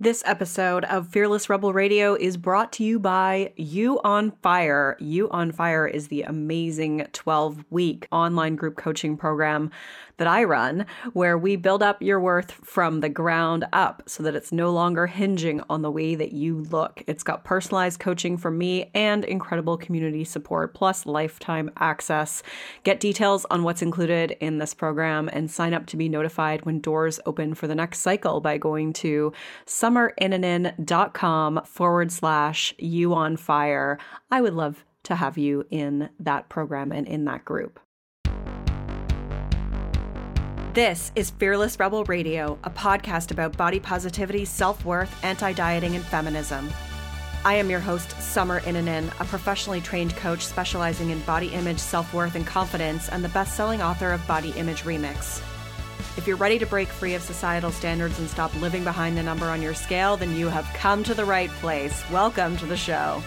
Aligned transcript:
This 0.00 0.22
episode 0.24 0.84
of 0.84 1.08
Fearless 1.08 1.50
Rebel 1.50 1.72
Radio 1.72 2.14
is 2.14 2.36
brought 2.36 2.72
to 2.74 2.84
you 2.84 3.00
by 3.00 3.52
You 3.56 4.00
on 4.04 4.30
Fire. 4.30 4.96
You 5.00 5.28
on 5.30 5.50
Fire 5.50 5.88
is 5.88 6.06
the 6.06 6.22
amazing 6.22 7.08
12 7.12 7.64
week 7.70 8.06
online 8.12 8.54
group 8.54 8.76
coaching 8.76 9.16
program 9.16 9.72
that 10.18 10.28
I 10.28 10.44
run, 10.44 10.86
where 11.14 11.38
we 11.38 11.56
build 11.56 11.82
up 11.82 12.02
your 12.02 12.20
worth 12.20 12.52
from 12.52 13.00
the 13.00 13.08
ground 13.08 13.64
up 13.72 14.02
so 14.06 14.22
that 14.22 14.34
it's 14.36 14.52
no 14.52 14.70
longer 14.70 15.06
hinging 15.08 15.62
on 15.68 15.82
the 15.82 15.90
way 15.90 16.14
that 16.14 16.32
you 16.32 16.58
look. 16.58 17.02
It's 17.06 17.22
got 17.24 17.44
personalized 17.44 17.98
coaching 17.98 18.36
from 18.36 18.58
me 18.58 18.90
and 18.94 19.24
incredible 19.24 19.76
community 19.76 20.24
support, 20.24 20.74
plus 20.74 21.06
lifetime 21.06 21.70
access. 21.76 22.42
Get 22.84 23.00
details 23.00 23.46
on 23.50 23.62
what's 23.64 23.82
included 23.82 24.36
in 24.40 24.58
this 24.58 24.74
program 24.74 25.28
and 25.32 25.50
sign 25.50 25.74
up 25.74 25.86
to 25.86 25.96
be 25.96 26.08
notified 26.08 26.64
when 26.64 26.80
doors 26.80 27.18
open 27.26 27.54
for 27.54 27.66
the 27.66 27.74
next 27.74 28.00
cycle 28.00 28.40
by 28.40 28.58
going 28.58 28.92
to 28.94 29.32
summerinnanen.com 29.88 31.62
forward 31.64 32.12
slash 32.12 32.74
you 32.78 33.14
on 33.14 33.36
fire. 33.36 33.98
I 34.30 34.40
would 34.40 34.54
love 34.54 34.84
to 35.04 35.14
have 35.14 35.38
you 35.38 35.64
in 35.70 36.10
that 36.20 36.48
program 36.48 36.92
and 36.92 37.06
in 37.06 37.24
that 37.24 37.44
group. 37.44 37.80
This 40.74 41.10
is 41.16 41.30
Fearless 41.30 41.80
Rebel 41.80 42.04
Radio, 42.04 42.58
a 42.62 42.70
podcast 42.70 43.30
about 43.30 43.56
body 43.56 43.80
positivity, 43.80 44.44
self 44.44 44.84
worth, 44.84 45.12
anti 45.24 45.52
dieting, 45.52 45.96
and 45.96 46.04
feminism. 46.04 46.68
I 47.44 47.54
am 47.54 47.70
your 47.70 47.80
host, 47.80 48.10
Summer 48.20 48.60
Innanen, 48.60 49.08
a 49.20 49.24
professionally 49.24 49.80
trained 49.80 50.14
coach 50.16 50.44
specializing 50.44 51.10
in 51.10 51.20
body 51.22 51.48
image, 51.48 51.78
self 51.78 52.12
worth, 52.12 52.34
and 52.34 52.46
confidence, 52.46 53.08
and 53.08 53.24
the 53.24 53.28
best 53.30 53.56
selling 53.56 53.82
author 53.82 54.12
of 54.12 54.24
Body 54.26 54.50
Image 54.50 54.82
Remix. 54.82 55.42
If 56.18 56.26
you're 56.26 56.36
ready 56.36 56.58
to 56.58 56.66
break 56.66 56.88
free 56.88 57.14
of 57.14 57.22
societal 57.22 57.70
standards 57.70 58.18
and 58.18 58.28
stop 58.28 58.52
living 58.60 58.82
behind 58.82 59.16
the 59.16 59.22
number 59.22 59.46
on 59.46 59.62
your 59.62 59.72
scale, 59.72 60.16
then 60.16 60.34
you 60.34 60.48
have 60.48 60.64
come 60.74 61.04
to 61.04 61.14
the 61.14 61.24
right 61.24 61.48
place. 61.60 62.02
Welcome 62.10 62.56
to 62.56 62.66
the 62.66 62.76
show. 62.76 63.22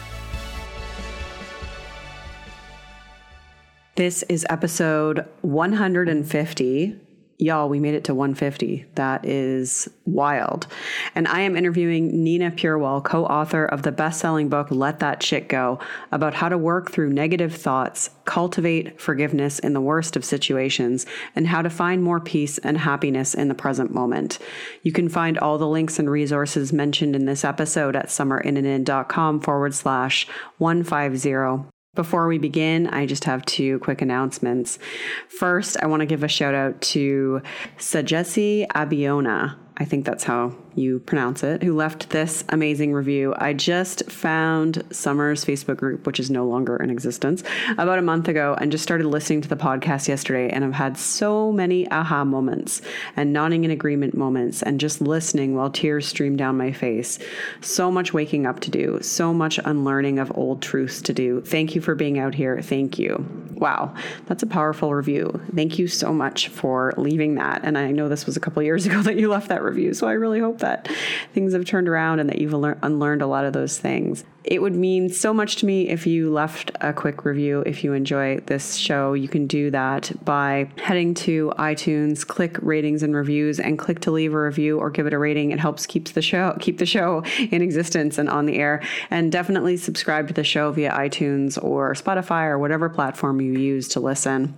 This 3.96 4.24
is 4.24 4.46
episode 4.50 5.26
150 5.40 7.00
Y'all, 7.42 7.70
we 7.70 7.80
made 7.80 7.96
it 7.96 8.04
to 8.04 8.14
150. 8.14 8.86
That 8.94 9.26
is 9.26 9.90
wild. 10.06 10.68
And 11.16 11.28
I 11.28 11.40
am 11.40 11.58
interviewing 11.58 12.24
Nina 12.24 12.52
Purewal, 12.52 13.04
co 13.04 13.26
author 13.26 13.66
of 13.66 13.82
the 13.82 13.92
best 13.92 14.20
selling 14.20 14.48
book, 14.48 14.68
Let 14.70 15.00
That 15.00 15.24
Shit 15.24 15.50
Go, 15.50 15.80
about 16.12 16.36
how 16.36 16.50
to 16.50 16.58
work 16.58 16.92
through 16.92 17.10
negative 17.10 17.56
thoughts, 17.56 18.12
cultivate 18.26 19.02
forgiveness 19.02 19.58
in 19.58 19.74
the 19.74 19.82
worst 19.82 20.16
of 20.16 20.24
situations, 20.24 21.08
and 21.36 21.48
how 21.48 21.64
to 21.64 21.72
find 21.72 22.04
more 22.04 22.20
peace 22.20 22.60
and 22.60 22.78
happiness 22.78 23.34
in 23.34 23.48
the 23.48 23.56
present 23.56 23.92
moment. 23.92 24.38
You 24.84 24.92
can 24.92 25.10
find 25.10 25.40
all 25.40 25.58
the 25.58 25.68
links 25.68 25.98
and 25.98 26.12
resources 26.12 26.72
mentioned 26.72 27.16
in 27.16 27.26
this 27.26 27.44
episode 27.44 27.96
at 27.96 28.10
summerinnanen.com 28.10 29.40
forward 29.40 29.74
slash 29.74 30.28
150. 30.60 31.72
Before 31.94 32.26
we 32.30 32.38
begin, 32.38 32.88
I 32.88 33.06
just 33.06 33.26
have 33.26 33.44
two 33.46 33.78
quick 33.80 34.02
announcements. 34.02 34.80
First, 35.28 35.76
I 35.84 35.88
want 35.88 36.00
to 36.00 36.06
give 36.06 36.24
a 36.24 36.28
shout 36.30 36.54
out 36.54 36.80
to 36.94 37.42
Sajesi 37.80 38.66
Abiona. 38.74 39.60
I 39.76 39.84
think 39.84 40.06
that's 40.06 40.24
how 40.24 40.56
you 40.76 41.00
pronounce 41.00 41.44
it, 41.44 41.64
who 41.64 41.76
left 41.76 42.10
this 42.10 42.44
amazing 42.50 42.94
review. 42.94 43.34
I 43.38 43.54
just 43.54 44.10
found 44.10 44.84
Summer's 44.92 45.44
Facebook 45.44 45.78
group, 45.78 46.06
which 46.06 46.20
is 46.20 46.30
no 46.30 46.46
longer 46.46 46.78
in 46.78 46.90
existence, 46.90 47.44
about 47.78 48.00
a 48.00 48.02
month 48.02 48.28
ago 48.28 48.56
and 48.60 48.72
just 48.72 48.84
started 48.84 49.06
listening 49.08 49.42
to 49.42 49.50
the 49.50 49.56
podcast 49.56 50.08
yesterday. 50.08 50.50
And 50.50 50.64
I've 50.64 50.74
had 50.74 50.98
so 50.98 51.52
many 51.52 51.90
aha 51.92 52.24
moments 52.24 52.82
and 53.16 53.34
nodding 53.34 53.64
in 53.64 53.72
agreement 53.72 54.16
moments 54.16 54.62
and 54.62 54.80
just 54.80 55.02
listening 55.02 55.56
while 55.56 55.70
tears 55.70 56.08
stream 56.08 56.36
down 56.36 56.58
my 56.58 56.72
face. 56.72 57.20
So 57.62 57.92
much 57.92 58.14
waking 58.14 58.46
up 58.46 58.60
to 58.62 58.72
do, 58.72 59.00
so 59.02 59.34
much 59.34 59.60
unlearning 59.64 60.20
of 60.20 60.32
old 60.36 60.62
truths 60.62 61.02
to 61.04 61.14
do. 61.14 61.42
Thank 61.42 61.76
you 61.76 61.82
for 61.82 61.96
being 61.96 62.20
out 62.20 62.36
here. 62.36 62.62
Thank 62.62 62.98
you. 62.98 63.26
Wow, 63.62 63.94
that's 64.26 64.42
a 64.42 64.48
powerful 64.48 64.96
review. 64.96 65.40
Thank 65.54 65.78
you 65.78 65.88
so 65.88 66.12
much 66.12 66.48
for 66.48 66.94
leaving 66.98 67.36
that. 67.36 67.62
And 67.64 67.78
I 67.78 67.92
know 67.92 68.10
this 68.10 68.26
was 68.26 68.36
a 68.36 68.40
couple 68.40 68.64
years 68.64 68.86
ago 68.88 69.04
that 69.04 69.18
you 69.18 69.30
left 69.30 69.50
that 69.50 69.62
review, 69.62 69.94
so 69.94 70.08
I 70.08 70.14
really 70.14 70.40
hope 70.40 70.61
that 70.62 70.88
things 71.34 71.54
have 71.54 71.66
turned 71.66 71.88
around 71.88 72.20
and 72.20 72.30
that 72.30 72.40
you've 72.40 72.54
unlearned 72.54 73.22
a 73.22 73.28
lot 73.28 73.46
of 73.46 73.54
those 73.54 73.78
things. 73.78 74.24
It 74.44 74.60
would 74.60 74.76
mean 74.76 75.10
so 75.10 75.36
much 75.36 75.58
to 75.58 75.68
me 75.68 75.90
if 75.90 76.08
you 76.08 76.32
left 76.32 76.72
a 76.82 76.94
quick 76.94 77.26
review. 77.26 77.62
If 77.64 77.84
you 77.84 77.94
enjoy 77.94 78.40
this 78.40 78.76
show, 78.76 79.14
you 79.14 79.28
can 79.28 79.46
do 79.46 79.70
that 79.70 80.12
by 80.26 80.72
heading 80.78 81.14
to 81.16 81.54
iTunes, 81.60 82.26
click 82.26 82.58
ratings 82.60 83.04
and 83.04 83.16
reviews, 83.16 83.60
and 83.60 83.78
click 83.78 84.00
to 84.00 84.12
leave 84.12 84.34
a 84.34 84.42
review 84.42 84.80
or 84.80 84.90
give 84.90 85.06
it 85.06 85.14
a 85.14 85.20
rating. 85.20 85.52
It 85.52 85.60
helps 85.60 85.86
keeps 85.86 86.12
the 86.12 86.24
show 86.24 86.58
keep 86.60 86.80
the 86.80 86.88
show 86.88 87.24
in 87.52 87.62
existence 87.62 88.18
and 88.18 88.30
on 88.30 88.48
the 88.48 88.58
air. 88.58 88.82
And 89.12 89.32
definitely 89.32 89.78
subscribe 89.78 90.28
to 90.30 90.34
the 90.34 90.44
show 90.44 90.72
via 90.72 90.92
iTunes 90.92 91.64
or 91.64 91.94
Spotify 91.94 92.46
or 92.46 92.58
whatever 92.58 92.90
platform 92.90 93.42
you 93.42 93.54
use 93.54 93.88
to 93.90 94.00
listen. 94.00 94.58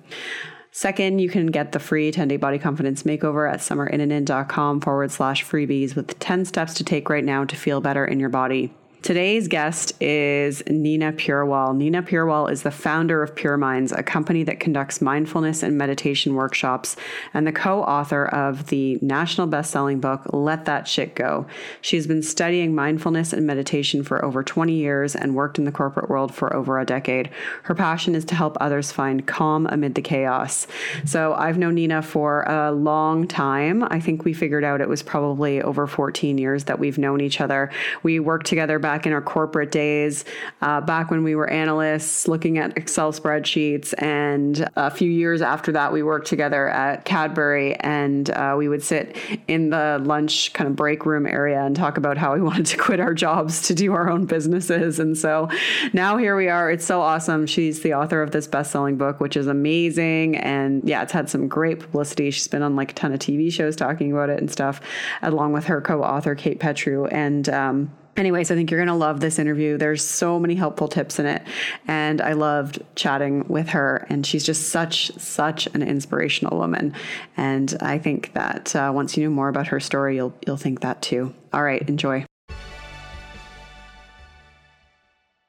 Second, 0.75 1.19
you 1.19 1.29
can 1.29 1.47
get 1.47 1.71
the 1.71 1.79
free 1.79 2.11
10 2.11 2.27
day 2.27 2.37
body 2.37 2.57
confidence 2.57 3.03
makeover 3.03 3.47
at 3.47 3.59
summerinnanen.com 3.59 4.81
forward 4.81 5.11
slash 5.11 5.45
freebies 5.45 5.95
with 5.95 6.17
10 6.17 6.45
steps 6.45 6.73
to 6.73 6.83
take 6.83 7.09
right 7.09 7.23
now 7.23 7.45
to 7.45 7.55
feel 7.55 7.79
better 7.79 8.03
in 8.03 8.19
your 8.19 8.29
body. 8.29 8.73
Today's 9.03 9.49
guest 9.49 10.01
is 10.01 10.63
Nina 10.65 11.11
Purewal. 11.11 11.75
Nina 11.75 12.01
Purewal 12.01 12.49
is 12.49 12.63
the 12.63 12.71
founder 12.71 13.21
of 13.21 13.35
Pure 13.35 13.57
Minds, 13.57 13.91
a 13.91 14.01
company 14.01 14.43
that 14.43 14.61
conducts 14.61 15.01
mindfulness 15.01 15.61
and 15.61 15.77
meditation 15.77 16.35
workshops, 16.35 16.95
and 17.33 17.45
the 17.45 17.51
co 17.51 17.83
author 17.83 18.25
of 18.27 18.67
the 18.67 18.97
national 19.01 19.47
best 19.47 19.71
selling 19.71 19.99
book, 19.99 20.21
Let 20.31 20.63
That 20.63 20.87
Shit 20.87 21.15
Go. 21.15 21.45
She's 21.81 22.07
been 22.07 22.23
studying 22.23 22.73
mindfulness 22.73 23.33
and 23.33 23.45
meditation 23.45 24.05
for 24.05 24.23
over 24.23 24.41
20 24.41 24.71
years 24.71 25.17
and 25.17 25.35
worked 25.35 25.59
in 25.59 25.65
the 25.65 25.73
corporate 25.73 26.09
world 26.09 26.33
for 26.33 26.55
over 26.55 26.79
a 26.79 26.85
decade. 26.85 27.29
Her 27.63 27.75
passion 27.75 28.15
is 28.15 28.23
to 28.23 28.35
help 28.35 28.55
others 28.61 28.93
find 28.93 29.27
calm 29.27 29.67
amid 29.67 29.95
the 29.95 30.01
chaos. 30.01 30.65
So 31.03 31.33
I've 31.33 31.57
known 31.57 31.75
Nina 31.75 32.03
for 32.03 32.43
a 32.43 32.71
long 32.71 33.27
time. 33.27 33.83
I 33.83 33.99
think 33.99 34.23
we 34.23 34.31
figured 34.31 34.63
out 34.63 34.79
it 34.79 34.87
was 34.87 35.03
probably 35.03 35.61
over 35.61 35.87
14 35.87 36.37
years 36.37 36.63
that 36.63 36.79
we've 36.79 36.97
known 36.97 37.19
each 37.19 37.41
other. 37.41 37.69
We 38.01 38.21
worked 38.21 38.45
together 38.45 38.79
back 38.79 38.92
back 38.93 39.07
in 39.07 39.13
our 39.13 39.23
corporate 39.23 39.71
days, 39.71 40.23
uh, 40.61 40.79
back 40.79 41.09
when 41.09 41.23
we 41.23 41.33
were 41.33 41.49
analysts 41.49 42.27
looking 42.27 42.59
at 42.59 42.77
Excel 42.77 43.11
spreadsheets. 43.11 43.91
And 43.97 44.69
a 44.75 44.91
few 44.91 45.09
years 45.09 45.41
after 45.41 45.71
that, 45.71 45.91
we 45.91 46.03
worked 46.03 46.27
together 46.27 46.69
at 46.69 47.03
Cadbury 47.03 47.73
and 47.77 48.29
uh, 48.29 48.53
we 48.55 48.67
would 48.67 48.83
sit 48.83 49.17
in 49.47 49.71
the 49.71 49.99
lunch 50.03 50.53
kind 50.53 50.69
of 50.69 50.75
break 50.75 51.07
room 51.07 51.25
area 51.25 51.59
and 51.59 51.75
talk 51.75 51.97
about 51.97 52.19
how 52.19 52.35
we 52.35 52.41
wanted 52.49 52.67
to 52.67 52.77
quit 52.77 52.99
our 52.99 53.15
jobs 53.15 53.63
to 53.63 53.73
do 53.73 53.93
our 53.93 54.11
own 54.11 54.27
businesses. 54.27 54.99
And 54.99 55.17
so 55.17 55.49
now 55.91 56.17
here 56.17 56.35
we 56.35 56.47
are. 56.47 56.69
It's 56.69 56.85
so 56.85 57.01
awesome. 57.01 57.47
She's 57.47 57.81
the 57.81 57.95
author 57.95 58.21
of 58.21 58.29
this 58.29 58.45
best 58.45 58.69
selling 58.69 58.95
book, 58.95 59.19
which 59.19 59.35
is 59.35 59.47
amazing. 59.47 60.37
And 60.37 60.87
yeah, 60.87 61.01
it's 61.01 61.13
had 61.13 61.31
some 61.31 61.47
great 61.47 61.79
publicity. 61.79 62.29
She's 62.29 62.47
been 62.47 62.61
on 62.61 62.75
like 62.75 62.91
a 62.91 62.93
ton 62.93 63.11
of 63.11 63.17
TV 63.17 63.51
shows 63.51 63.75
talking 63.75 64.11
about 64.11 64.29
it 64.29 64.37
and 64.37 64.51
stuff, 64.51 64.81
along 65.23 65.51
with 65.53 65.65
her 65.65 65.81
co 65.81 66.03
author, 66.03 66.35
Kate 66.35 66.59
Petriw. 66.59 67.07
And, 67.11 67.49
um, 67.49 67.91
Anyways, 68.15 68.51
I 68.51 68.55
think 68.55 68.69
you're 68.69 68.79
going 68.79 68.87
to 68.87 68.93
love 68.93 69.19
this 69.19 69.39
interview. 69.39 69.77
There's 69.77 70.05
so 70.05 70.39
many 70.39 70.55
helpful 70.55 70.87
tips 70.87 71.17
in 71.17 71.25
it. 71.25 71.41
And 71.87 72.21
I 72.21 72.33
loved 72.33 72.83
chatting 72.95 73.47
with 73.47 73.69
her. 73.69 74.05
And 74.09 74.25
she's 74.25 74.43
just 74.43 74.69
such, 74.69 75.11
such 75.17 75.67
an 75.67 75.81
inspirational 75.81 76.57
woman. 76.57 76.93
And 77.37 77.75
I 77.81 77.97
think 77.97 78.33
that 78.33 78.75
uh, 78.75 78.91
once 78.93 79.17
you 79.17 79.23
know 79.23 79.31
more 79.31 79.49
about 79.49 79.67
her 79.67 79.79
story, 79.79 80.15
you'll, 80.15 80.33
you'll 80.45 80.57
think 80.57 80.81
that 80.81 81.01
too. 81.01 81.33
All 81.51 81.63
right, 81.63 81.87
enjoy. 81.89 82.25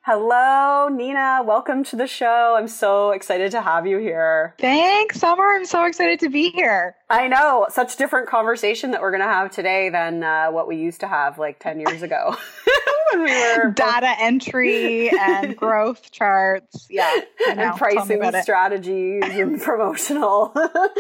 Hello, 0.07 0.89
Nina. 0.89 1.41
Welcome 1.47 1.83
to 1.85 1.97
the 1.97 2.07
show. 2.07 2.57
I'm 2.59 2.69
so 2.69 3.13
excited 3.13 3.53
to 3.53 3.63
have 3.63 3.87
you 3.87 3.97
here. 3.97 4.55
Thanks, 4.59 5.19
Summer. 5.19 5.45
I'm 5.45 5.65
so 5.65 5.87
excited 5.87 6.21
to 6.21 6.29
be 6.29 6.51
here. 6.51 6.95
I 7.09 7.27
know. 7.27 7.69
Such 7.71 7.97
different 7.97 8.29
conversation 8.29 8.91
that 8.91 9.01
we're 9.01 9.13
going 9.13 9.23
to 9.23 9.27
have 9.27 9.51
today 9.51 9.89
than 9.89 10.23
uh, 10.23 10.51
what 10.51 10.69
we 10.69 10.77
used 10.77 11.01
to 11.01 11.09
have 11.09 11.39
like 11.39 11.59
10 11.59 11.81
years 11.81 12.03
ago. 12.03 12.37
when 13.15 13.25
we 13.25 13.31
were 13.31 13.71
data 13.71 14.15
entry 14.19 15.09
and 15.09 15.57
growth 15.57 16.11
charts. 16.11 16.87
Yeah. 16.91 17.21
And 17.49 17.75
pricing 17.79 18.21
strategies 18.43 19.23
and 19.25 19.59
promotional 19.59 20.55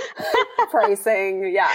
pricing. 0.70 1.52
Yeah. 1.52 1.70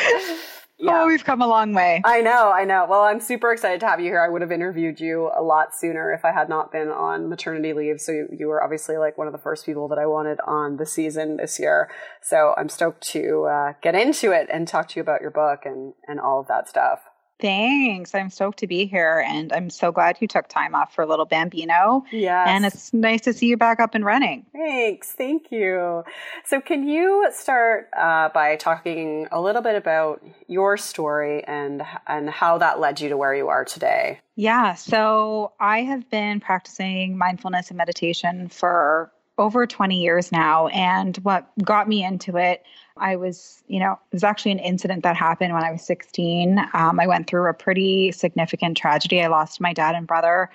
Yeah. 0.81 1.03
Oh, 1.03 1.07
we've 1.07 1.25
come 1.25 1.41
a 1.41 1.47
long 1.47 1.73
way. 1.73 2.01
I 2.05 2.21
know, 2.21 2.51
I 2.51 2.63
know. 2.63 2.87
Well, 2.89 3.01
I'm 3.01 3.19
super 3.19 3.51
excited 3.51 3.81
to 3.81 3.87
have 3.87 3.99
you 3.99 4.05
here. 4.05 4.21
I 4.21 4.29
would 4.29 4.41
have 4.41 4.51
interviewed 4.51 5.01
you 5.01 5.29
a 5.35 5.43
lot 5.43 5.75
sooner 5.75 6.13
if 6.13 6.23
I 6.23 6.31
had 6.31 6.47
not 6.47 6.71
been 6.71 6.87
on 6.87 7.27
maternity 7.27 7.73
leave. 7.73 7.99
So 7.99 8.13
you, 8.13 8.29
you 8.31 8.47
were 8.47 8.63
obviously 8.63 8.97
like 8.97 9.17
one 9.17 9.27
of 9.27 9.33
the 9.33 9.39
first 9.39 9.65
people 9.65 9.89
that 9.89 9.99
I 9.99 10.05
wanted 10.05 10.39
on 10.47 10.77
the 10.77 10.85
season 10.85 11.35
this 11.35 11.59
year. 11.59 11.91
So 12.21 12.53
I'm 12.55 12.69
stoked 12.69 13.01
to 13.09 13.43
uh, 13.45 13.73
get 13.81 13.93
into 13.93 14.31
it 14.31 14.47
and 14.51 14.67
talk 14.67 14.87
to 14.89 14.95
you 14.95 15.01
about 15.01 15.19
your 15.19 15.31
book 15.31 15.65
and, 15.65 15.93
and 16.07 16.17
all 16.17 16.39
of 16.39 16.47
that 16.47 16.69
stuff. 16.69 17.01
Thanks. 17.39 18.13
I'm 18.13 18.30
stoked 18.30 18.59
to 18.59 18.68
be 18.68 18.86
here 18.86 19.24
and 19.25 19.53
I'm 19.53 19.69
so 19.69 19.91
glad 19.91 20.18
you 20.19 20.27
took 20.27 20.47
time 20.50 20.75
off 20.75 20.94
for 20.94 21.03
a 21.03 21.07
little 21.07 21.25
Bambino. 21.25 22.03
Yeah. 22.12 22.44
And 22.47 22.65
it's 22.65 22.94
nice 22.94 23.21
to 23.21 23.33
see 23.33 23.47
you 23.47 23.56
back 23.56 23.80
up 23.80 23.95
and 23.95 24.03
running. 24.03 24.45
Thanks. 24.51 25.13
Thank 25.13 25.51
you. 25.51 26.03
So, 26.45 26.59
can 26.59 26.88
you 26.88 27.30
start 27.31 27.89
uh, 27.97 28.30
by 28.30 28.57
talking 28.57 29.27
a 29.31 29.39
little 29.39 29.62
bit 29.62 29.75
about 29.75 30.21
your 30.47 30.77
story 30.77 31.44
and, 31.45 31.83
and 32.07 32.30
how 32.30 32.57
that 32.57 32.80
led 32.80 33.00
you 33.00 33.09
to 33.09 33.18
where 33.18 33.33
you 33.33 33.47
are 33.47 33.63
today? 33.63 34.19
Yeah. 34.35 34.75
So, 34.75 35.53
I 35.59 35.83
have 35.83 36.09
been 36.09 36.39
practicing 36.39 37.18
mindfulness 37.18 37.69
and 37.69 37.77
meditation 37.77 38.50
for 38.50 39.12
over 39.39 39.65
20 39.65 40.01
years 40.01 40.31
now. 40.31 40.68
And 40.68 41.15
what 41.18 41.50
got 41.63 41.88
me 41.88 42.03
into 42.03 42.38
it, 42.38 42.63
I 42.99 43.15
was, 43.15 43.63
you 43.67 43.79
know, 43.79 43.93
it 43.93 44.15
was 44.15 44.23
actually 44.23 44.51
an 44.51 44.59
incident 44.59 45.03
that 45.03 45.15
happened 45.15 45.53
when 45.53 45.63
I 45.63 45.71
was 45.71 45.81
16. 45.83 46.59
Um, 46.73 46.99
I 46.99 47.07
went 47.07 47.27
through 47.27 47.49
a 47.49 47.53
pretty 47.53 48.11
significant 48.11 48.77
tragedy. 48.77 49.21
I 49.21 49.27
lost 49.27 49.61
my 49.61 49.73
dad 49.73 49.95
and 49.95 50.05
brother 50.05 50.49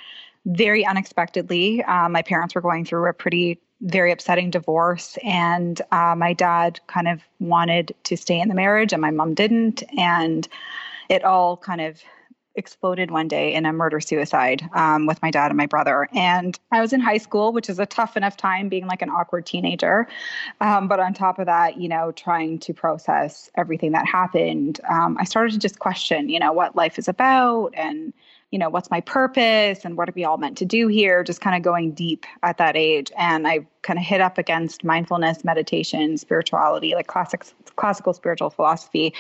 very 0.46 0.85
unexpectedly. 0.85 1.82
Um, 1.85 2.12
my 2.12 2.23
parents 2.23 2.55
were 2.55 2.61
going 2.61 2.85
through 2.85 3.08
a 3.08 3.12
pretty 3.12 3.61
very 3.81 4.12
upsetting 4.12 4.50
divorce 4.50 5.19
and 5.23 5.82
uh, 5.91 6.14
my 6.17 6.32
dad 6.32 6.81
kind 6.87 7.08
of 7.08 7.20
wanted 7.41 7.94
to 8.05 8.17
stay 8.17 8.41
in 8.41 8.49
the 8.49 8.55
marriage 8.55 8.93
and 8.93 9.02
my 9.02 9.11
mom 9.11 9.35
didn't 9.35 9.82
and 9.99 10.49
it 11.11 11.25
all 11.25 11.56
kind 11.56 11.81
of 11.81 12.00
exploded 12.56 13.11
one 13.11 13.29
day 13.29 13.53
in 13.55 13.67
a 13.67 13.73
murder 13.73 14.01
suicide 14.01 14.69
um, 14.75 15.06
with 15.06 15.21
my 15.23 15.31
dad 15.31 15.51
and 15.51 15.56
my 15.56 15.67
brother. 15.67 16.09
And 16.15 16.59
I 16.71 16.81
was 16.81 16.93
in 16.93 17.01
high 17.01 17.19
school, 17.19 17.53
which 17.53 17.69
is 17.69 17.79
a 17.79 17.87
tough 17.87 18.17
enough 18.17 18.37
time 18.37 18.69
being 18.69 18.87
like 18.87 19.03
an 19.03 19.11
awkward 19.11 19.47
teenager. 19.47 20.06
Um, 20.61 20.89
but 20.89 21.01
on 21.01 21.15
top 21.15 21.39
of 21.39 21.47
that, 21.47 21.79
you 21.79 21.89
know, 21.89 22.12
trying 22.12 22.59
to 22.61 22.73
process 22.73 23.51
everything 23.56 23.93
that 23.93 24.06
happened, 24.06 24.81
um, 24.89 25.17
I 25.19 25.25
started 25.25 25.53
to 25.53 25.59
just 25.59 25.79
question, 25.79 26.29
you 26.29 26.39
know, 26.39 26.53
what 26.53 26.77
life 26.77 26.99
is 26.99 27.09
about 27.09 27.75
and, 27.77 28.12
you 28.51 28.59
know, 28.59 28.71
what's 28.71 28.91
my 28.91 29.01
purpose 29.01 29.85
and 29.85 29.97
what 29.97 30.09
are 30.09 30.12
we 30.15 30.25
all 30.25 30.39
meant 30.39 30.56
to 30.59 30.65
do 30.65 30.87
here? 30.87 31.25
Just 31.25 31.41
kind 31.41 31.56
of 31.56 31.62
going 31.62 31.93
deep 31.93 32.25
at 32.45 32.59
that 32.59 32.77
age. 32.77 33.11
And 33.19 33.49
I 33.49 33.67
kind 33.83 33.99
of 33.99 34.05
hit 34.05 34.21
up 34.21 34.39
against 34.39 34.85
mindfulness, 34.85 35.43
meditation, 35.43 36.17
spirituality, 36.19 36.95
like 36.95 37.09
classic, 37.09 37.45
classical 37.75 38.12
spiritual 38.12 38.51
philosophy. 38.51 39.12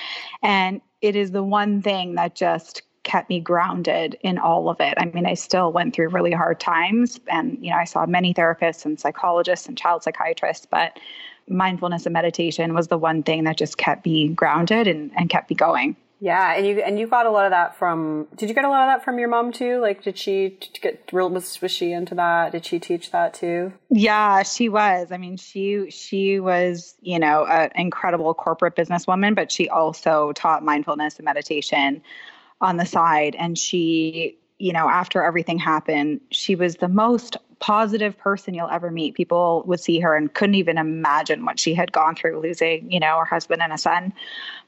And 0.42 0.80
it 1.00 1.16
is 1.16 1.32
the 1.32 1.42
one 1.42 1.82
thing 1.82 2.14
that 2.14 2.36
just 2.36 2.82
kept 3.04 3.28
me 3.28 3.38
grounded 3.38 4.18
in 4.22 4.38
all 4.38 4.68
of 4.68 4.80
it. 4.80 4.94
I 4.96 5.04
mean, 5.06 5.26
I 5.26 5.34
still 5.34 5.70
went 5.72 5.94
through 5.94 6.08
really 6.08 6.32
hard 6.32 6.58
times 6.58 7.20
and, 7.28 7.58
you 7.60 7.70
know, 7.70 7.76
I 7.76 7.84
saw 7.84 8.06
many 8.06 8.34
therapists 8.34 8.84
and 8.84 8.98
psychologists 8.98 9.68
and 9.68 9.78
child 9.78 10.02
psychiatrists, 10.02 10.66
but 10.66 10.98
mindfulness 11.48 12.06
and 12.06 12.12
meditation 12.12 12.74
was 12.74 12.88
the 12.88 12.98
one 12.98 13.22
thing 13.22 13.44
that 13.44 13.56
just 13.56 13.78
kept 13.78 14.04
me 14.06 14.28
grounded 14.28 14.88
and, 14.88 15.12
and 15.16 15.30
kept 15.30 15.50
me 15.50 15.56
going. 15.56 15.96
Yeah, 16.20 16.54
and 16.54 16.66
you 16.66 16.80
and 16.80 16.98
you 16.98 17.06
got 17.06 17.26
a 17.26 17.30
lot 17.30 17.44
of 17.44 17.50
that 17.50 17.76
from. 17.76 18.28
Did 18.36 18.48
you 18.48 18.54
get 18.54 18.64
a 18.64 18.70
lot 18.70 18.88
of 18.88 18.94
that 18.94 19.04
from 19.04 19.18
your 19.18 19.28
mom 19.28 19.52
too? 19.52 19.78
Like, 19.80 20.04
did 20.04 20.16
she 20.16 20.56
get 20.80 21.10
real? 21.12 21.28
Was, 21.28 21.60
was 21.60 21.70
she 21.70 21.92
into 21.92 22.14
that? 22.14 22.52
Did 22.52 22.64
she 22.64 22.78
teach 22.78 23.10
that 23.10 23.34
too? 23.34 23.74
Yeah, 23.90 24.42
she 24.42 24.70
was. 24.70 25.12
I 25.12 25.18
mean, 25.18 25.36
she 25.36 25.90
she 25.90 26.40
was 26.40 26.94
you 27.02 27.18
know 27.18 27.44
an 27.44 27.72
incredible 27.74 28.32
corporate 28.32 28.74
businesswoman, 28.74 29.34
but 29.34 29.52
she 29.52 29.68
also 29.68 30.32
taught 30.32 30.64
mindfulness 30.64 31.16
and 31.16 31.26
meditation 31.26 32.00
on 32.60 32.76
the 32.76 32.86
side. 32.86 33.36
And 33.38 33.58
she 33.58 34.38
you 34.58 34.72
know 34.72 34.88
after 34.88 35.20
everything 35.20 35.58
happened 35.58 36.20
she 36.30 36.54
was 36.54 36.76
the 36.76 36.88
most 36.88 37.36
positive 37.58 38.16
person 38.18 38.54
you'll 38.54 38.68
ever 38.68 38.90
meet. 38.90 39.14
People 39.14 39.64
would 39.66 39.80
see 39.80 39.98
her 40.00 40.16
and 40.16 40.32
couldn't 40.32 40.54
even 40.54 40.78
imagine 40.78 41.44
what 41.44 41.58
she 41.58 41.74
had 41.74 41.90
gone 41.92 42.14
through 42.14 42.40
losing 42.40 42.90
you 42.90 43.00
know 43.00 43.18
her 43.18 43.24
husband 43.24 43.62
and 43.62 43.72
a 43.72 43.78
son 43.78 44.12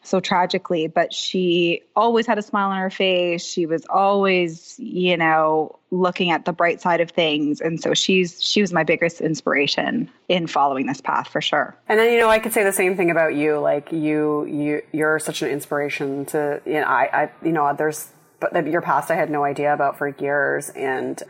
so 0.07 0.21
tragically 0.21 0.87
but 0.87 1.13
she 1.13 1.83
always 1.95 2.27
had 2.27 2.39
a 2.39 2.43
smile 2.43 2.71
on 2.71 2.79
her 2.79 2.91
face. 2.91 3.45
She 3.45 3.67
was 3.67 3.85
always 3.91 4.75
you 4.79 5.17
know 5.17 5.79
looking 5.91 6.31
at 6.31 6.45
the 6.45 6.53
bright 6.53 6.81
side 6.81 7.01
of 7.01 7.11
things. 7.11 7.61
And 7.61 7.81
so 7.81 7.95
she's 7.95 8.43
she 8.43 8.61
was 8.61 8.73
my 8.73 8.85
biggest 8.85 9.21
inspiration 9.21 10.11
in 10.29 10.47
following 10.47 10.87
this 10.87 11.01
path 11.01 11.29
for 11.29 11.41
sure. 11.41 11.77
And 11.89 11.99
then 11.99 12.13
you 12.13 12.19
know 12.19 12.29
i 12.29 12.39
could 12.39 12.53
say 12.53 12.65
the 12.65 12.73
same 12.73 12.97
thing 12.97 13.11
about 13.11 13.35
you. 13.35 13.59
Like 13.59 13.93
you 13.93 14.45
you 14.47 14.83
you're 14.93 15.19
such 15.19 15.43
an 15.43 15.49
inspiration 15.49 16.27
to 16.27 16.61
you 16.65 16.81
know 16.81 16.87
i 16.87 17.09
i 17.13 17.31
you 17.45 17.53
know 17.53 17.75
there's 17.77 18.09
but 18.39 18.67
your 18.67 18.83
past 18.83 19.11
i 19.11 19.15
had 19.15 19.31
no 19.31 19.45
idea 19.45 19.73
about 19.73 19.99
for 19.99 20.09
years. 20.09 20.71
And 20.71 21.23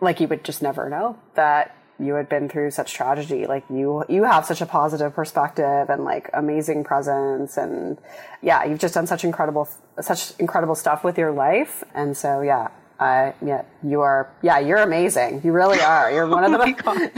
like 0.00 0.20
you 0.20 0.28
would 0.28 0.44
just 0.44 0.62
never 0.62 0.88
know 0.88 1.18
that 1.34 1.76
you 1.98 2.14
had 2.14 2.28
been 2.28 2.48
through 2.48 2.70
such 2.70 2.94
tragedy 2.94 3.46
like 3.46 3.64
you 3.70 4.04
you 4.08 4.24
have 4.24 4.44
such 4.44 4.60
a 4.60 4.66
positive 4.66 5.14
perspective 5.14 5.88
and 5.88 6.04
like 6.04 6.28
amazing 6.34 6.82
presence 6.82 7.56
and 7.56 7.98
yeah 8.40 8.64
you've 8.64 8.78
just 8.78 8.94
done 8.94 9.06
such 9.06 9.24
incredible 9.24 9.68
such 10.00 10.32
incredible 10.38 10.74
stuff 10.74 11.04
with 11.04 11.18
your 11.18 11.32
life 11.32 11.84
and 11.94 12.16
so 12.16 12.40
yeah 12.40 12.68
uh, 13.02 13.32
yeah, 13.44 13.62
you 13.82 14.00
are. 14.00 14.30
Yeah, 14.42 14.60
you're 14.60 14.78
amazing. 14.78 15.40
You 15.42 15.50
really 15.50 15.80
are. 15.80 16.12
You're 16.12 16.28
one 16.28 16.44
of 16.44 16.52
the. 16.60 16.60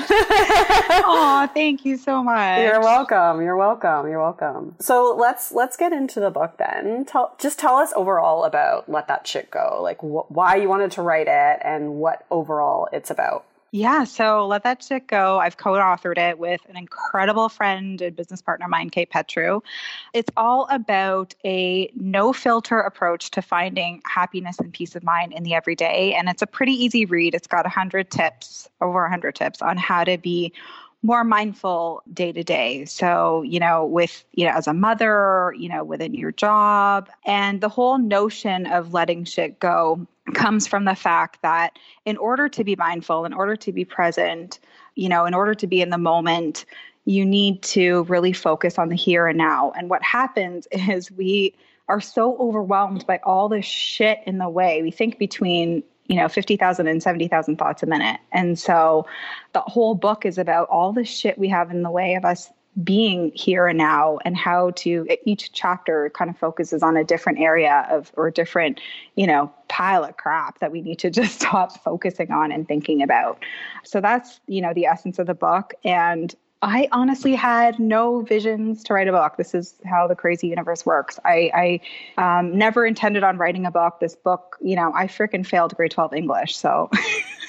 oh, 1.04 1.50
thank 1.52 1.84
you 1.84 1.98
so 1.98 2.22
much. 2.22 2.60
You're 2.60 2.80
welcome. 2.80 3.42
You're 3.42 3.56
welcome. 3.56 4.08
You're 4.08 4.20
welcome. 4.20 4.76
So 4.80 5.14
let's 5.14 5.52
let's 5.52 5.76
get 5.76 5.92
into 5.92 6.20
the 6.20 6.30
book 6.30 6.56
then. 6.56 7.04
Tell 7.04 7.36
just 7.38 7.58
tell 7.58 7.76
us 7.76 7.92
overall 7.94 8.44
about 8.44 8.88
Let 8.88 9.08
That 9.08 9.26
Shit 9.26 9.50
Go. 9.50 9.80
Like 9.82 9.98
wh- 9.98 10.30
why 10.30 10.56
you 10.56 10.70
wanted 10.70 10.90
to 10.92 11.02
write 11.02 11.26
it 11.28 11.60
and 11.62 11.96
what 11.96 12.24
overall 12.30 12.88
it's 12.90 13.10
about. 13.10 13.44
Yeah, 13.76 14.04
so 14.04 14.46
Let 14.46 14.62
That 14.62 14.84
Shit 14.84 15.08
Go. 15.08 15.40
I've 15.40 15.56
co 15.56 15.72
authored 15.72 16.16
it 16.16 16.38
with 16.38 16.60
an 16.68 16.76
incredible 16.76 17.48
friend 17.48 18.00
and 18.00 18.14
business 18.14 18.40
partner 18.40 18.66
of 18.66 18.70
mine, 18.70 18.88
Kate 18.88 19.10
Petriw. 19.10 19.62
It's 20.12 20.30
all 20.36 20.68
about 20.70 21.34
a 21.44 21.90
no 21.96 22.32
filter 22.32 22.78
approach 22.78 23.32
to 23.32 23.42
finding 23.42 24.00
happiness 24.06 24.60
and 24.60 24.72
peace 24.72 24.94
of 24.94 25.02
mind 25.02 25.32
in 25.32 25.42
the 25.42 25.54
everyday. 25.54 26.14
And 26.14 26.28
it's 26.28 26.40
a 26.40 26.46
pretty 26.46 26.70
easy 26.84 27.04
read. 27.04 27.34
It's 27.34 27.48
got 27.48 27.64
100 27.64 28.12
tips, 28.12 28.68
over 28.80 29.02
100 29.02 29.34
tips 29.34 29.60
on 29.60 29.76
how 29.76 30.04
to 30.04 30.18
be 30.18 30.52
more 31.04 31.22
mindful 31.22 32.02
day 32.14 32.32
to 32.32 32.42
day. 32.42 32.86
So, 32.86 33.42
you 33.42 33.60
know, 33.60 33.84
with, 33.84 34.24
you 34.32 34.46
know, 34.46 34.52
as 34.52 34.66
a 34.66 34.72
mother, 34.72 35.54
you 35.56 35.68
know, 35.68 35.84
within 35.84 36.14
your 36.14 36.32
job, 36.32 37.10
and 37.26 37.60
the 37.60 37.68
whole 37.68 37.98
notion 37.98 38.66
of 38.66 38.94
letting 38.94 39.24
shit 39.24 39.60
go 39.60 40.06
comes 40.32 40.66
from 40.66 40.86
the 40.86 40.94
fact 40.94 41.42
that 41.42 41.78
in 42.06 42.16
order 42.16 42.48
to 42.48 42.64
be 42.64 42.74
mindful, 42.74 43.26
in 43.26 43.34
order 43.34 43.54
to 43.54 43.70
be 43.70 43.84
present, 43.84 44.58
you 44.94 45.10
know, 45.10 45.26
in 45.26 45.34
order 45.34 45.54
to 45.54 45.66
be 45.66 45.82
in 45.82 45.90
the 45.90 45.98
moment, 45.98 46.64
you 47.04 47.26
need 47.26 47.62
to 47.62 48.04
really 48.04 48.32
focus 48.32 48.78
on 48.78 48.88
the 48.88 48.96
here 48.96 49.26
and 49.26 49.36
now. 49.36 49.72
And 49.72 49.90
what 49.90 50.02
happens 50.02 50.66
is 50.72 51.10
we 51.10 51.54
are 51.86 52.00
so 52.00 52.38
overwhelmed 52.38 53.06
by 53.06 53.20
all 53.24 53.50
this 53.50 53.66
shit 53.66 54.20
in 54.24 54.38
the 54.38 54.48
way. 54.48 54.82
We 54.82 54.90
think 54.90 55.18
between 55.18 55.82
you 56.06 56.16
know 56.16 56.28
50,000 56.28 56.86
and 56.86 57.02
70,000 57.02 57.56
thoughts 57.56 57.82
a 57.82 57.86
minute. 57.86 58.20
And 58.32 58.58
so 58.58 59.06
the 59.52 59.60
whole 59.60 59.94
book 59.94 60.24
is 60.26 60.38
about 60.38 60.68
all 60.68 60.92
the 60.92 61.04
shit 61.04 61.38
we 61.38 61.48
have 61.48 61.70
in 61.70 61.82
the 61.82 61.90
way 61.90 62.14
of 62.14 62.24
us 62.24 62.50
being 62.82 63.30
here 63.34 63.68
and 63.68 63.78
now 63.78 64.18
and 64.24 64.36
how 64.36 64.70
to 64.70 65.06
each 65.24 65.52
chapter 65.52 66.10
kind 66.10 66.28
of 66.28 66.36
focuses 66.36 66.82
on 66.82 66.96
a 66.96 67.04
different 67.04 67.38
area 67.38 67.86
of 67.88 68.10
or 68.16 68.32
different 68.32 68.80
you 69.14 69.28
know 69.28 69.52
pile 69.68 70.02
of 70.02 70.16
crap 70.16 70.58
that 70.58 70.72
we 70.72 70.80
need 70.80 70.98
to 70.98 71.08
just 71.20 71.40
stop 71.40 71.72
focusing 71.84 72.32
on 72.32 72.50
and 72.50 72.66
thinking 72.66 73.00
about 73.00 73.44
so 73.84 74.00
that's 74.00 74.40
you 74.48 74.60
know 74.60 74.74
the 74.74 74.86
essence 74.86 75.20
of 75.20 75.28
the 75.28 75.34
book 75.34 75.72
and 75.84 76.34
I 76.64 76.88
honestly 76.92 77.34
had 77.34 77.78
no 77.78 78.22
visions 78.22 78.82
to 78.84 78.94
write 78.94 79.08
a 79.08 79.12
book. 79.12 79.36
This 79.36 79.54
is 79.54 79.74
how 79.84 80.06
the 80.06 80.14
crazy 80.14 80.48
universe 80.48 80.86
works. 80.86 81.18
I, 81.24 81.80
I 82.18 82.38
um, 82.38 82.56
never 82.56 82.86
intended 82.86 83.22
on 83.22 83.36
writing 83.36 83.66
a 83.66 83.70
book. 83.70 84.00
This 84.00 84.16
book, 84.16 84.56
you 84.60 84.76
know, 84.76 84.92
I 84.94 85.06
freaking 85.06 85.46
failed 85.46 85.76
grade 85.76 85.90
12 85.90 86.14
English. 86.14 86.56
So. 86.56 86.90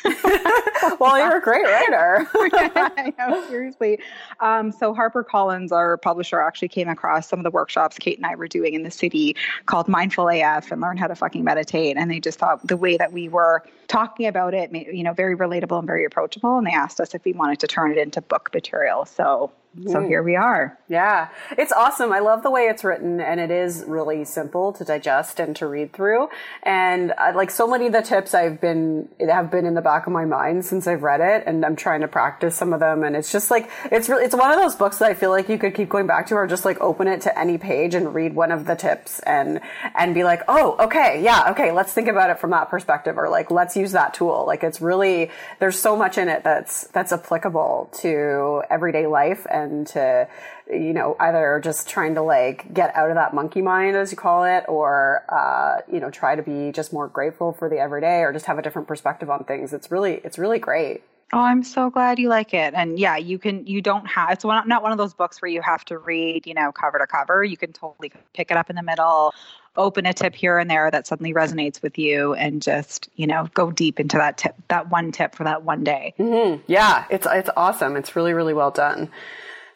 well, 0.99 1.17
you're 1.17 1.37
a 1.37 1.41
great 1.41 1.65
writer. 1.65 2.27
I 2.35 3.13
know, 3.17 3.47
seriously. 3.47 3.99
Um, 4.39 4.71
so 4.71 4.93
HarperCollins, 4.93 5.71
our 5.71 5.97
publisher, 5.97 6.39
actually 6.39 6.67
came 6.67 6.87
across 6.87 7.27
some 7.27 7.39
of 7.39 7.43
the 7.43 7.51
workshops 7.51 7.97
Kate 7.97 8.17
and 8.17 8.25
I 8.25 8.35
were 8.35 8.47
doing 8.47 8.73
in 8.73 8.83
the 8.83 8.91
city 8.91 9.35
called 9.65 9.87
Mindful 9.87 10.29
AF 10.29 10.71
and 10.71 10.81
Learn 10.81 10.97
How 10.97 11.07
to 11.07 11.15
Fucking 11.15 11.43
Meditate. 11.43 11.97
And 11.97 12.09
they 12.11 12.19
just 12.19 12.39
thought 12.39 12.65
the 12.67 12.77
way 12.77 12.97
that 12.97 13.11
we 13.11 13.29
were 13.29 13.63
talking 13.87 14.27
about 14.27 14.53
it, 14.53 14.71
you 14.71 15.03
know, 15.03 15.13
very 15.13 15.35
relatable 15.35 15.77
and 15.77 15.87
very 15.87 16.05
approachable. 16.05 16.57
And 16.57 16.67
they 16.67 16.71
asked 16.71 16.99
us 16.99 17.15
if 17.15 17.23
we 17.25 17.33
wanted 17.33 17.59
to 17.59 17.67
turn 17.67 17.91
it 17.91 17.97
into 17.97 18.21
book 18.21 18.51
material. 18.53 19.05
So 19.05 19.51
so 19.87 20.01
here 20.01 20.23
we 20.23 20.35
are. 20.35 20.77
Yeah. 20.87 21.29
It's 21.57 21.73
awesome. 21.73 22.13
I 22.13 22.19
love 22.19 22.43
the 22.43 22.51
way 22.51 22.63
it's 22.63 22.83
written 22.83 23.19
and 23.19 23.39
it 23.39 23.51
is 23.51 23.83
really 23.85 24.23
simple 24.23 24.71
to 24.73 24.85
digest 24.85 25.39
and 25.39 25.55
to 25.57 25.67
read 25.67 25.91
through. 25.91 26.29
And 26.63 27.13
uh, 27.17 27.33
like 27.35 27.51
so 27.51 27.67
many 27.67 27.87
of 27.87 27.93
the 27.93 28.01
tips 28.01 28.33
I've 28.33 28.61
been, 28.61 29.09
have 29.19 29.51
been 29.51 29.65
in 29.65 29.73
the 29.73 29.81
back 29.81 30.07
of 30.07 30.13
my 30.13 30.25
mind 30.25 30.63
since 30.63 30.87
I've 30.87 31.03
read 31.03 31.19
it 31.19 31.43
and 31.45 31.65
I'm 31.65 31.75
trying 31.75 32.01
to 32.01 32.07
practice 32.07 32.55
some 32.55 32.71
of 32.71 32.79
them. 32.79 33.03
And 33.03 33.15
it's 33.15 33.31
just 33.31 33.51
like, 33.51 33.69
it's 33.91 34.07
really, 34.07 34.23
it's 34.23 34.35
one 34.35 34.51
of 34.51 34.57
those 34.57 34.75
books 34.75 34.99
that 34.99 35.09
I 35.09 35.13
feel 35.13 35.29
like 35.29 35.49
you 35.49 35.57
could 35.57 35.75
keep 35.75 35.89
going 35.89 36.07
back 36.07 36.27
to 36.27 36.35
or 36.35 36.47
just 36.47 36.63
like 36.63 36.79
open 36.79 37.07
it 37.07 37.21
to 37.21 37.37
any 37.37 37.57
page 37.57 37.95
and 37.95 38.13
read 38.13 38.33
one 38.33 38.51
of 38.51 38.65
the 38.65 38.75
tips 38.75 39.19
and, 39.19 39.59
and 39.95 40.13
be 40.13 40.23
like, 40.23 40.41
oh, 40.47 40.77
okay. 40.85 41.21
Yeah. 41.21 41.51
Okay. 41.51 41.71
Let's 41.71 41.91
think 41.91 42.07
about 42.07 42.29
it 42.29 42.39
from 42.39 42.51
that 42.51 42.69
perspective 42.69 43.17
or 43.17 43.27
like, 43.29 43.51
let's 43.51 43.75
use 43.75 43.91
that 43.91 44.13
tool. 44.13 44.45
Like 44.47 44.63
it's 44.63 44.79
really, 44.79 45.31
there's 45.59 45.77
so 45.77 45.97
much 45.97 46.17
in 46.17 46.29
it 46.29 46.43
that's, 46.43 46.87
that's 46.87 47.11
applicable 47.11 47.89
to 48.01 48.63
everyday 48.69 49.07
life 49.07 49.45
and 49.49 49.64
and 49.71 49.87
to, 49.87 50.27
you 50.69 50.93
know, 50.93 51.15
either 51.19 51.61
just 51.63 51.89
trying 51.89 52.15
to 52.15 52.21
like 52.21 52.73
get 52.73 52.95
out 52.95 53.09
of 53.09 53.15
that 53.15 53.33
monkey 53.33 53.61
mind, 53.61 53.95
as 53.95 54.11
you 54.11 54.17
call 54.17 54.43
it, 54.43 54.65
or, 54.67 55.23
uh, 55.29 55.81
you 55.91 55.99
know, 55.99 56.09
try 56.09 56.35
to 56.35 56.43
be 56.43 56.71
just 56.71 56.93
more 56.93 57.07
grateful 57.07 57.53
for 57.53 57.69
the 57.69 57.77
everyday 57.77 58.21
or 58.21 58.33
just 58.33 58.45
have 58.45 58.57
a 58.57 58.61
different 58.61 58.87
perspective 58.87 59.29
on 59.29 59.43
things. 59.43 59.73
It's 59.73 59.91
really, 59.91 60.21
it's 60.23 60.37
really 60.37 60.59
great. 60.59 61.03
Oh, 61.33 61.39
I'm 61.39 61.63
so 61.63 61.89
glad 61.89 62.19
you 62.19 62.29
like 62.29 62.53
it. 62.53 62.75
And 62.75 62.99
yeah, 62.99 63.17
you 63.17 63.39
can, 63.39 63.65
you 63.65 63.81
don't 63.81 64.05
have, 64.05 64.29
it's 64.29 64.45
one, 64.45 64.67
not 64.67 64.83
one 64.83 64.91
of 64.91 64.99
those 64.99 65.15
books 65.15 65.41
where 65.41 65.49
you 65.49 65.59
have 65.61 65.83
to 65.85 65.97
read, 65.97 66.45
you 66.45 66.53
know, 66.53 66.71
cover 66.71 66.99
to 66.99 67.07
cover. 67.07 67.43
You 67.43 67.57
can 67.57 67.73
totally 67.73 68.11
pick 68.33 68.51
it 68.51 68.57
up 68.57 68.69
in 68.69 68.75
the 68.75 68.83
middle, 68.83 69.33
open 69.75 70.05
a 70.05 70.13
tip 70.13 70.35
here 70.35 70.59
and 70.59 70.69
there 70.69 70.89
that 70.91 71.07
suddenly 71.07 71.33
resonates 71.33 71.81
with 71.81 71.97
you 71.97 72.35
and 72.35 72.61
just, 72.61 73.09
you 73.15 73.25
know, 73.25 73.49
go 73.55 73.71
deep 73.71 73.99
into 73.99 74.17
that 74.17 74.37
tip, 74.37 74.55
that 74.67 74.91
one 74.91 75.11
tip 75.11 75.33
for 75.33 75.45
that 75.45 75.63
one 75.63 75.83
day. 75.83 76.13
Mm-hmm. 76.19 76.61
Yeah, 76.67 77.05
it's, 77.09 77.27
it's 77.29 77.49
awesome. 77.57 77.95
It's 77.95 78.15
really, 78.15 78.33
really 78.33 78.53
well 78.53 78.71
done. 78.71 79.09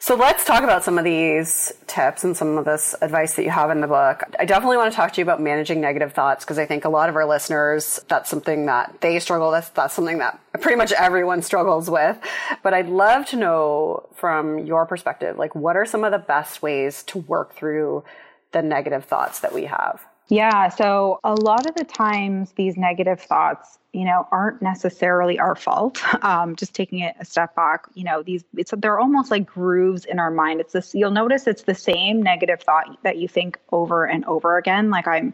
So 0.01 0.15
let's 0.15 0.45
talk 0.45 0.63
about 0.63 0.85
some 0.85 0.97
of 0.97 1.03
these 1.03 1.73
tips 1.85 2.23
and 2.23 2.35
some 2.35 2.57
of 2.57 2.63
this 2.63 2.95
advice 3.01 3.35
that 3.35 3.43
you 3.43 3.49
have 3.49 3.69
in 3.69 3.81
the 3.81 3.87
book. 3.87 4.23
I 4.39 4.45
definitely 4.45 4.77
want 4.77 4.93
to 4.93 4.95
talk 4.95 5.11
to 5.11 5.21
you 5.21 5.23
about 5.23 5.41
managing 5.41 5.81
negative 5.81 6.13
thoughts 6.13 6.45
because 6.45 6.57
I 6.57 6.65
think 6.65 6.85
a 6.85 6.89
lot 6.89 7.09
of 7.09 7.17
our 7.17 7.25
listeners, 7.25 7.99
that's 8.07 8.29
something 8.29 8.67
that 8.67 9.01
they 9.01 9.19
struggle 9.19 9.51
with. 9.51 9.69
That's 9.75 9.93
something 9.93 10.19
that 10.19 10.39
pretty 10.61 10.77
much 10.77 10.93
everyone 10.93 11.41
struggles 11.51 11.89
with. 11.89 12.17
But 12.63 12.73
I'd 12.73 12.87
love 12.87 13.25
to 13.27 13.35
know 13.35 14.07
from 14.15 14.59
your 14.59 14.85
perspective, 14.85 15.37
like 15.37 15.53
what 15.53 15.75
are 15.75 15.85
some 15.85 16.05
of 16.05 16.13
the 16.13 16.17
best 16.17 16.61
ways 16.61 17.03
to 17.03 17.17
work 17.17 17.53
through 17.53 18.05
the 18.53 18.61
negative 18.61 19.03
thoughts 19.03 19.41
that 19.41 19.53
we 19.53 19.65
have? 19.65 20.01
Yeah. 20.29 20.69
So 20.69 21.19
a 21.25 21.33
lot 21.33 21.65
of 21.65 21.75
the 21.75 21.83
times, 21.83 22.53
these 22.53 22.77
negative 22.77 23.19
thoughts, 23.19 23.78
you 23.93 24.05
know, 24.05 24.27
aren't 24.31 24.61
necessarily 24.61 25.39
our 25.39 25.55
fault. 25.55 26.01
Um, 26.21 26.55
just 26.57 26.73
taking 26.73 26.99
it 26.99 27.15
a 27.19 27.25
step 27.25 27.55
back, 27.55 27.85
you 27.93 28.03
know, 28.03 28.21
these 28.21 28.43
it's 28.55 28.73
they're 28.77 28.99
almost 28.99 29.31
like 29.31 29.45
grooves 29.45 30.05
in 30.05 30.19
our 30.19 30.29
mind. 30.29 30.59
It's 30.59 30.73
this. 30.73 30.93
You'll 30.93 31.11
notice 31.11 31.47
it's 31.47 31.63
the 31.63 31.73
same 31.73 32.21
negative 32.21 32.61
thought 32.61 33.01
that 33.03 33.17
you 33.17 33.27
think 33.27 33.57
over 33.71 34.05
and 34.05 34.25
over 34.25 34.57
again. 34.57 34.89
Like 34.89 35.07
I'm 35.07 35.33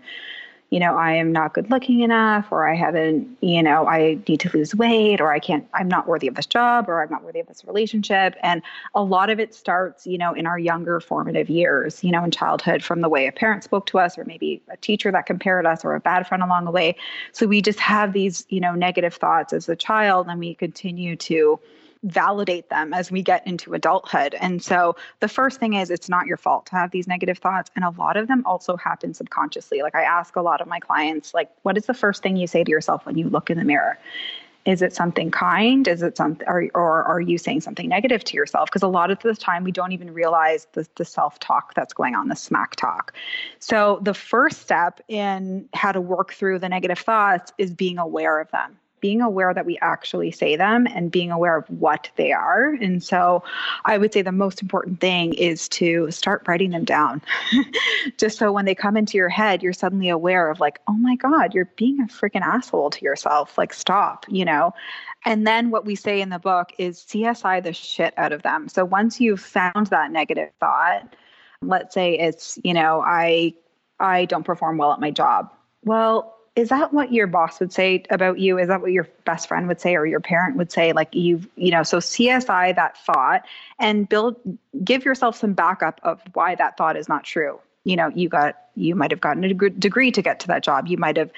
you 0.72 0.79
know, 0.79 0.95
I 0.95 1.13
am 1.13 1.31
not 1.31 1.53
good 1.53 1.69
looking 1.69 2.01
enough, 2.01 2.48
or 2.51 2.67
I 2.67 2.75
haven't, 2.75 3.38
you 3.41 3.62
know, 3.62 3.88
I 3.88 4.17
need 4.27 4.39
to 4.41 4.57
lose 4.57 4.75
weight, 4.75 5.22
or 5.22 5.31
I 5.31 5.39
can't, 5.39 5.65
I'm 5.74 5.88
not 5.88 6.07
worthy 6.07 6.27
of 6.27 6.36
this 6.36 6.48
job, 6.48 6.89
or 6.89 7.01
I'm 7.01 7.10
not 7.10 7.24
worthy 7.24 7.39
of 7.39 7.48
this 7.48 7.63
relationship. 7.65 8.36
And 8.41 8.62
a 8.95 9.03
lot 9.03 9.29
of 9.29 9.39
it 9.39 9.53
starts, 9.53 10.07
you 10.07 10.17
know, 10.17 10.34
in 10.34 10.48
our 10.48 10.57
younger 10.57 11.00
formative 11.00 11.50
years, 11.50 12.03
you 12.03 12.12
know, 12.12 12.24
in 12.24 12.31
childhood 12.31 12.84
from 12.84 13.01
the 13.01 13.10
way 13.10 13.27
a 13.27 13.31
parent 13.31 13.63
spoke 13.63 13.86
to 13.88 14.00
us, 14.00 14.17
or 14.17 14.25
maybe 14.25 14.62
a 14.69 14.77
teacher 14.77 15.12
that 15.12 15.27
compared 15.27 15.65
us, 15.65 15.86
or 15.86 15.93
a 15.93 16.00
bad 16.00 16.27
friend 16.27 16.41
along 16.41 16.65
the 16.65 16.72
way. 16.72 16.95
So 17.31 17.45
we 17.45 17.62
just 17.62 17.79
have 17.79 18.12
these, 18.13 18.45
you 18.50 18.60
know, 18.60 18.74
negative 18.74 19.13
thoughts 19.13 19.53
as 19.53 19.69
a 19.69 19.75
child, 19.75 20.27
and 20.27 20.39
we 20.39 20.55
continue 20.55 21.15
to, 21.17 21.60
validate 22.05 22.69
them 22.69 22.93
as 22.93 23.12
we 23.12 23.21
get 23.21 23.45
into 23.47 23.74
adulthood. 23.74 24.35
And 24.39 24.63
so 24.63 24.95
the 25.19 25.27
first 25.27 25.59
thing 25.59 25.74
is 25.74 25.89
it's 25.89 26.07
not 26.07 26.27
your 26.27 26.38
fault 26.38 26.67
to 26.67 26.75
have 26.75 26.91
these 26.91 27.07
negative 27.07 27.39
thoughts. 27.39 27.71
And 27.75 27.83
a 27.83 27.89
lot 27.89 28.15
of 28.15 28.27
them 28.27 28.43
also 28.45 28.77
happen 28.77 29.13
subconsciously. 29.13 29.81
Like 29.81 29.95
I 29.95 30.03
ask 30.03 30.35
a 30.35 30.41
lot 30.41 30.62
of 30.62 30.67
my 30.67 30.79
clients, 30.79 31.33
like, 31.33 31.50
what 31.63 31.77
is 31.77 31.88
the 31.88 31.93
first 31.93 32.21
thing 32.21 32.38
you 32.38 32.47
say 32.47 32.63
to 32.63 32.71
yourself 32.71 33.05
when 33.05 33.17
you 33.17 33.27
look 33.27 33.50
in 33.50 33.57
the 33.57 33.63
mirror? 33.63 33.97
Is 34.65 34.81
it 34.81 34.95
something 34.95 35.29
kind? 35.29 35.88
Is 35.88 36.01
it 36.01 36.17
something, 36.17 36.47
or, 36.47 36.71
or 36.74 37.03
are 37.03 37.21
you 37.21 37.38
saying 37.38 37.62
something 37.62 37.88
negative 37.88 38.24
to 38.24 38.35
yourself? 38.35 38.69
Because 38.69 38.81
a 38.81 38.88
lot 38.88 39.12
of 39.12 39.19
the 39.19 39.35
time 39.35 39.63
we 39.63 39.71
don't 39.71 39.91
even 39.91 40.12
realize 40.12 40.65
the, 40.74 40.88
the 40.95 41.05
self 41.05 41.39
talk 41.39 41.75
that's 41.75 41.93
going 41.93 42.15
on, 42.15 42.29
the 42.29 42.35
smack 42.35 42.75
talk. 42.75 43.13
So 43.59 44.00
the 44.01 44.15
first 44.15 44.62
step 44.62 45.01
in 45.07 45.69
how 45.75 45.91
to 45.91 46.01
work 46.01 46.33
through 46.33 46.59
the 46.59 46.69
negative 46.69 46.97
thoughts 46.97 47.53
is 47.59 47.71
being 47.71 48.00
aware 48.00 48.39
of 48.39 48.50
them 48.50 48.77
being 49.05 49.21
aware 49.21 49.53
that 49.53 49.67
we 49.67 49.77
actually 49.83 50.31
say 50.31 50.55
them 50.55 50.88
and 50.88 51.12
being 51.12 51.29
aware 51.29 51.55
of 51.55 51.69
what 51.69 52.09
they 52.15 52.31
are. 52.31 52.69
And 52.81 53.03
so 53.03 53.43
I 53.85 54.00
would 54.00 54.12
say 54.12 54.24
the 54.24 54.31
most 54.31 54.63
important 54.63 55.00
thing 55.00 55.35
is 55.35 55.69
to 55.69 56.09
start 56.09 56.41
writing 56.47 56.71
them 56.71 56.85
down. 56.85 57.21
Just 58.17 58.39
so 58.39 58.51
when 58.51 58.65
they 58.65 58.74
come 58.74 58.97
into 58.97 59.15
your 59.15 59.29
head, 59.29 59.62
you're 59.62 59.74
suddenly 59.74 60.09
aware 60.09 60.50
of, 60.50 60.59
like, 60.59 60.79
oh 60.88 60.93
my 60.93 61.15
God, 61.17 61.53
you're 61.53 61.69
being 61.77 62.01
a 62.01 62.07
freaking 62.07 62.41
asshole 62.41 62.89
to 62.89 63.05
yourself. 63.05 63.59
Like, 63.59 63.74
stop, 63.74 64.25
you 64.27 64.43
know? 64.43 64.74
And 65.24 65.45
then 65.45 65.69
what 65.69 65.85
we 65.85 65.93
say 65.93 66.19
in 66.19 66.29
the 66.29 66.39
book 66.39 66.71
is 66.79 67.05
CSI 67.07 67.62
the 67.62 67.74
shit 67.74 68.15
out 68.17 68.33
of 68.33 68.41
them. 68.41 68.67
So 68.69 68.85
once 68.85 69.21
you've 69.21 69.39
found 69.39 69.85
that 69.91 70.09
negative 70.09 70.50
thought, 70.59 71.15
let's 71.62 71.93
say 71.93 72.17
it's, 72.17 72.57
you 72.63 72.74
know, 72.74 73.03
I 73.05 73.53
I 74.00 74.25
don't 74.25 74.43
perform 74.43 74.77
well 74.77 74.93
at 74.93 75.00
my 75.00 75.12
job. 75.12 75.51
Well, 75.83 76.34
is 76.55 76.69
that 76.69 76.93
what 76.93 77.12
your 77.12 77.27
boss 77.27 77.59
would 77.59 77.74
say 77.74 78.03
about 78.09 78.39
you? 78.39 78.57
Is 78.57 78.69
that 78.69 78.81
what 78.81 78.91
your 78.91 79.07
best 79.25 79.47
friend 79.47 79.67
would 79.67 79.81
say 79.81 79.95
or 79.95 80.05
your 80.05 80.21
parent 80.21 80.55
would 80.55 80.71
say? 80.71 80.93
Like 80.93 81.13
you've, 81.13 81.47
you 81.55 81.71
know, 81.71 81.83
so 81.83 81.97
CSI 81.97 82.75
that 82.75 82.97
thought 82.97 83.43
and 83.77 84.07
build, 84.07 84.38
give 84.83 85.03
yourself 85.03 85.35
some 85.35 85.53
backup 85.53 86.00
of 86.03 86.21
why 86.33 86.55
that 86.55 86.77
thought 86.77 86.95
is 86.95 87.09
not 87.09 87.25
true. 87.25 87.59
You 87.83 87.97
know, 87.97 88.07
you 88.07 88.29
got, 88.29 88.55
you 88.75 88.95
might 88.95 89.12
have 89.12 89.21
gotten 89.21 89.43
a 89.43 89.53
degree 89.53 90.12
to 90.12 90.21
get 90.21 90.39
to 90.41 90.47
that 90.47 90.63
job. 90.63 90.88
You 90.88 90.97
might 90.97 91.17
have 91.17 91.29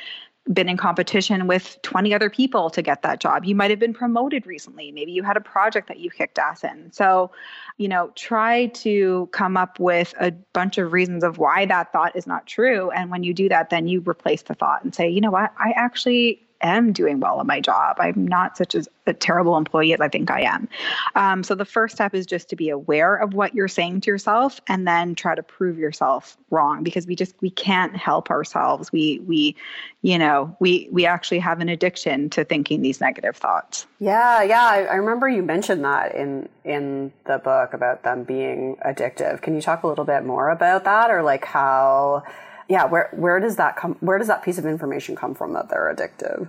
been 0.53 0.69
in 0.69 0.77
competition 0.77 1.47
with 1.47 1.77
20 1.81 2.13
other 2.13 2.29
people 2.29 2.69
to 2.69 2.81
get 2.81 3.01
that 3.01 3.19
job. 3.19 3.45
You 3.45 3.55
might 3.55 3.69
have 3.69 3.79
been 3.79 3.93
promoted 3.93 4.45
recently. 4.45 4.91
Maybe 4.91 5.11
you 5.11 5.23
had 5.23 5.37
a 5.37 5.41
project 5.41 5.87
that 5.87 5.99
you 5.99 6.09
kicked 6.09 6.39
ass 6.39 6.63
in. 6.63 6.91
So, 6.91 7.31
you 7.77 7.87
know, 7.87 8.11
try 8.15 8.67
to 8.67 9.27
come 9.31 9.57
up 9.57 9.79
with 9.79 10.13
a 10.19 10.31
bunch 10.53 10.77
of 10.77 10.93
reasons 10.93 11.23
of 11.23 11.37
why 11.37 11.65
that 11.65 11.91
thought 11.91 12.15
is 12.15 12.27
not 12.27 12.47
true. 12.47 12.89
And 12.91 13.11
when 13.11 13.23
you 13.23 13.33
do 13.33 13.49
that, 13.49 13.69
then 13.69 13.87
you 13.87 14.01
replace 14.01 14.43
the 14.43 14.53
thought 14.53 14.83
and 14.83 14.95
say, 14.95 15.09
you 15.09 15.21
know 15.21 15.31
what, 15.31 15.53
I 15.59 15.71
actually 15.75 16.46
am 16.61 16.93
doing 16.93 17.19
well 17.19 17.39
at 17.39 17.45
my 17.45 17.59
job. 17.59 17.97
I'm 17.99 18.27
not 18.27 18.57
such 18.57 18.75
a, 18.75 18.83
a 19.05 19.13
terrible 19.13 19.57
employee 19.57 19.93
as 19.93 20.01
I 20.01 20.07
think 20.07 20.31
I 20.31 20.41
am. 20.41 20.67
Um, 21.15 21.43
so 21.43 21.55
the 21.55 21.65
first 21.65 21.95
step 21.95 22.13
is 22.13 22.25
just 22.25 22.49
to 22.49 22.55
be 22.55 22.69
aware 22.69 23.15
of 23.15 23.33
what 23.33 23.55
you're 23.55 23.67
saying 23.67 24.01
to 24.01 24.11
yourself, 24.11 24.59
and 24.67 24.87
then 24.87 25.15
try 25.15 25.35
to 25.35 25.43
prove 25.43 25.77
yourself 25.77 26.37
wrong 26.49 26.83
because 26.83 27.07
we 27.07 27.15
just 27.15 27.35
we 27.41 27.49
can't 27.49 27.95
help 27.95 28.29
ourselves. 28.29 28.91
We 28.91 29.19
we 29.25 29.55
you 30.01 30.17
know 30.17 30.55
we 30.59 30.89
we 30.91 31.05
actually 31.05 31.39
have 31.39 31.59
an 31.59 31.69
addiction 31.69 32.29
to 32.31 32.43
thinking 32.43 32.81
these 32.81 33.01
negative 33.01 33.35
thoughts. 33.35 33.85
Yeah, 33.99 34.43
yeah. 34.43 34.63
I, 34.63 34.83
I 34.83 34.95
remember 34.95 35.27
you 35.27 35.43
mentioned 35.43 35.83
that 35.83 36.15
in 36.15 36.49
in 36.63 37.11
the 37.25 37.37
book 37.37 37.73
about 37.73 38.03
them 38.03 38.23
being 38.23 38.77
addictive. 38.85 39.41
Can 39.41 39.55
you 39.55 39.61
talk 39.61 39.83
a 39.83 39.87
little 39.87 40.05
bit 40.05 40.25
more 40.25 40.49
about 40.49 40.83
that, 40.85 41.11
or 41.11 41.23
like 41.23 41.45
how? 41.45 42.23
Yeah, 42.69 42.85
where 42.85 43.09
where 43.13 43.39
does 43.39 43.55
that 43.57 43.75
come? 43.77 43.95
Where 43.99 44.17
does 44.17 44.27
that 44.27 44.43
piece 44.43 44.57
of 44.57 44.65
information 44.65 45.15
come 45.15 45.33
from 45.33 45.53
that 45.53 45.69
they're 45.69 45.93
addictive? 45.93 46.47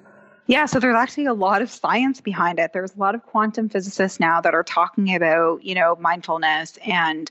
Yeah, 0.48 0.64
so 0.64 0.80
there's 0.80 0.96
actually 0.96 1.26
a 1.26 1.34
lot 1.34 1.60
of 1.60 1.70
science 1.70 2.22
behind 2.22 2.58
it. 2.58 2.72
There's 2.72 2.96
a 2.96 2.98
lot 2.98 3.14
of 3.14 3.22
quantum 3.26 3.68
physicists 3.68 4.18
now 4.18 4.40
that 4.40 4.54
are 4.54 4.62
talking 4.62 5.14
about, 5.14 5.62
you 5.62 5.74
know, 5.74 5.94
mindfulness 6.00 6.78
and, 6.86 7.30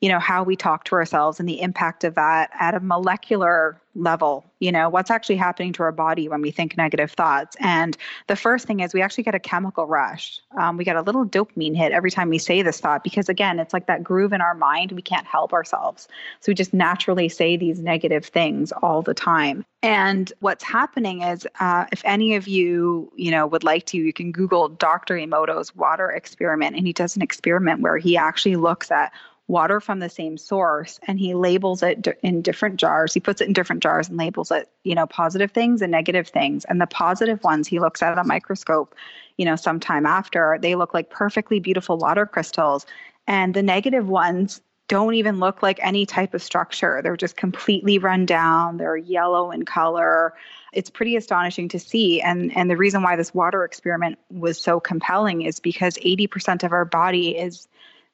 you 0.00 0.08
know, 0.08 0.18
how 0.18 0.42
we 0.42 0.56
talk 0.56 0.84
to 0.84 0.94
ourselves 0.94 1.40
and 1.40 1.48
the 1.48 1.60
impact 1.60 2.04
of 2.04 2.14
that 2.14 2.50
at 2.58 2.74
a 2.74 2.80
molecular 2.80 3.80
level 3.94 4.44
you 4.60 4.72
know 4.72 4.88
what's 4.88 5.10
actually 5.10 5.36
happening 5.36 5.72
to 5.72 5.82
our 5.82 5.92
body 5.92 6.28
when 6.28 6.40
we 6.40 6.50
think 6.50 6.76
negative 6.76 7.12
thoughts. 7.12 7.56
And 7.60 7.96
the 8.26 8.36
first 8.36 8.66
thing 8.66 8.80
is 8.80 8.92
we 8.92 9.02
actually 9.02 9.24
get 9.24 9.34
a 9.34 9.40
chemical 9.40 9.86
rush. 9.86 10.40
Um, 10.58 10.76
we 10.76 10.84
get 10.84 10.96
a 10.96 11.02
little 11.02 11.24
dopamine 11.24 11.76
hit 11.76 11.92
every 11.92 12.10
time 12.10 12.28
we 12.28 12.38
say 12.38 12.62
this 12.62 12.80
thought 12.80 13.04
because 13.04 13.28
again 13.28 13.58
it's 13.58 13.72
like 13.72 13.86
that 13.86 14.02
groove 14.02 14.32
in 14.32 14.40
our 14.40 14.54
mind. 14.54 14.92
We 14.92 15.02
can't 15.02 15.26
help 15.26 15.52
ourselves. 15.52 16.08
So 16.40 16.50
we 16.50 16.54
just 16.54 16.74
naturally 16.74 17.28
say 17.28 17.56
these 17.56 17.80
negative 17.80 18.26
things 18.26 18.72
all 18.72 19.02
the 19.02 19.14
time. 19.14 19.64
And 19.82 20.32
what's 20.40 20.64
happening 20.64 21.22
is 21.22 21.46
uh, 21.60 21.86
if 21.92 22.02
any 22.04 22.34
of 22.34 22.48
you 22.48 23.12
you 23.16 23.30
know 23.30 23.46
would 23.46 23.64
like 23.64 23.86
to 23.86 23.96
you 23.96 24.12
can 24.12 24.32
google 24.32 24.68
dr 24.68 25.14
emoto's 25.14 25.74
water 25.74 26.10
experiment 26.10 26.76
and 26.76 26.86
he 26.86 26.92
does 26.92 27.16
an 27.16 27.22
experiment 27.22 27.80
where 27.80 27.96
he 27.96 28.16
actually 28.16 28.56
looks 28.56 28.90
at 28.90 29.12
water 29.48 29.80
from 29.80 29.98
the 29.98 30.10
same 30.10 30.36
source 30.36 31.00
and 31.08 31.18
he 31.18 31.34
labels 31.34 31.82
it 31.82 32.06
in 32.22 32.42
different 32.42 32.76
jars. 32.76 33.14
He 33.14 33.20
puts 33.20 33.40
it 33.40 33.48
in 33.48 33.54
different 33.54 33.82
jars 33.82 34.08
and 34.08 34.18
labels 34.18 34.50
it 34.50 34.70
you 34.84 34.94
know 34.94 35.06
positive 35.06 35.50
things 35.50 35.82
and 35.82 35.90
negative 35.90 36.28
things. 36.28 36.64
And 36.66 36.80
the 36.80 36.86
positive 36.86 37.42
ones 37.42 37.66
he 37.66 37.80
looks 37.80 38.02
at 38.02 38.16
a 38.16 38.24
microscope 38.24 38.94
you 39.38 39.44
know 39.44 39.56
sometime 39.56 40.06
after 40.06 40.58
they 40.60 40.74
look 40.74 40.94
like 40.94 41.10
perfectly 41.10 41.60
beautiful 41.60 41.96
water 41.96 42.26
crystals. 42.26 42.86
And 43.26 43.54
the 43.54 43.62
negative 43.62 44.08
ones 44.08 44.60
don't 44.88 45.14
even 45.14 45.38
look 45.38 45.62
like 45.62 45.78
any 45.82 46.06
type 46.06 46.32
of 46.34 46.42
structure. 46.42 47.00
They're 47.02 47.16
just 47.16 47.36
completely 47.36 47.98
run 47.98 48.24
down. 48.24 48.78
They're 48.78 48.96
yellow 48.96 49.50
in 49.50 49.66
color. 49.66 50.34
It's 50.72 50.88
pretty 50.88 51.14
astonishing 51.14 51.68
to 51.70 51.78
see. 51.78 52.20
And 52.20 52.54
and 52.56 52.70
the 52.70 52.76
reason 52.76 53.02
why 53.02 53.16
this 53.16 53.32
water 53.32 53.64
experiment 53.64 54.18
was 54.30 54.60
so 54.60 54.80
compelling 54.80 55.42
is 55.42 55.60
because 55.60 55.96
80% 55.98 56.64
of 56.64 56.72
our 56.72 56.84
body 56.84 57.36
is 57.36 57.68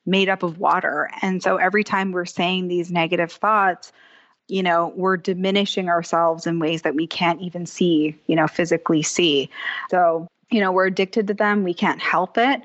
made 0.07 0.29
up 0.29 0.43
of 0.43 0.59
water. 0.59 1.11
And 1.23 1.43
so 1.43 1.57
every 1.57 1.85
time 1.85 2.13
we're 2.13 2.25
saying 2.25 2.69
these 2.69 2.91
negative 2.91 3.33
thoughts, 3.33 3.93
you 4.49 4.63
know, 4.63 4.93
we're 4.95 5.17
diminishing 5.17 5.89
ourselves 5.89 6.47
in 6.47 6.59
ways 6.59 6.83
that 6.83 6.95
we 6.95 7.07
can't 7.07 7.41
even 7.41 7.65
see, 7.67 8.19
you 8.27 8.37
know, 8.37 8.47
physically 8.47 9.03
see. 9.03 9.49
So, 9.91 10.29
you 10.51 10.61
know, 10.61 10.73
we're 10.73 10.87
addicted 10.87 11.29
to 11.29 11.35
them. 11.35 11.65
We 11.65 11.75
can't 11.75 12.01
help 12.01 12.37
it. 12.37 12.63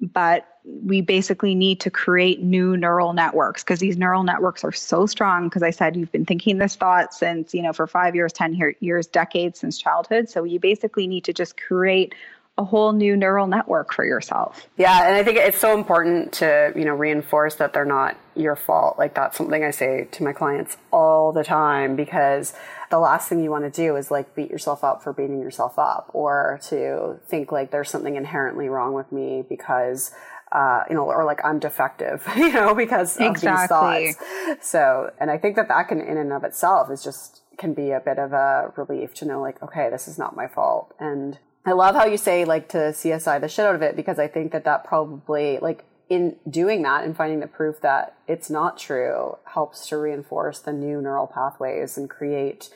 But 0.00 0.48
we 0.64 1.00
basically 1.00 1.54
need 1.54 1.80
to 1.80 1.90
create 1.90 2.42
new 2.42 2.76
neural 2.76 3.12
networks 3.14 3.64
because 3.64 3.80
these 3.80 3.96
neural 3.96 4.24
networks 4.24 4.62
are 4.62 4.72
so 4.72 5.06
strong. 5.06 5.48
Because 5.48 5.62
I 5.62 5.70
said 5.70 5.96
you've 5.96 6.12
been 6.12 6.26
thinking 6.26 6.58
this 6.58 6.76
thought 6.76 7.14
since, 7.14 7.54
you 7.54 7.62
know, 7.62 7.72
for 7.72 7.86
five 7.86 8.14
years, 8.14 8.32
10 8.32 8.74
years, 8.80 9.06
decades 9.06 9.60
since 9.60 9.78
childhood. 9.78 10.28
So 10.28 10.44
you 10.44 10.60
basically 10.60 11.06
need 11.06 11.24
to 11.24 11.32
just 11.32 11.56
create 11.56 12.14
a 12.58 12.64
whole 12.64 12.92
new 12.92 13.16
neural 13.16 13.46
network 13.46 13.94
for 13.94 14.04
yourself. 14.04 14.66
Yeah, 14.76 15.06
and 15.06 15.16
I 15.16 15.24
think 15.24 15.38
it's 15.38 15.58
so 15.58 15.76
important 15.76 16.32
to, 16.34 16.72
you 16.76 16.84
know, 16.84 16.92
reinforce 16.92 17.54
that 17.56 17.72
they're 17.72 17.86
not 17.86 18.16
your 18.36 18.56
fault. 18.56 18.98
Like 18.98 19.14
that's 19.14 19.38
something 19.38 19.64
I 19.64 19.70
say 19.70 20.06
to 20.12 20.22
my 20.22 20.32
clients 20.34 20.76
all 20.92 21.32
the 21.32 21.44
time 21.44 21.96
because 21.96 22.52
the 22.90 22.98
last 22.98 23.28
thing 23.28 23.42
you 23.42 23.50
want 23.50 23.64
to 23.64 23.70
do 23.70 23.96
is 23.96 24.10
like 24.10 24.34
beat 24.34 24.50
yourself 24.50 24.84
up 24.84 25.02
for 25.02 25.14
beating 25.14 25.40
yourself 25.40 25.78
up 25.78 26.10
or 26.12 26.60
to 26.68 27.20
think 27.26 27.52
like 27.52 27.70
there's 27.70 27.88
something 27.88 28.16
inherently 28.16 28.68
wrong 28.68 28.92
with 28.92 29.10
me 29.12 29.42
because 29.48 30.12
uh, 30.52 30.84
you 30.90 30.94
know, 30.94 31.04
or 31.04 31.24
like 31.24 31.42
I'm 31.44 31.58
defective, 31.58 32.22
you 32.36 32.52
know, 32.52 32.74
because 32.74 33.16
of 33.16 33.22
exactly. 33.22 34.06
these 34.06 34.16
thoughts. 34.16 34.68
So, 34.68 35.10
and 35.18 35.30
I 35.30 35.38
think 35.38 35.56
that 35.56 35.68
that 35.68 35.88
can, 35.88 36.02
in 36.02 36.18
and 36.18 36.30
of 36.30 36.44
itself, 36.44 36.90
is 36.90 37.02
just 37.02 37.40
can 37.56 37.72
be 37.72 37.90
a 37.90 38.00
bit 38.00 38.18
of 38.18 38.34
a 38.34 38.70
relief 38.76 39.14
to 39.14 39.24
know, 39.24 39.40
like, 39.40 39.62
okay, 39.62 39.88
this 39.90 40.06
is 40.06 40.18
not 40.18 40.36
my 40.36 40.46
fault, 40.46 40.94
and 41.00 41.38
I 41.64 41.72
love 41.72 41.94
how 41.94 42.06
you 42.06 42.16
say 42.16 42.44
like 42.44 42.68
to 42.70 42.78
CSI 42.78 43.40
the 43.40 43.48
shit 43.48 43.64
out 43.64 43.74
of 43.74 43.82
it 43.82 43.94
because 43.94 44.18
I 44.18 44.26
think 44.26 44.52
that 44.52 44.64
that 44.64 44.84
probably 44.84 45.58
like 45.60 45.84
in 46.08 46.36
doing 46.48 46.82
that 46.82 47.04
and 47.04 47.16
finding 47.16 47.40
the 47.40 47.46
proof 47.46 47.80
that 47.80 48.16
it's 48.26 48.50
not 48.50 48.78
true 48.78 49.38
helps 49.54 49.88
to 49.88 49.96
reinforce 49.96 50.58
the 50.58 50.72
new 50.72 51.00
neural 51.00 51.26
pathways 51.26 51.96
and 51.96 52.10
create 52.10 52.68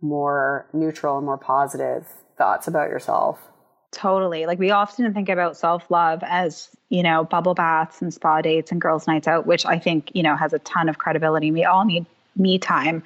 more 0.00 0.66
neutral 0.72 1.18
and 1.18 1.26
more 1.26 1.38
positive 1.38 2.06
thoughts 2.38 2.66
about 2.66 2.88
yourself. 2.88 3.38
Totally. 3.92 4.46
Like 4.46 4.58
we 4.58 4.70
often 4.70 5.12
think 5.12 5.28
about 5.28 5.56
self-love 5.56 6.22
as, 6.22 6.68
you 6.88 7.02
know, 7.02 7.24
bubble 7.24 7.54
baths 7.54 8.00
and 8.00 8.14
spa 8.14 8.40
dates 8.40 8.72
and 8.72 8.80
girls' 8.80 9.06
nights 9.06 9.28
out, 9.28 9.46
which 9.46 9.66
I 9.66 9.78
think, 9.78 10.12
you 10.14 10.22
know, 10.22 10.36
has 10.36 10.52
a 10.52 10.58
ton 10.60 10.88
of 10.88 10.96
credibility. 10.96 11.50
We 11.50 11.64
all 11.64 11.84
need 11.84 12.06
me 12.36 12.58
time. 12.58 13.02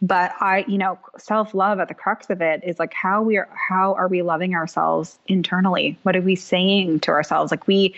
But 0.00 0.32
I, 0.40 0.64
you 0.68 0.78
know, 0.78 0.98
self 1.16 1.54
love 1.54 1.80
at 1.80 1.88
the 1.88 1.94
crux 1.94 2.30
of 2.30 2.40
it 2.40 2.62
is 2.64 2.78
like 2.78 2.94
how 2.94 3.22
we 3.22 3.36
are, 3.36 3.48
how 3.68 3.94
are 3.94 4.08
we 4.08 4.22
loving 4.22 4.54
ourselves 4.54 5.18
internally? 5.26 5.98
What 6.04 6.14
are 6.14 6.22
we 6.22 6.36
saying 6.36 7.00
to 7.00 7.10
ourselves? 7.10 7.50
Like 7.50 7.66
we, 7.66 7.94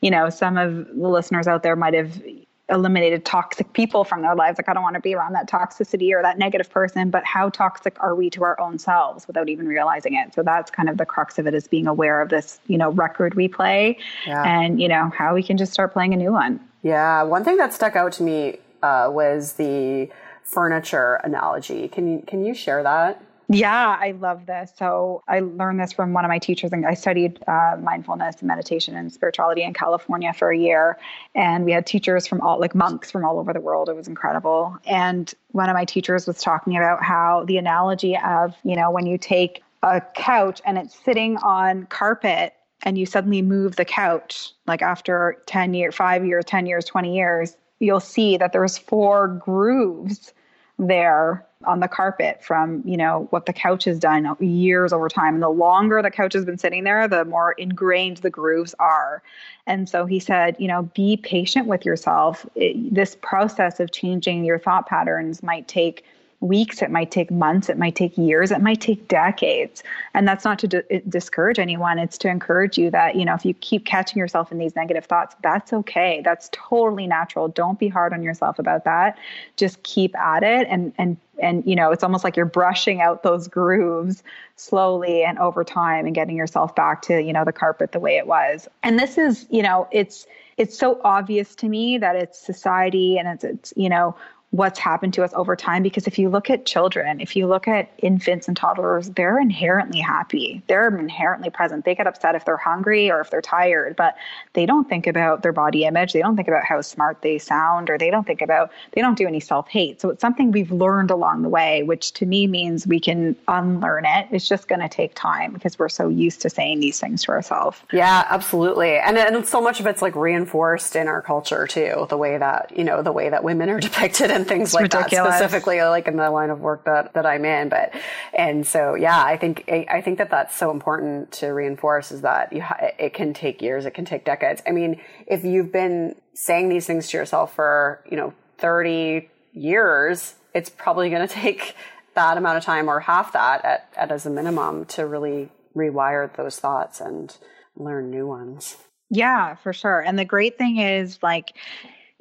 you 0.00 0.10
know, 0.10 0.30
some 0.30 0.56
of 0.56 0.86
the 0.86 1.08
listeners 1.08 1.46
out 1.46 1.62
there 1.62 1.76
might 1.76 1.94
have 1.94 2.22
eliminated 2.68 3.24
toxic 3.24 3.72
people 3.72 4.04
from 4.04 4.22
their 4.22 4.34
lives. 4.34 4.58
Like, 4.58 4.68
I 4.68 4.72
don't 4.72 4.82
want 4.82 4.94
to 4.94 5.00
be 5.00 5.14
around 5.14 5.34
that 5.34 5.48
toxicity 5.48 6.12
or 6.12 6.22
that 6.22 6.38
negative 6.38 6.70
person, 6.70 7.10
but 7.10 7.24
how 7.24 7.50
toxic 7.50 7.96
are 8.00 8.14
we 8.14 8.30
to 8.30 8.44
our 8.44 8.58
own 8.58 8.78
selves 8.78 9.26
without 9.26 9.48
even 9.48 9.66
realizing 9.66 10.14
it? 10.14 10.34
So 10.34 10.42
that's 10.42 10.70
kind 10.70 10.88
of 10.88 10.96
the 10.96 11.04
crux 11.04 11.38
of 11.38 11.46
it 11.46 11.54
is 11.54 11.68
being 11.68 11.86
aware 11.86 12.22
of 12.22 12.30
this, 12.30 12.60
you 12.66 12.78
know, 12.78 12.90
record 12.90 13.34
we 13.34 13.48
play 13.48 13.98
yeah. 14.26 14.42
and, 14.44 14.80
you 14.80 14.88
know, 14.88 15.10
how 15.10 15.34
we 15.34 15.42
can 15.42 15.58
just 15.58 15.72
start 15.72 15.92
playing 15.92 16.14
a 16.14 16.16
new 16.16 16.32
one. 16.32 16.60
Yeah. 16.82 17.22
One 17.22 17.44
thing 17.44 17.58
that 17.58 17.74
stuck 17.74 17.94
out 17.94 18.12
to 18.12 18.22
me 18.22 18.58
uh, 18.82 19.08
was 19.12 19.54
the 19.54 20.10
furniture 20.44 21.20
analogy. 21.24 21.88
Can 21.88 22.06
you 22.08 22.24
can 22.26 22.44
you 22.44 22.54
share 22.54 22.82
that? 22.82 23.22
Yeah, 23.48 23.98
I 24.00 24.12
love 24.12 24.46
this. 24.46 24.72
So 24.78 25.22
I 25.28 25.40
learned 25.40 25.78
this 25.78 25.92
from 25.92 26.14
one 26.14 26.24
of 26.24 26.30
my 26.30 26.38
teachers, 26.38 26.72
and 26.72 26.86
I 26.86 26.94
studied 26.94 27.42
uh, 27.46 27.76
mindfulness 27.80 28.36
and 28.38 28.48
meditation 28.48 28.96
and 28.96 29.12
spirituality 29.12 29.62
in 29.62 29.74
California 29.74 30.32
for 30.32 30.50
a 30.50 30.56
year. 30.56 30.98
And 31.34 31.66
we 31.66 31.72
had 31.72 31.86
teachers 31.86 32.26
from 32.26 32.40
all, 32.40 32.58
like 32.58 32.74
monks 32.74 33.10
from 33.10 33.26
all 33.26 33.38
over 33.38 33.52
the 33.52 33.60
world. 33.60 33.90
It 33.90 33.96
was 33.96 34.08
incredible. 34.08 34.78
And 34.86 35.32
one 35.50 35.68
of 35.68 35.74
my 35.74 35.84
teachers 35.84 36.26
was 36.26 36.40
talking 36.40 36.76
about 36.76 37.02
how 37.02 37.44
the 37.46 37.58
analogy 37.58 38.16
of, 38.16 38.54
you 38.64 38.74
know, 38.74 38.90
when 38.90 39.06
you 39.06 39.18
take 39.18 39.62
a 39.82 40.00
couch 40.14 40.62
and 40.64 40.78
it's 40.78 40.98
sitting 41.04 41.36
on 41.38 41.86
carpet 41.86 42.54
and 42.84 42.96
you 42.96 43.06
suddenly 43.06 43.42
move 43.42 43.76
the 43.76 43.84
couch, 43.84 44.52
like 44.66 44.82
after 44.82 45.42
10 45.46 45.74
years, 45.74 45.94
five 45.94 46.24
years, 46.24 46.44
10 46.46 46.66
years, 46.66 46.84
20 46.84 47.14
years, 47.14 47.56
you'll 47.82 48.00
see 48.00 48.36
that 48.36 48.52
there's 48.52 48.78
four 48.78 49.28
grooves 49.28 50.32
there 50.78 51.44
on 51.64 51.80
the 51.80 51.88
carpet 51.88 52.42
from 52.42 52.82
you 52.84 52.96
know 52.96 53.28
what 53.30 53.46
the 53.46 53.52
couch 53.52 53.84
has 53.84 53.98
done 53.98 54.36
years 54.40 54.92
over 54.92 55.08
time. 55.08 55.34
And 55.34 55.42
the 55.42 55.48
longer 55.48 56.02
the 56.02 56.10
couch 56.10 56.32
has 56.32 56.44
been 56.44 56.58
sitting 56.58 56.84
there 56.84 57.06
the 57.06 57.24
more 57.24 57.52
ingrained 57.52 58.18
the 58.18 58.30
grooves 58.30 58.74
are. 58.78 59.22
And 59.66 59.88
so 59.88 60.06
he 60.06 60.18
said 60.18 60.56
you 60.58 60.68
know 60.68 60.90
be 60.94 61.16
patient 61.16 61.66
with 61.66 61.84
yourself. 61.84 62.46
It, 62.54 62.94
this 62.94 63.16
process 63.20 63.80
of 63.80 63.92
changing 63.92 64.44
your 64.44 64.58
thought 64.58 64.88
patterns 64.88 65.42
might 65.42 65.68
take 65.68 66.04
weeks, 66.42 66.82
it 66.82 66.90
might 66.90 67.10
take 67.10 67.30
months, 67.30 67.68
it 67.68 67.78
might 67.78 67.94
take 67.94 68.18
years, 68.18 68.50
it 68.50 68.60
might 68.60 68.80
take 68.80 69.08
decades. 69.08 69.82
And 70.12 70.26
that's 70.26 70.44
not 70.44 70.58
to 70.60 70.68
d- 70.68 71.02
discourage 71.08 71.58
anyone. 71.58 71.98
It's 71.98 72.18
to 72.18 72.28
encourage 72.28 72.76
you 72.76 72.90
that, 72.90 73.16
you 73.16 73.24
know, 73.24 73.34
if 73.34 73.44
you 73.44 73.54
keep 73.54 73.86
catching 73.86 74.18
yourself 74.18 74.52
in 74.52 74.58
these 74.58 74.76
negative 74.76 75.06
thoughts, 75.06 75.36
that's 75.42 75.72
okay. 75.72 76.20
That's 76.24 76.50
totally 76.52 77.06
natural. 77.06 77.48
Don't 77.48 77.78
be 77.78 77.88
hard 77.88 78.12
on 78.12 78.22
yourself 78.22 78.58
about 78.58 78.84
that. 78.84 79.16
Just 79.56 79.82
keep 79.84 80.16
at 80.16 80.42
it 80.42 80.66
and, 80.68 80.92
and, 80.98 81.16
and 81.38 81.64
you 81.66 81.74
know 81.74 81.90
it's 81.90 82.04
almost 82.04 82.24
like 82.24 82.36
you're 82.36 82.44
brushing 82.46 83.00
out 83.00 83.22
those 83.22 83.48
grooves 83.48 84.22
slowly 84.56 85.24
and 85.24 85.38
over 85.38 85.64
time 85.64 86.04
and 86.06 86.14
getting 86.14 86.36
yourself 86.36 86.74
back 86.74 87.02
to 87.02 87.22
you 87.22 87.32
know 87.32 87.44
the 87.44 87.52
carpet 87.52 87.92
the 87.92 88.00
way 88.00 88.16
it 88.16 88.26
was 88.26 88.68
and 88.82 88.98
this 88.98 89.16
is 89.18 89.46
you 89.50 89.62
know 89.62 89.88
it's 89.90 90.26
it's 90.56 90.78
so 90.78 91.00
obvious 91.04 91.54
to 91.54 91.68
me 91.68 91.98
that 91.98 92.16
it's 92.16 92.38
society 92.38 93.18
and 93.18 93.28
it's 93.28 93.44
it's 93.44 93.72
you 93.76 93.88
know 93.88 94.14
what's 94.52 94.78
happened 94.78 95.14
to 95.14 95.24
us 95.24 95.32
over 95.32 95.56
time 95.56 95.82
because 95.82 96.06
if 96.06 96.18
you 96.18 96.28
look 96.28 96.50
at 96.50 96.66
children 96.66 97.22
if 97.22 97.34
you 97.34 97.46
look 97.46 97.66
at 97.66 97.90
infants 97.98 98.46
and 98.46 98.56
toddlers 98.56 99.08
they're 99.10 99.40
inherently 99.40 99.98
happy. 99.98 100.62
They're 100.66 100.88
inherently 100.88 101.48
present. 101.48 101.86
They 101.86 101.94
get 101.94 102.06
upset 102.06 102.34
if 102.34 102.44
they're 102.44 102.58
hungry 102.58 103.10
or 103.10 103.20
if 103.20 103.30
they're 103.30 103.40
tired 103.40 103.96
but 103.96 104.14
they 104.52 104.66
don't 104.66 104.86
think 104.86 105.06
about 105.06 105.42
their 105.42 105.52
body 105.52 105.84
image. 105.84 106.12
They 106.12 106.20
don't 106.20 106.36
think 106.36 106.48
about 106.48 106.64
how 106.64 106.82
smart 106.82 107.22
they 107.22 107.38
sound 107.38 107.88
or 107.88 107.96
they 107.96 108.10
don't 108.10 108.26
think 108.26 108.42
about 108.42 108.70
they 108.92 109.00
don't 109.00 109.16
do 109.16 109.26
any 109.26 109.40
self-hate. 109.40 110.02
So 110.02 110.10
it's 110.10 110.20
something 110.20 110.52
we've 110.52 110.70
learned 110.70 111.10
along 111.10 111.40
the 111.42 111.48
way 111.48 111.82
which 111.82 112.12
to 112.12 112.26
me 112.26 112.46
means 112.46 112.86
we 112.86 113.00
can 113.00 113.34
unlearn 113.48 114.04
it. 114.04 114.28
It's 114.32 114.46
just 114.46 114.68
going 114.68 114.82
to 114.82 114.88
take 114.88 115.14
time 115.14 115.54
because 115.54 115.78
we're 115.78 115.88
so 115.88 116.10
used 116.10 116.42
to 116.42 116.50
saying 116.50 116.80
these 116.80 117.00
things 117.00 117.22
to 117.22 117.30
ourselves. 117.30 117.80
Yeah 117.90 118.26
absolutely. 118.28 118.98
And, 118.98 119.16
and 119.16 119.46
so 119.46 119.62
much 119.62 119.80
of 119.80 119.86
it's 119.86 120.02
like 120.02 120.14
reinforced 120.14 120.94
in 120.94 121.08
our 121.08 121.22
culture 121.22 121.66
too 121.66 122.06
the 122.10 122.18
way 122.18 122.36
that 122.36 122.76
you 122.76 122.84
know 122.84 123.00
the 123.00 123.12
way 123.12 123.30
that 123.30 123.42
women 123.42 123.70
are 123.70 123.80
depicted 123.88 124.30
in 124.30 124.41
and 124.42 124.48
things 124.48 124.68
it's 124.68 124.74
like 124.74 124.82
ridiculous. 124.82 125.30
that 125.30 125.38
specifically 125.38 125.80
like 125.82 126.06
in 126.06 126.16
the 126.16 126.30
line 126.30 126.50
of 126.50 126.60
work 126.60 126.84
that, 126.84 127.14
that 127.14 127.26
I'm 127.26 127.44
in. 127.44 127.68
But, 127.68 127.92
and 128.34 128.66
so, 128.66 128.94
yeah, 128.94 129.22
I 129.22 129.36
think, 129.36 129.64
I 129.68 130.00
think 130.00 130.18
that 130.18 130.30
that's 130.30 130.56
so 130.56 130.70
important 130.70 131.32
to 131.32 131.48
reinforce 131.48 132.12
is 132.12 132.20
that 132.22 132.52
you, 132.52 132.64
it 132.98 133.14
can 133.14 133.34
take 133.34 133.62
years, 133.62 133.86
it 133.86 133.92
can 133.92 134.04
take 134.04 134.24
decades. 134.24 134.62
I 134.66 134.70
mean, 134.70 135.00
if 135.26 135.44
you've 135.44 135.72
been 135.72 136.16
saying 136.34 136.68
these 136.68 136.86
things 136.86 137.08
to 137.08 137.16
yourself 137.16 137.54
for, 137.54 138.04
you 138.10 138.16
know, 138.16 138.34
30 138.58 139.28
years, 139.52 140.34
it's 140.54 140.70
probably 140.70 141.10
going 141.10 141.26
to 141.26 141.34
take 141.34 141.74
that 142.14 142.36
amount 142.36 142.58
of 142.58 142.64
time 142.64 142.88
or 142.88 143.00
half 143.00 143.32
that 143.32 143.64
at, 143.64 143.88
at 143.96 144.10
as 144.12 144.26
a 144.26 144.30
minimum 144.30 144.84
to 144.84 145.06
really 145.06 145.50
rewire 145.74 146.34
those 146.36 146.58
thoughts 146.58 147.00
and 147.00 147.36
learn 147.76 148.10
new 148.10 148.26
ones. 148.26 148.76
Yeah, 149.10 149.56
for 149.56 149.72
sure. 149.72 150.00
And 150.00 150.18
the 150.18 150.24
great 150.24 150.58
thing 150.58 150.78
is 150.78 151.18
like 151.22 151.54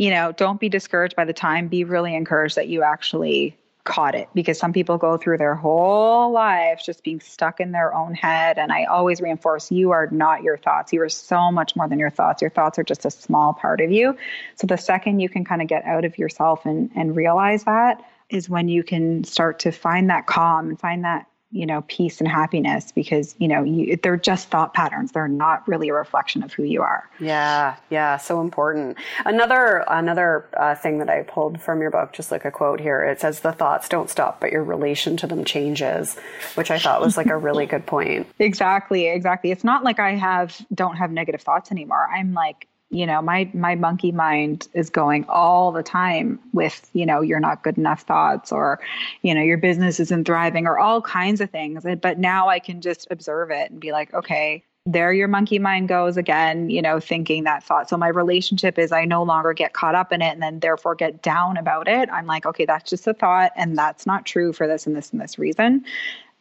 you 0.02 0.10
know, 0.10 0.32
don't 0.32 0.60
be 0.60 0.68
discouraged 0.68 1.16
by 1.16 1.26
the 1.26 1.34
time. 1.34 1.68
Be 1.68 1.84
really 1.84 2.16
encouraged 2.16 2.56
that 2.56 2.68
you 2.68 2.82
actually 2.82 3.56
caught 3.84 4.16
it 4.16 4.28
because 4.34 4.58
some 4.58 4.74
people 4.74 4.98
go 4.98 5.16
through 5.16 5.38
their 5.38 5.54
whole 5.54 6.32
lives 6.32 6.84
just 6.84 7.04
being 7.04 7.20
stuck 7.20 7.60
in 7.60 7.72
their 7.72 7.94
own 7.94 8.16
head. 8.16 8.58
And 8.58 8.72
I 8.72 8.86
always 8.86 9.22
reinforce 9.22 9.72
you 9.72 9.92
are 9.92 10.08
not 10.08 10.42
your 10.42 10.58
thoughts. 10.58 10.92
You 10.92 11.04
are 11.04 11.10
so 11.10 11.52
much 11.52 11.76
more 11.76 11.88
than 11.88 12.00
your 12.00 12.10
thoughts. 12.10 12.42
Your 12.42 12.50
thoughts 12.50 12.80
are 12.80 12.84
just 12.84 13.06
a 13.06 13.12
small 13.12 13.54
part 13.54 13.80
of 13.80 13.92
you. 13.92 14.18
So 14.56 14.66
the 14.66 14.76
second 14.76 15.20
you 15.20 15.30
can 15.30 15.46
kind 15.46 15.62
of 15.62 15.68
get 15.68 15.86
out 15.86 16.04
of 16.04 16.18
yourself 16.18 16.66
and, 16.66 16.90
and 16.96 17.16
realize 17.16 17.66
that 17.66 18.04
is 18.32 18.50
when 18.50 18.70
you 18.70 18.82
can 18.82 19.24
start 19.24 19.60
to 19.60 19.72
find 19.72 20.10
that 20.10 20.26
calm 20.26 20.70
and 20.70 20.80
find 20.80 21.06
that 21.06 21.28
you 21.52 21.66
know 21.66 21.84
peace 21.88 22.20
and 22.20 22.28
happiness 22.28 22.92
because 22.92 23.36
you 23.38 23.48
know 23.48 23.64
you, 23.64 23.98
they're 24.02 24.18
just 24.18 24.50
thought 24.50 24.74
patterns. 24.74 25.12
They're 25.12 25.28
not 25.28 25.68
really 25.68 25.90
a 25.90 25.94
reflection 25.94 26.44
of 26.44 26.54
who 26.54 26.64
you 26.64 26.82
are. 26.82 27.10
Yeah 27.20 27.76
yeah 27.90 28.18
so 28.18 28.42
important. 28.42 28.98
Another 29.26 29.84
another 29.88 30.48
uh, 30.58 30.76
thing 30.76 31.00
that 31.00 31.10
i 31.10 31.24
pulled 31.24 31.62
from 31.62 31.82
your 31.82 31.92
book 31.92 32.14
just 32.14 32.32
like 32.32 32.46
a 32.46 32.52
quote 32.52 32.80
here 32.80 33.04
it 33.04 33.20
says 33.20 33.42
the 33.42 33.52
thoughts 33.52 33.90
don't 33.90 34.10
stop 34.10 34.40
but 34.40 34.52
your 34.52 34.64
relation 34.64 35.18
to 35.18 35.28
them 35.28 35.44
changes 35.44 36.16
which 36.56 36.72
i 36.72 36.80
thought 36.80 37.02
was 37.02 37.18
like 37.18 37.28
a 37.28 37.38
really 37.38 37.66
good 37.66 37.86
point. 37.86 38.28
Exactly 38.40 39.08
exactly. 39.08 39.52
It's 39.52 39.64
not 39.64 39.84
like 39.84 40.00
i 40.00 40.16
have 40.16 40.60
don't 40.74 40.96
have 40.98 41.12
negative 41.12 41.42
thoughts 41.42 41.72
anymore. 41.72 42.08
I'm 42.12 42.34
like 42.34 42.68
you 42.92 43.06
know 43.06 43.22
my 43.22 43.50
my 43.54 43.74
monkey 43.74 44.12
mind 44.12 44.68
is 44.74 44.90
going 44.90 45.26
all 45.30 45.72
the 45.72 45.82
time 45.82 46.40
with 46.54 46.90
you 46.94 47.06
know 47.06 47.22
you're 47.22 47.40
not 47.40 47.64
good 47.64 47.78
enough 47.78 48.02
thoughts 48.02 48.52
or 48.52 48.80
you 49.22 49.34
know 49.34 49.42
your 49.42 49.58
business 49.58 50.00
isn't 50.00 50.26
thriving 50.26 50.68
or 50.68 50.78
all 50.78 51.02
kinds 51.02 51.42
of 51.42 51.50
things. 51.50 51.86
But 52.02 52.20
now 52.20 52.50
i 52.50 52.60
can 52.60 52.82
just 52.82 53.08
observe 53.10 53.50
it 53.50 53.72
and 53.72 53.80
be 53.80 53.92
like 53.92 54.14
okay 54.14 54.64
there 54.86 55.14
your 55.14 55.28
monkey 55.28 55.60
mind 55.60 55.88
goes 55.88 56.18
again 56.18 56.70
you 56.70 56.82
know 56.82 57.00
thinking 57.00 57.46
that 57.46 57.64
thought. 57.64 57.88
So 57.90 57.96
my 57.98 58.10
relationship 58.10 58.78
is 58.78 58.92
i 58.92 59.06
no 59.06 59.24
longer 59.24 59.54
get 59.54 59.74
caught 59.74 59.96
up 59.96 60.12
in 60.12 60.22
it 60.22 60.34
and 60.34 60.42
then 60.42 60.60
therefore 60.60 60.96
get 60.96 61.22
down 61.22 61.56
about 61.58 61.88
it. 61.88 62.10
I'm 62.12 62.26
like 62.26 62.46
okay 62.46 62.66
that's 62.66 62.90
just 62.90 63.08
a 63.08 63.14
thought 63.14 63.54
and 63.56 63.78
that's 63.78 64.06
not 64.06 64.26
true 64.26 64.52
for 64.52 64.68
this 64.68 64.86
and 64.86 64.96
this 64.96 65.12
and 65.12 65.22
this 65.22 65.40
reason 65.40 65.86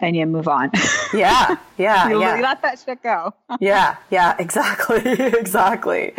and 0.01 0.17
you 0.17 0.27
move 0.27 0.49
on. 0.49 0.71
Yeah, 1.13 1.57
yeah, 1.77 2.09
you 2.09 2.21
yeah. 2.21 2.37
let 2.37 2.63
that 2.63 2.79
shit 2.79 3.03
go. 3.03 3.35
yeah, 3.61 3.97
yeah, 4.11 4.37
exactly, 4.39 5.03
exactly. 5.11 6.13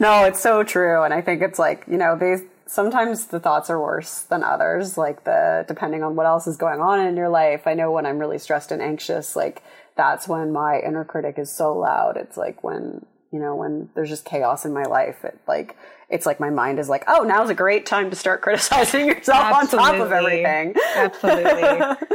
No, 0.00 0.24
it's 0.24 0.40
so 0.40 0.62
true, 0.62 1.02
and 1.02 1.12
I 1.12 1.20
think 1.20 1.42
it's 1.42 1.58
like 1.58 1.84
you 1.86 1.98
know 1.98 2.16
these 2.16 2.40
sometimes 2.66 3.26
the 3.26 3.38
thoughts 3.38 3.68
are 3.68 3.78
worse 3.78 4.22
than 4.22 4.42
others, 4.42 4.96
like 4.96 5.24
the 5.24 5.66
depending 5.68 6.02
on 6.02 6.16
what 6.16 6.24
else 6.24 6.46
is 6.46 6.56
going 6.56 6.80
on 6.80 7.06
in 7.06 7.18
your 7.18 7.28
life. 7.28 7.66
I 7.66 7.74
know 7.74 7.92
when 7.92 8.06
I'm 8.06 8.18
really 8.18 8.38
stressed 8.38 8.72
and 8.72 8.80
anxious, 8.80 9.36
like 9.36 9.62
that's 9.94 10.26
when 10.26 10.52
my 10.52 10.80
inner 10.80 11.04
critic 11.04 11.38
is 11.38 11.52
so 11.52 11.76
loud. 11.76 12.16
It's 12.16 12.38
like 12.38 12.64
when 12.64 13.04
you 13.30 13.40
know 13.40 13.54
when 13.56 13.90
there's 13.94 14.08
just 14.08 14.24
chaos 14.24 14.64
in 14.64 14.72
my 14.72 14.84
life 14.84 15.24
it 15.24 15.38
like 15.46 15.76
it's 16.08 16.26
like 16.26 16.40
my 16.40 16.50
mind 16.50 16.78
is 16.80 16.88
like 16.88 17.04
oh 17.06 17.22
now's 17.22 17.48
a 17.48 17.54
great 17.54 17.86
time 17.86 18.10
to 18.10 18.16
start 18.16 18.40
criticizing 18.42 19.06
yourself 19.06 19.38
Absolutely. 19.38 19.78
on 19.78 19.94
top 19.94 20.06
of 20.06 20.12
everything 20.12 20.74
Absolutely. 20.96 22.08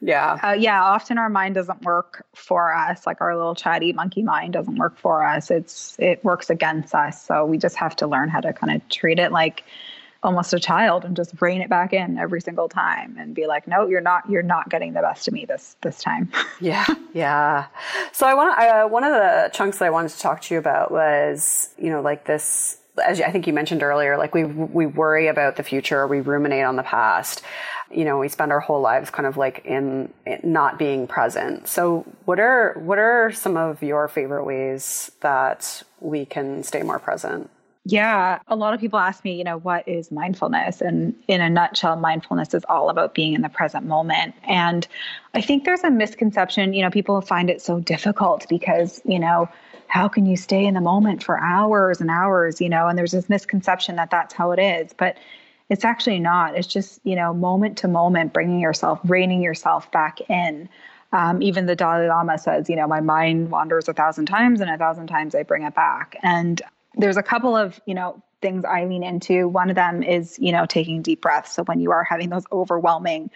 Yeah. 0.00 0.38
Uh, 0.42 0.52
yeah 0.52 0.82
often 0.82 1.18
our 1.18 1.28
mind 1.28 1.54
doesn't 1.54 1.82
work 1.82 2.26
for 2.34 2.74
us. 2.74 3.06
Like 3.06 3.20
our 3.20 3.36
little 3.36 3.54
chatty 3.54 3.92
monkey 3.92 4.22
mind 4.22 4.54
doesn't 4.54 4.76
work 4.76 4.98
for 4.98 5.24
us. 5.24 5.50
It's 5.50 5.96
it 5.98 6.24
works 6.24 6.50
against 6.50 6.94
us. 6.94 7.22
So 7.22 7.44
we 7.44 7.58
just 7.58 7.76
have 7.76 7.96
to 7.96 8.06
learn 8.06 8.28
how 8.28 8.40
to 8.40 8.52
kind 8.52 8.74
of 8.74 8.88
treat 8.88 9.18
it 9.18 9.32
like 9.32 9.64
almost 10.22 10.52
a 10.52 10.60
child 10.60 11.04
and 11.04 11.16
just 11.16 11.32
rein 11.40 11.62
it 11.62 11.70
back 11.70 11.94
in 11.94 12.18
every 12.18 12.42
single 12.42 12.68
time 12.68 13.16
and 13.18 13.34
be 13.34 13.46
like 13.46 13.66
no 13.66 13.86
you're 13.86 14.02
not 14.02 14.28
you're 14.28 14.42
not 14.42 14.68
getting 14.68 14.92
the 14.92 15.00
best 15.00 15.26
of 15.28 15.34
me 15.34 15.44
this 15.44 15.76
this 15.82 16.02
time. 16.02 16.30
Yeah 16.60 16.84
yeah. 17.14 17.66
So 18.12 18.26
i 18.26 18.34
want 18.34 18.58
uh, 18.58 18.86
one 18.86 19.04
of 19.04 19.12
the 19.12 19.50
chunks 19.54 19.78
that 19.78 19.86
i 19.86 19.90
wanted 19.90 20.10
to 20.10 20.18
talk 20.18 20.42
to 20.42 20.54
you 20.54 20.60
about 20.60 20.90
was 20.90 21.70
you 21.78 21.88
know 21.90 22.02
like 22.02 22.26
this 22.26 22.79
as 23.04 23.20
I 23.20 23.30
think 23.30 23.46
you 23.46 23.52
mentioned 23.52 23.82
earlier, 23.82 24.16
like 24.16 24.34
we 24.34 24.44
we 24.44 24.86
worry 24.86 25.26
about 25.28 25.56
the 25.56 25.62
future, 25.62 26.06
we 26.06 26.20
ruminate 26.20 26.64
on 26.64 26.76
the 26.76 26.82
past. 26.82 27.42
You 27.90 28.04
know, 28.04 28.18
we 28.18 28.28
spend 28.28 28.52
our 28.52 28.60
whole 28.60 28.80
lives 28.80 29.10
kind 29.10 29.26
of 29.26 29.36
like 29.36 29.64
in, 29.64 30.12
in, 30.24 30.40
not 30.44 30.78
being 30.78 31.08
present. 31.08 31.66
So, 31.66 32.06
what 32.24 32.38
are 32.38 32.74
what 32.78 32.98
are 32.98 33.32
some 33.32 33.56
of 33.56 33.82
your 33.82 34.06
favorite 34.08 34.44
ways 34.44 35.10
that 35.20 35.82
we 36.00 36.24
can 36.24 36.62
stay 36.62 36.82
more 36.82 36.98
present? 36.98 37.50
Yeah, 37.84 38.40
a 38.46 38.56
lot 38.56 38.74
of 38.74 38.80
people 38.80 38.98
ask 38.98 39.24
me, 39.24 39.34
you 39.34 39.42
know, 39.42 39.56
what 39.56 39.88
is 39.88 40.12
mindfulness? 40.12 40.82
And 40.82 41.14
in 41.28 41.40
a 41.40 41.48
nutshell, 41.48 41.96
mindfulness 41.96 42.52
is 42.52 42.62
all 42.68 42.90
about 42.90 43.14
being 43.14 43.32
in 43.32 43.40
the 43.40 43.48
present 43.48 43.86
moment. 43.86 44.34
And 44.46 44.86
I 45.32 45.40
think 45.40 45.64
there's 45.64 45.82
a 45.82 45.90
misconception, 45.90 46.74
you 46.74 46.82
know, 46.82 46.90
people 46.90 47.20
find 47.22 47.48
it 47.48 47.62
so 47.62 47.80
difficult 47.80 48.46
because, 48.50 49.00
you 49.06 49.18
know, 49.18 49.48
how 49.90 50.06
can 50.06 50.24
you 50.24 50.36
stay 50.36 50.64
in 50.64 50.74
the 50.74 50.80
moment 50.80 51.20
for 51.20 51.36
hours 51.38 52.00
and 52.00 52.10
hours, 52.10 52.60
you 52.60 52.68
know, 52.68 52.86
and 52.86 52.96
there's 52.96 53.10
this 53.10 53.28
misconception 53.28 53.96
that 53.96 54.08
that's 54.08 54.32
how 54.32 54.52
it 54.52 54.60
is. 54.60 54.92
But 54.92 55.16
it's 55.68 55.84
actually 55.84 56.20
not. 56.20 56.56
It's 56.56 56.68
just, 56.68 57.00
you 57.02 57.16
know, 57.16 57.34
moment 57.34 57.76
to 57.78 57.88
moment, 57.88 58.32
bringing 58.32 58.60
yourself, 58.60 59.00
reining 59.04 59.42
yourself 59.42 59.90
back 59.90 60.20
in. 60.30 60.68
Um, 61.12 61.42
even 61.42 61.66
the 61.66 61.74
Dalai 61.74 62.06
Lama 62.06 62.38
says, 62.38 62.70
you 62.70 62.76
know, 62.76 62.86
my 62.86 63.00
mind 63.00 63.50
wanders 63.50 63.88
a 63.88 63.92
thousand 63.92 64.26
times 64.26 64.60
and 64.60 64.70
a 64.70 64.78
thousand 64.78 65.08
times 65.08 65.34
I 65.34 65.42
bring 65.42 65.64
it 65.64 65.74
back. 65.74 66.16
And 66.22 66.62
there's 66.94 67.16
a 67.16 67.22
couple 67.22 67.56
of, 67.56 67.80
you 67.84 67.94
know, 67.94 68.22
things 68.40 68.64
I 68.64 68.84
lean 68.84 69.02
into. 69.02 69.48
One 69.48 69.70
of 69.70 69.76
them 69.76 70.04
is, 70.04 70.38
you 70.38 70.52
know, 70.52 70.66
taking 70.66 71.02
deep 71.02 71.20
breaths. 71.20 71.52
So 71.52 71.64
when 71.64 71.80
you 71.80 71.90
are 71.90 72.04
having 72.04 72.30
those 72.30 72.44
overwhelming 72.52 73.28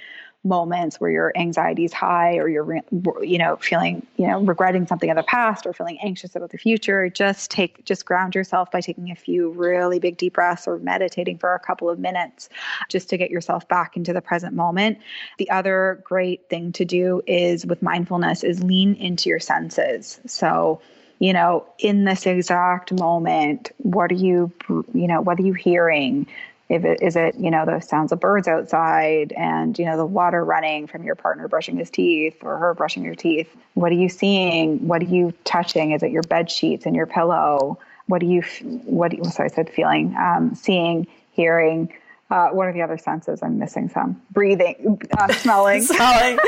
moments 0.45 1.01
where 1.01 1.11
your 1.11 1.33
anxiety 1.37 1.85
is 1.85 1.93
high 1.93 2.37
or 2.37 2.49
you're 2.49 2.81
you 3.23 3.39
know 3.39 3.57
feeling 3.57 4.07
you 4.17 4.27
know 4.27 4.41
regretting 4.41 4.87
something 4.87 5.09
in 5.09 5.17
the 5.17 5.23
past 5.23 5.65
or 5.65 5.73
feeling 5.73 5.99
anxious 6.03 6.37
about 6.37 6.51
the 6.51 6.59
future 6.59 7.09
just 7.09 7.51
take 7.51 7.85
just 7.85 8.05
ground 8.05 8.35
yourself 8.35 8.71
by 8.71 8.81
taking 8.81 9.11
a 9.11 9.15
few 9.15 9.51
really 9.53 9.99
big 9.99 10.17
deep 10.19 10.35
breaths 10.35 10.69
or 10.69 10.79
meditating 10.79 11.39
for 11.39 11.55
a 11.55 11.59
couple 11.59 11.89
of 11.89 11.99
minutes 11.99 12.51
just 12.89 13.09
to 13.09 13.17
get 13.17 13.31
yourself 13.31 13.67
back 13.69 13.97
into 13.97 14.13
the 14.13 14.21
present 14.21 14.55
moment 14.55 14.99
the 15.39 15.49
other 15.51 16.03
great 16.05 16.49
thing 16.51 16.71
to 16.73 16.85
do 16.85 17.23
is 17.27 17.65
with 17.65 17.83
mindfulness 17.83 18.45
is 18.45 18.63
lean 18.63 18.95
into 18.97 19.29
your 19.29 19.41
senses 19.41 20.21
so 20.27 20.81
you 21.21 21.33
know, 21.33 21.65
in 21.79 22.05
this 22.05 22.27
exact 22.27 22.93
moment, 22.93 23.71
what 23.79 24.11
are 24.11 24.17
you, 24.17 24.53
you 24.69 25.07
know, 25.07 25.21
what 25.21 25.39
are 25.39 25.43
you 25.43 25.53
hearing? 25.53 26.27
If 26.69 26.85
it 26.85 27.03
is 27.03 27.15
it, 27.17 27.35
you 27.37 27.51
know, 27.51 27.67
the 27.67 27.81
sounds 27.81 28.11
of 28.13 28.21
birds 28.21 28.49
outside 28.49 29.33
and, 29.33 29.79
you 29.79 29.85
know, 29.85 29.97
the 29.97 30.07
water 30.07 30.43
running 30.45 30.87
from 30.87 31.03
your 31.05 31.15
partner 31.15 31.47
brushing 31.47 31.77
his 31.77 31.91
teeth 31.91 32.37
or 32.43 32.57
her 32.57 32.75
brushing 32.75 33.05
your 33.05 33.15
teeth. 33.15 33.55
What 33.75 33.93
are 33.93 33.97
you 33.97 34.09
seeing? 34.09 34.89
What 34.89 35.03
are 35.03 35.07
you 35.07 35.35
touching? 35.45 35.93
Is 35.93 36.03
it 36.03 36.11
your 36.11 36.23
bed 36.23 36.51
sheets 36.51 36.87
and 36.87 36.97
your 36.97 37.07
pillow? 37.07 37.79
What 38.07 38.21
do 38.21 38.27
you, 38.27 38.43
what 38.63 39.11
do 39.11 39.19
you, 39.19 39.25
sorry, 39.25 39.51
I 39.51 39.55
said 39.55 39.71
feeling, 39.71 40.15
um, 40.17 40.55
seeing, 40.55 41.07
hearing, 41.33 41.93
uh, 42.31 42.49
what 42.49 42.67
are 42.67 42.73
the 42.73 42.83
other 42.83 42.99
senses? 42.99 43.43
I'm 43.43 43.59
missing 43.59 43.89
some. 43.89 44.21
Breathing, 44.31 45.01
uh, 45.17 45.33
smelling, 45.35 45.83
smelling, 45.83 46.39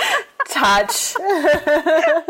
touch. 0.48 1.14
oh 1.20 2.24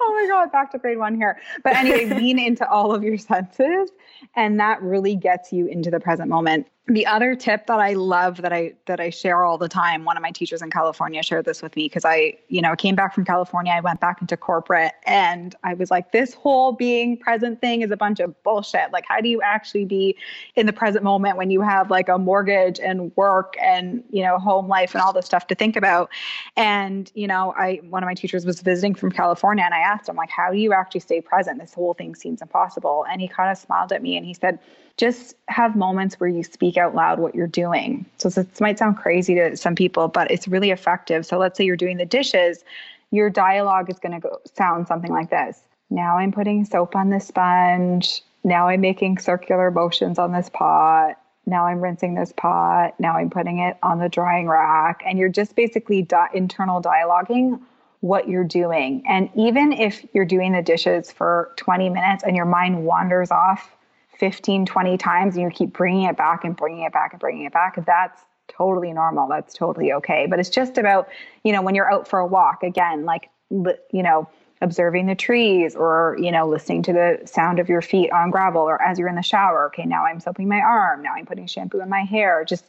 my 0.00 0.26
god, 0.28 0.52
back 0.52 0.70
to 0.72 0.78
grade 0.78 0.98
one 0.98 1.16
here. 1.16 1.38
But 1.62 1.76
anyway, 1.76 2.06
lean 2.18 2.38
into 2.38 2.68
all 2.68 2.94
of 2.94 3.02
your 3.02 3.18
senses, 3.18 3.90
and 4.36 4.60
that 4.60 4.82
really 4.82 5.16
gets 5.16 5.52
you 5.52 5.66
into 5.66 5.90
the 5.90 6.00
present 6.00 6.28
moment 6.28 6.66
the 6.86 7.06
other 7.06 7.36
tip 7.36 7.66
that 7.66 7.78
I 7.78 7.92
love 7.92 8.38
that 8.42 8.52
I 8.52 8.72
that 8.86 8.98
I 9.00 9.10
share 9.10 9.44
all 9.44 9.58
the 9.58 9.68
time, 9.68 10.04
one 10.04 10.16
of 10.16 10.22
my 10.22 10.32
teachers 10.32 10.60
in 10.60 10.70
California 10.70 11.22
shared 11.22 11.44
this 11.44 11.62
with 11.62 11.76
me 11.76 11.84
because 11.84 12.04
I, 12.04 12.38
you 12.48 12.60
know, 12.60 12.74
came 12.74 12.96
back 12.96 13.14
from 13.14 13.24
California, 13.24 13.72
I 13.72 13.80
went 13.80 14.00
back 14.00 14.20
into 14.20 14.36
corporate 14.36 14.92
and 15.06 15.54
I 15.62 15.74
was 15.74 15.90
like 15.90 16.10
this 16.10 16.34
whole 16.34 16.72
being 16.72 17.16
present 17.16 17.60
thing 17.60 17.82
is 17.82 17.90
a 17.90 17.96
bunch 17.96 18.18
of 18.18 18.42
bullshit. 18.42 18.92
Like 18.92 19.04
how 19.06 19.20
do 19.20 19.28
you 19.28 19.40
actually 19.40 19.84
be 19.84 20.16
in 20.56 20.66
the 20.66 20.72
present 20.72 21.04
moment 21.04 21.36
when 21.36 21.50
you 21.50 21.60
have 21.60 21.90
like 21.90 22.08
a 22.08 22.18
mortgage 22.18 22.80
and 22.80 23.14
work 23.14 23.54
and, 23.62 24.02
you 24.10 24.22
know, 24.22 24.38
home 24.38 24.66
life 24.66 24.94
and 24.94 25.02
all 25.02 25.12
this 25.12 25.26
stuff 25.26 25.46
to 25.48 25.54
think 25.54 25.76
about? 25.76 26.10
And, 26.56 27.12
you 27.14 27.28
know, 27.28 27.54
I 27.56 27.80
one 27.88 28.02
of 28.02 28.06
my 28.08 28.14
teachers 28.14 28.44
was 28.44 28.62
visiting 28.62 28.94
from 28.94 29.12
California 29.12 29.64
and 29.64 29.74
I 29.74 29.80
asked 29.80 30.08
him 30.08 30.16
like 30.16 30.30
how 30.30 30.50
do 30.50 30.58
you 30.58 30.72
actually 30.72 31.00
stay 31.00 31.20
present? 31.20 31.60
This 31.60 31.74
whole 31.74 31.94
thing 31.94 32.16
seems 32.16 32.42
impossible. 32.42 33.06
And 33.08 33.20
he 33.20 33.28
kind 33.28 33.50
of 33.50 33.58
smiled 33.58 33.92
at 33.92 34.02
me 34.02 34.16
and 34.16 34.26
he 34.26 34.34
said, 34.34 34.58
just 35.00 35.34
have 35.48 35.76
moments 35.76 36.20
where 36.20 36.28
you 36.28 36.42
speak 36.42 36.76
out 36.76 36.94
loud 36.94 37.18
what 37.18 37.34
you're 37.34 37.46
doing. 37.46 38.04
So 38.18 38.28
this 38.28 38.60
might 38.60 38.78
sound 38.78 38.98
crazy 38.98 39.34
to 39.36 39.56
some 39.56 39.74
people, 39.74 40.08
but 40.08 40.30
it's 40.30 40.46
really 40.46 40.70
effective. 40.70 41.24
So 41.24 41.38
let's 41.38 41.56
say 41.56 41.64
you're 41.64 41.74
doing 41.74 41.96
the 41.96 42.04
dishes, 42.04 42.62
your 43.10 43.30
dialogue 43.30 43.88
is 43.88 43.98
going 43.98 44.12
to 44.12 44.20
go 44.20 44.38
sound 44.54 44.86
something 44.86 45.10
like 45.10 45.30
this. 45.30 45.58
Now 45.88 46.18
I'm 46.18 46.32
putting 46.32 46.66
soap 46.66 46.94
on 46.94 47.08
the 47.08 47.18
sponge. 47.18 48.22
Now 48.44 48.68
I'm 48.68 48.82
making 48.82 49.18
circular 49.18 49.70
motions 49.70 50.18
on 50.18 50.32
this 50.32 50.50
pot. 50.50 51.14
Now 51.46 51.64
I'm 51.64 51.80
rinsing 51.80 52.14
this 52.14 52.34
pot. 52.36 53.00
Now 53.00 53.16
I'm 53.16 53.30
putting 53.30 53.58
it 53.58 53.78
on 53.82 54.00
the 54.00 54.08
drying 54.10 54.48
rack. 54.48 55.02
And 55.06 55.18
you're 55.18 55.30
just 55.30 55.56
basically 55.56 56.02
di- 56.02 56.28
internal 56.34 56.82
dialoguing 56.82 57.58
what 58.00 58.28
you're 58.28 58.44
doing. 58.44 59.02
And 59.08 59.30
even 59.34 59.72
if 59.72 60.04
you're 60.12 60.26
doing 60.26 60.52
the 60.52 60.62
dishes 60.62 61.10
for 61.10 61.52
20 61.56 61.88
minutes 61.88 62.22
and 62.22 62.36
your 62.36 62.44
mind 62.44 62.84
wanders 62.84 63.30
off 63.30 63.70
15, 64.20 64.66
20 64.66 64.98
times 64.98 65.34
and 65.34 65.44
you 65.44 65.50
keep 65.50 65.72
bringing 65.72 66.04
it 66.04 66.16
back 66.16 66.44
and 66.44 66.54
bringing 66.54 66.84
it 66.84 66.92
back 66.92 67.12
and 67.12 67.20
bringing 67.20 67.46
it 67.46 67.52
back, 67.52 67.82
that's 67.86 68.22
totally 68.48 68.92
normal. 68.92 69.26
That's 69.28 69.54
totally 69.54 69.92
okay. 69.94 70.26
But 70.28 70.38
it's 70.38 70.50
just 70.50 70.76
about, 70.76 71.08
you 71.42 71.52
know, 71.52 71.62
when 71.62 71.74
you're 71.74 71.90
out 71.90 72.06
for 72.06 72.18
a 72.18 72.26
walk, 72.26 72.62
again, 72.62 73.06
like, 73.06 73.30
you 73.50 74.02
know, 74.02 74.28
observing 74.60 75.06
the 75.06 75.14
trees 75.14 75.74
or, 75.74 76.18
you 76.20 76.30
know, 76.30 76.46
listening 76.46 76.82
to 76.82 76.92
the 76.92 77.18
sound 77.24 77.58
of 77.58 77.70
your 77.70 77.80
feet 77.80 78.12
on 78.12 78.30
gravel 78.30 78.60
or 78.60 78.80
as 78.82 78.98
you're 78.98 79.08
in 79.08 79.14
the 79.14 79.22
shower. 79.22 79.66
Okay, 79.68 79.86
now 79.86 80.04
I'm 80.04 80.20
soaping 80.20 80.48
my 80.48 80.60
arm. 80.60 81.02
Now 81.02 81.14
I'm 81.16 81.24
putting 81.24 81.46
shampoo 81.46 81.80
in 81.80 81.88
my 81.88 82.02
hair. 82.02 82.44
Just 82.44 82.66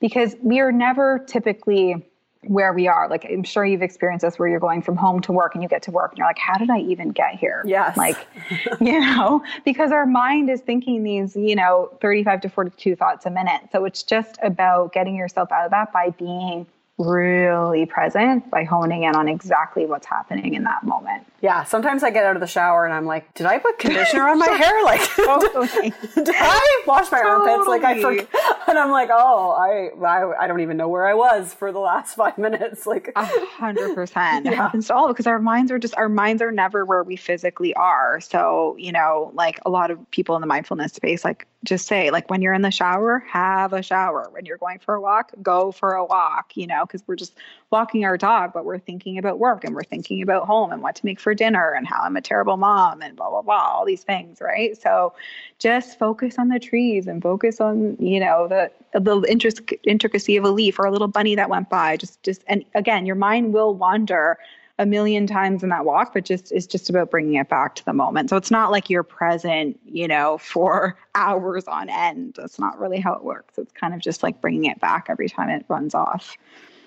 because 0.00 0.34
we 0.42 0.60
are 0.60 0.72
never 0.72 1.18
typically 1.28 2.02
where 2.46 2.72
we 2.72 2.88
are. 2.88 3.08
Like 3.08 3.26
I'm 3.30 3.42
sure 3.42 3.64
you've 3.64 3.82
experienced 3.82 4.24
this 4.24 4.38
where 4.38 4.48
you're 4.48 4.60
going 4.60 4.82
from 4.82 4.96
home 4.96 5.20
to 5.22 5.32
work 5.32 5.54
and 5.54 5.62
you 5.62 5.68
get 5.68 5.82
to 5.82 5.90
work 5.90 6.12
and 6.12 6.18
you're 6.18 6.26
like, 6.26 6.38
how 6.38 6.56
did 6.58 6.70
I 6.70 6.78
even 6.78 7.10
get 7.10 7.34
here? 7.34 7.62
Yes. 7.66 7.96
Like, 7.96 8.26
you 8.80 9.00
know, 9.00 9.44
because 9.64 9.92
our 9.92 10.06
mind 10.06 10.50
is 10.50 10.60
thinking 10.60 11.02
these, 11.02 11.36
you 11.36 11.56
know, 11.56 11.90
35 12.00 12.40
to 12.42 12.48
42 12.48 12.96
thoughts 12.96 13.26
a 13.26 13.30
minute. 13.30 13.62
So 13.72 13.84
it's 13.84 14.02
just 14.02 14.38
about 14.42 14.92
getting 14.92 15.16
yourself 15.16 15.50
out 15.52 15.64
of 15.64 15.70
that 15.70 15.92
by 15.92 16.10
being 16.10 16.66
really 16.98 17.86
present 17.86 18.48
by 18.50 18.62
honing 18.62 19.02
in 19.02 19.16
on 19.16 19.28
exactly 19.28 19.84
what's 19.84 20.06
happening 20.06 20.54
in 20.54 20.62
that 20.64 20.84
moment. 20.84 21.26
Yeah, 21.44 21.64
sometimes 21.64 22.02
I 22.02 22.08
get 22.08 22.24
out 22.24 22.36
of 22.36 22.40
the 22.40 22.46
shower 22.46 22.86
and 22.86 22.94
I'm 22.94 23.04
like, 23.04 23.34
did 23.34 23.44
I 23.44 23.58
put 23.58 23.78
conditioner 23.78 24.26
on 24.26 24.38
my 24.38 24.48
hair? 24.48 24.82
Like, 24.82 25.02
totally. 25.14 25.92
did 26.14 26.34
I 26.34 26.82
wash 26.86 27.12
my 27.12 27.20
totally. 27.20 27.50
armpits? 27.50 27.68
Like, 27.68 27.84
I 27.84 28.00
forget. 28.00 28.28
And 28.66 28.78
I'm 28.78 28.90
like, 28.90 29.10
oh, 29.12 29.50
I, 29.50 29.90
I, 30.02 30.44
I 30.44 30.46
don't 30.46 30.60
even 30.60 30.78
know 30.78 30.88
where 30.88 31.06
I 31.06 31.12
was 31.12 31.52
for 31.52 31.70
the 31.70 31.80
last 31.80 32.14
five 32.14 32.38
minutes. 32.38 32.86
Like, 32.86 33.12
a 33.14 33.26
hundred 33.26 33.94
percent. 33.94 34.46
It 34.46 34.54
happens 34.54 34.86
to 34.86 34.94
all 34.94 35.08
because 35.08 35.26
our 35.26 35.38
minds 35.38 35.70
are 35.70 35.78
just, 35.78 35.94
our 35.96 36.08
minds 36.08 36.40
are 36.40 36.50
never 36.50 36.86
where 36.86 37.02
we 37.02 37.14
physically 37.14 37.74
are. 37.74 38.22
So, 38.22 38.74
you 38.78 38.90
know, 38.90 39.30
like 39.34 39.60
a 39.66 39.70
lot 39.70 39.90
of 39.90 40.10
people 40.12 40.34
in 40.36 40.40
the 40.40 40.46
mindfulness 40.46 40.94
space, 40.94 41.24
like 41.26 41.46
just 41.64 41.86
say 41.86 42.10
like 42.10 42.30
when 42.30 42.42
you're 42.42 42.52
in 42.52 42.62
the 42.62 42.70
shower 42.70 43.24
have 43.26 43.72
a 43.72 43.82
shower 43.82 44.28
when 44.30 44.44
you're 44.44 44.58
going 44.58 44.78
for 44.78 44.94
a 44.94 45.00
walk 45.00 45.32
go 45.42 45.72
for 45.72 45.94
a 45.94 46.04
walk 46.04 46.52
you 46.54 46.66
know 46.66 46.84
because 46.84 47.02
we're 47.06 47.16
just 47.16 47.34
walking 47.74 48.04
our 48.04 48.16
dog 48.16 48.52
but 48.54 48.64
we're 48.64 48.78
thinking 48.78 49.18
about 49.18 49.40
work 49.40 49.64
and 49.64 49.74
we're 49.74 49.82
thinking 49.82 50.22
about 50.22 50.46
home 50.46 50.70
and 50.70 50.80
what 50.80 50.94
to 50.94 51.04
make 51.04 51.18
for 51.18 51.34
dinner 51.34 51.72
and 51.72 51.88
how 51.88 52.00
i'm 52.02 52.14
a 52.16 52.20
terrible 52.20 52.56
mom 52.56 53.02
and 53.02 53.16
blah 53.16 53.28
blah 53.28 53.42
blah 53.42 53.66
all 53.74 53.84
these 53.84 54.04
things 54.04 54.40
right 54.40 54.80
so 54.80 55.12
just 55.58 55.98
focus 55.98 56.36
on 56.38 56.46
the 56.46 56.60
trees 56.60 57.08
and 57.08 57.20
focus 57.20 57.60
on 57.60 57.96
you 57.98 58.20
know 58.20 58.46
the 58.46 58.70
the 58.92 59.00
intric- 59.22 59.80
intricacy 59.82 60.36
of 60.36 60.44
a 60.44 60.50
leaf 60.50 60.78
or 60.78 60.86
a 60.86 60.92
little 60.92 61.08
bunny 61.08 61.34
that 61.34 61.50
went 61.50 61.68
by 61.68 61.96
just 61.96 62.22
just 62.22 62.44
and 62.46 62.64
again 62.76 63.06
your 63.06 63.16
mind 63.16 63.52
will 63.52 63.74
wander 63.74 64.38
a 64.78 64.86
million 64.86 65.26
times 65.26 65.62
in 65.62 65.68
that 65.68 65.84
walk, 65.84 66.12
but 66.12 66.24
just 66.24 66.50
it's 66.50 66.66
just 66.66 66.90
about 66.90 67.10
bringing 67.10 67.34
it 67.34 67.48
back 67.48 67.76
to 67.76 67.84
the 67.84 67.92
moment. 67.92 68.28
So 68.28 68.36
it's 68.36 68.50
not 68.50 68.72
like 68.72 68.90
you're 68.90 69.04
present, 69.04 69.78
you 69.84 70.08
know, 70.08 70.38
for 70.52 70.96
hours 71.14 71.64
on 71.68 71.88
end. 71.88 72.34
That's 72.36 72.58
not 72.58 72.78
really 72.78 72.98
how 73.00 73.14
it 73.14 73.22
works. 73.22 73.56
It's 73.56 73.72
kind 73.72 73.94
of 73.94 74.00
just 74.00 74.22
like 74.22 74.40
bringing 74.40 74.64
it 74.64 74.80
back 74.80 75.06
every 75.08 75.28
time 75.28 75.48
it 75.48 75.64
runs 75.68 75.94
off. 75.94 76.36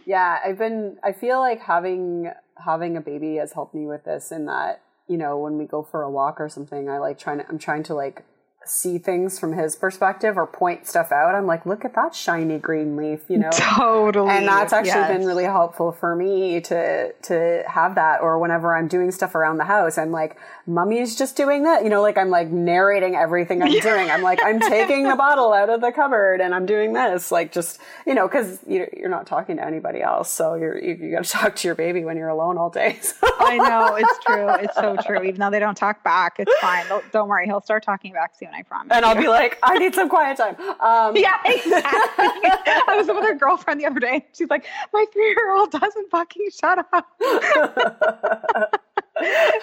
Yeah, 0.08 0.40
I've 0.44 0.58
been. 0.58 1.00
I 1.04 1.12
feel 1.12 1.40
like 1.40 1.60
having 1.60 2.32
having 2.64 2.96
a 2.96 3.02
baby 3.02 3.36
has 3.36 3.52
helped 3.52 3.76
me 3.76 3.86
with 3.86 4.06
this 4.06 4.32
in 4.32 4.46
that 4.46 4.82
you 5.06 5.18
know 5.18 5.38
when 5.38 5.58
we 5.58 5.66
go 5.66 5.84
for 5.84 6.02
a 6.02 6.10
walk 6.10 6.40
or 6.40 6.48
something, 6.48 6.90
I 6.90 6.98
like 6.98 7.20
trying 7.20 7.40
to. 7.40 7.50
I'm 7.50 7.60
trying 7.60 7.84
to 7.84 7.94
like 7.94 8.24
see 8.70 8.98
things 8.98 9.40
from 9.40 9.54
his 9.54 9.76
perspective 9.76 10.38
or 10.38 10.46
point 10.46 10.88
stuff 10.88 11.12
out. 11.12 11.36
I'm 11.36 11.46
like, 11.46 11.66
look 11.66 11.86
at 11.86 11.96
that 11.96 12.14
shiny 12.14 12.60
green 12.60 12.96
leaf, 12.96 13.22
you 13.30 13.38
know. 13.38 13.50
Totally. 13.52 14.30
And 14.30 14.48
that's 14.48 14.74
actually 14.74 14.90
yes. 14.90 15.18
been 15.18 15.26
really 15.26 15.44
helpful 15.44 15.92
for 15.92 16.16
me 16.16 16.62
to 16.62 17.14
to 17.14 17.64
have 17.68 17.96
that. 17.96 18.22
Or 18.22 18.40
whenever 18.40 18.76
I'm 18.76 18.88
doing 18.88 19.12
stuff 19.12 19.36
around 19.36 19.58
the 19.58 19.66
house, 19.66 19.98
I'm 19.98 20.12
like, 20.12 20.38
Mummy's 20.66 21.16
just 21.16 21.36
doing 21.36 21.64
that. 21.64 21.84
You 21.84 21.90
know, 21.90 22.02
like 22.02 22.18
I'm 22.18 22.30
like 22.30 22.50
narrating 22.50 23.16
everything 23.16 23.62
I'm 23.62 23.72
doing. 23.82 24.10
I'm 24.10 24.22
like, 24.22 24.40
I'm 24.44 24.60
taking 24.60 25.08
the 25.08 25.16
bottle 25.16 25.54
out 25.54 25.70
of 25.70 25.82
the 25.82 25.92
cupboard 25.92 26.42
and 26.42 26.54
I'm 26.54 26.66
doing 26.66 26.94
this. 26.94 27.32
Like 27.32 27.52
just 27.52 27.80
you 28.06 28.14
know, 28.14 28.28
because 28.28 28.60
you're 28.68 29.10
not 29.10 29.28
talking 29.28 29.58
to 29.58 29.66
anybody 29.66 30.02
else, 30.02 30.32
so 30.32 30.56
you're 30.56 30.78
you, 30.78 30.96
you 30.96 31.12
got 31.12 31.24
to 31.24 31.30
talk 31.38 31.56
to 31.58 31.68
your 31.68 31.76
baby 31.76 32.04
when 32.04 32.18
you're 32.18 32.30
alone 32.30 32.58
all 32.58 32.70
day. 32.70 33.00
So. 33.02 33.16
I 33.40 33.58
know 33.58 33.96
it's 33.96 34.26
true. 34.26 34.50
It's 34.56 34.76
so 34.76 34.98
true. 35.06 35.24
Even 35.24 35.40
though 35.40 35.50
they 35.50 35.60
don't 35.60 35.78
talk 35.78 36.04
back, 36.04 36.36
it's 36.40 36.54
fine. 36.60 36.86
Don't 37.12 37.28
worry, 37.28 37.46
he'll 37.46 37.62
start 37.62 37.84
talking 37.84 38.14
back 38.14 38.34
soon. 38.38 38.50
I 38.58 38.64
promise. 38.64 38.92
And 38.92 39.06
I'll 39.06 39.16
be 39.16 39.28
like, 39.28 39.60
I 39.62 39.78
need 39.78 39.94
some 39.94 40.10
quiet 40.10 40.38
time. 40.38 40.56
Um, 40.80 41.16
yeah, 41.16 41.38
exactly. 41.46 42.26
I 42.88 42.96
was 42.98 43.08
with 43.08 43.24
a 43.24 43.36
girlfriend 43.36 43.80
the 43.80 43.86
other 43.86 44.00
day. 44.00 44.26
She's 44.34 44.50
like, 44.50 44.66
my 44.92 45.06
three 45.14 45.30
year 45.30 45.52
old 45.52 45.72
doesn't 45.72 46.10
fucking 46.10 46.50
shut 46.60 46.80
up. 46.92 47.08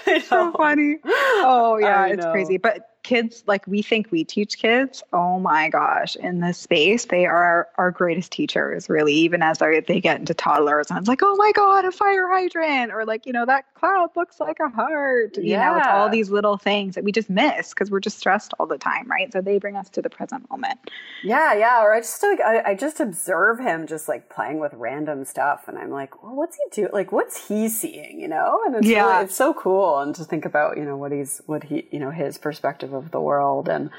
it's 0.07 0.28
so 0.28 0.52
funny. 0.52 0.98
Oh 1.04 1.78
yeah, 1.80 2.07
it's 2.07 2.24
crazy. 2.26 2.57
But 2.57 2.88
kids 3.04 3.44
like 3.46 3.66
we 3.66 3.82
think 3.82 4.10
we 4.10 4.24
teach 4.24 4.58
kids 4.58 5.02
oh 5.12 5.38
my 5.38 5.68
gosh 5.68 6.16
in 6.16 6.40
this 6.40 6.58
space 6.58 7.04
they 7.06 7.26
are 7.26 7.68
our 7.78 7.90
greatest 7.90 8.32
teachers 8.32 8.88
really 8.88 9.12
even 9.12 9.42
as 9.42 9.58
they 9.58 10.00
get 10.00 10.18
into 10.18 10.34
toddlers 10.34 10.90
and 10.90 10.98
it's 10.98 11.08
like 11.08 11.22
oh 11.22 11.36
my 11.36 11.52
god 11.52 11.84
a 11.84 11.92
fire 11.92 12.28
hydrant 12.28 12.92
or 12.92 13.04
like 13.04 13.26
you 13.26 13.32
know 13.32 13.46
that 13.46 13.64
cloud 13.74 14.10
looks 14.16 14.40
like 14.40 14.58
a 14.60 14.68
heart 14.68 15.36
you 15.36 15.50
yeah. 15.50 15.70
know 15.70 15.78
it's 15.78 15.86
all 15.86 16.08
these 16.08 16.30
little 16.30 16.56
things 16.56 16.94
that 16.94 17.04
we 17.04 17.12
just 17.12 17.30
miss 17.30 17.70
because 17.70 17.90
we're 17.90 18.00
just 18.00 18.18
stressed 18.18 18.52
all 18.58 18.66
the 18.66 18.78
time 18.78 19.08
right? 19.10 19.32
So 19.32 19.40
they 19.40 19.58
bring 19.58 19.76
us 19.76 19.88
to 19.90 20.02
the 20.02 20.10
present 20.10 20.48
moment. 20.50 20.78
Yeah 21.22 21.54
yeah 21.54 21.82
or 21.82 21.94
i 21.94 22.00
just 22.00 22.22
like 22.22 22.40
I, 22.40 22.70
I 22.70 22.74
just 22.74 23.00
observe 23.00 23.58
him 23.58 23.86
just 23.86 24.08
like 24.08 24.30
playing 24.30 24.58
with 24.58 24.72
random 24.74 25.24
stuff 25.24 25.68
and 25.68 25.78
i'm 25.78 25.90
like 25.90 26.22
well 26.22 26.34
what's 26.34 26.56
he 26.56 26.62
doing 26.72 26.90
like 26.92 27.12
what's 27.12 27.48
he 27.48 27.68
seeing? 27.68 28.20
You 28.20 28.28
know? 28.28 28.62
And 28.66 28.76
it's 28.76 28.86
yeah. 28.86 29.06
really, 29.06 29.24
it's 29.24 29.36
so 29.36 29.52
cool 29.52 29.98
and 29.98 30.14
to 30.14 30.24
think 30.24 30.44
about 30.44 30.76
you 30.76 30.84
know 30.84 30.96
what 30.96 31.12
he's 31.12 31.42
what 31.46 31.64
he 31.64 31.86
you 31.90 31.98
know 31.98 32.10
his 32.10 32.38
perspective 32.38 32.93
of 32.94 33.11
the 33.11 33.20
world 33.20 33.68
and 33.68 33.90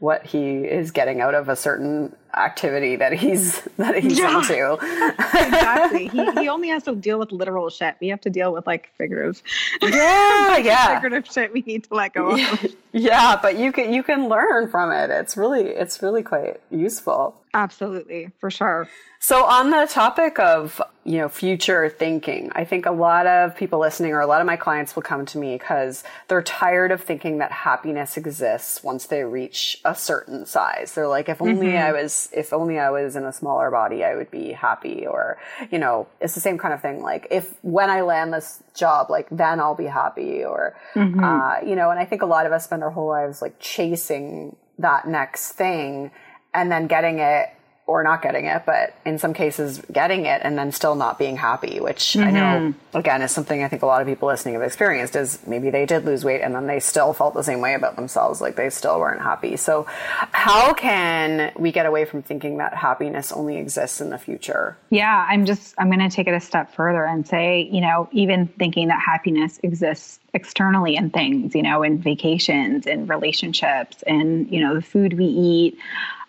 what 0.00 0.26
he 0.26 0.64
is 0.64 0.90
getting 0.90 1.20
out 1.20 1.34
of 1.34 1.48
a 1.48 1.56
certain 1.56 2.14
activity 2.36 2.96
that 2.96 3.12
he's 3.12 3.62
that 3.78 3.96
he's 4.02 4.18
yeah, 4.18 4.38
into. 4.38 4.72
exactly. 5.18 6.08
He 6.08 6.30
he 6.32 6.48
only 6.48 6.68
has 6.68 6.82
to 6.84 6.94
deal 6.94 7.18
with 7.18 7.32
literal 7.32 7.70
shit. 7.70 7.96
We 8.00 8.08
have 8.08 8.20
to 8.22 8.30
deal 8.30 8.52
with 8.52 8.66
like 8.66 8.90
figurative. 8.98 9.42
Yeah, 9.80 10.56
yeah. 10.58 10.94
Figurative 10.94 11.32
shit 11.32 11.52
we 11.52 11.62
need 11.62 11.84
to 11.84 11.94
let 11.94 12.12
go 12.12 12.34
yeah, 12.34 12.52
of. 12.52 12.66
Yeah, 12.92 13.38
but 13.40 13.58
you 13.58 13.72
can 13.72 13.92
you 13.92 14.02
can 14.02 14.28
learn 14.28 14.68
from 14.68 14.92
it. 14.92 15.10
It's 15.10 15.36
really 15.36 15.68
it's 15.68 16.02
really 16.02 16.22
quite 16.22 16.60
useful. 16.70 17.40
Absolutely, 17.54 18.30
for 18.40 18.50
sure. 18.50 18.88
So 19.20 19.44
on 19.44 19.70
the 19.70 19.86
topic 19.88 20.38
of, 20.40 20.82
you 21.04 21.18
know, 21.18 21.28
future 21.28 21.88
thinking, 21.88 22.50
I 22.54 22.64
think 22.64 22.84
a 22.84 22.90
lot 22.90 23.26
of 23.26 23.56
people 23.56 23.78
listening 23.78 24.12
or 24.12 24.20
a 24.20 24.26
lot 24.26 24.40
of 24.40 24.46
my 24.46 24.56
clients 24.56 24.94
will 24.96 25.04
come 25.04 25.24
to 25.26 25.38
me 25.38 25.56
because 25.56 26.02
they're 26.28 26.42
tired 26.42 26.90
of 26.90 27.00
thinking 27.00 27.38
that 27.38 27.52
happiness 27.52 28.16
exists 28.16 28.82
once 28.82 29.06
they 29.06 29.22
reach 29.22 29.80
a 29.84 29.94
certain 29.94 30.44
size. 30.44 30.94
They're 30.94 31.08
like, 31.08 31.28
if 31.28 31.40
only 31.40 31.68
mm-hmm. 31.68 31.86
I 31.86 31.92
was, 31.92 32.28
if 32.32 32.52
only 32.52 32.78
I 32.78 32.90
was 32.90 33.14
in 33.14 33.24
a 33.24 33.32
smaller 33.32 33.70
body, 33.70 34.02
I 34.04 34.16
would 34.16 34.32
be 34.32 34.50
happy. 34.50 35.06
Or, 35.06 35.38
you 35.70 35.78
know, 35.78 36.08
it's 36.20 36.34
the 36.34 36.40
same 36.40 36.58
kind 36.58 36.74
of 36.74 36.82
thing. 36.82 37.00
Like 37.00 37.28
if 37.30 37.54
when 37.62 37.88
I 37.88 38.00
land 38.00 38.34
this 38.34 38.64
job, 38.74 39.10
like 39.10 39.28
then 39.30 39.60
I'll 39.60 39.76
be 39.76 39.86
happy 39.86 40.44
or, 40.44 40.76
mm-hmm. 40.94 41.22
uh, 41.22 41.60
you 41.64 41.76
know, 41.76 41.90
and 41.90 42.00
I 42.00 42.04
think 42.04 42.22
a 42.22 42.26
lot 42.26 42.46
of 42.46 42.52
us 42.52 42.64
spend 42.64 42.82
our 42.82 42.90
whole 42.90 43.08
lives 43.08 43.40
like 43.40 43.60
chasing 43.60 44.56
that 44.76 45.06
next 45.06 45.52
thing 45.52 46.10
and 46.54 46.70
then 46.70 46.86
getting 46.86 47.18
it 47.18 47.50
or 47.86 48.02
not 48.02 48.22
getting 48.22 48.46
it, 48.46 48.62
but 48.64 48.96
in 49.04 49.18
some 49.18 49.34
cases 49.34 49.82
getting 49.92 50.24
it 50.24 50.40
and 50.42 50.56
then 50.56 50.72
still 50.72 50.94
not 50.94 51.18
being 51.18 51.36
happy, 51.36 51.80
which 51.80 52.14
mm-hmm. 52.14 52.28
I 52.28 52.30
know 52.30 52.40
mm-hmm. 52.40 52.96
again 52.96 53.20
is 53.20 53.30
something 53.30 53.62
I 53.62 53.68
think 53.68 53.82
a 53.82 53.86
lot 53.86 54.00
of 54.00 54.08
people 54.08 54.26
listening 54.28 54.54
have 54.54 54.62
experienced 54.62 55.14
is 55.16 55.38
maybe 55.46 55.68
they 55.68 55.84
did 55.84 56.06
lose 56.06 56.24
weight 56.24 56.40
and 56.40 56.54
then 56.54 56.66
they 56.66 56.80
still 56.80 57.12
felt 57.12 57.34
the 57.34 57.42
same 57.42 57.60
way 57.60 57.74
about 57.74 57.96
themselves, 57.96 58.40
like 58.40 58.56
they 58.56 58.70
still 58.70 58.98
weren't 58.98 59.20
happy. 59.20 59.56
So 59.56 59.84
how 60.32 60.72
can 60.72 61.52
we 61.58 61.72
get 61.72 61.84
away 61.84 62.06
from 62.06 62.22
thinking 62.22 62.56
that 62.56 62.72
happiness 62.72 63.32
only 63.32 63.58
exists 63.58 64.00
in 64.00 64.08
the 64.08 64.18
future? 64.18 64.78
Yeah, 64.88 65.26
I'm 65.28 65.44
just 65.44 65.74
I'm 65.76 65.90
gonna 65.90 66.10
take 66.10 66.26
it 66.26 66.34
a 66.34 66.40
step 66.40 66.74
further 66.74 67.04
and 67.04 67.26
say, 67.28 67.68
you 67.70 67.82
know, 67.82 68.08
even 68.12 68.46
thinking 68.46 68.88
that 68.88 69.00
happiness 69.00 69.60
exists 69.62 70.20
externally 70.32 70.96
in 70.96 71.10
things, 71.10 71.54
you 71.54 71.62
know, 71.62 71.82
in 71.82 71.98
vacations, 71.98 72.86
in 72.86 73.06
relationships, 73.08 74.02
and 74.06 74.50
you 74.50 74.60
know, 74.60 74.74
the 74.74 74.82
food 74.82 75.18
we 75.18 75.26
eat. 75.26 75.78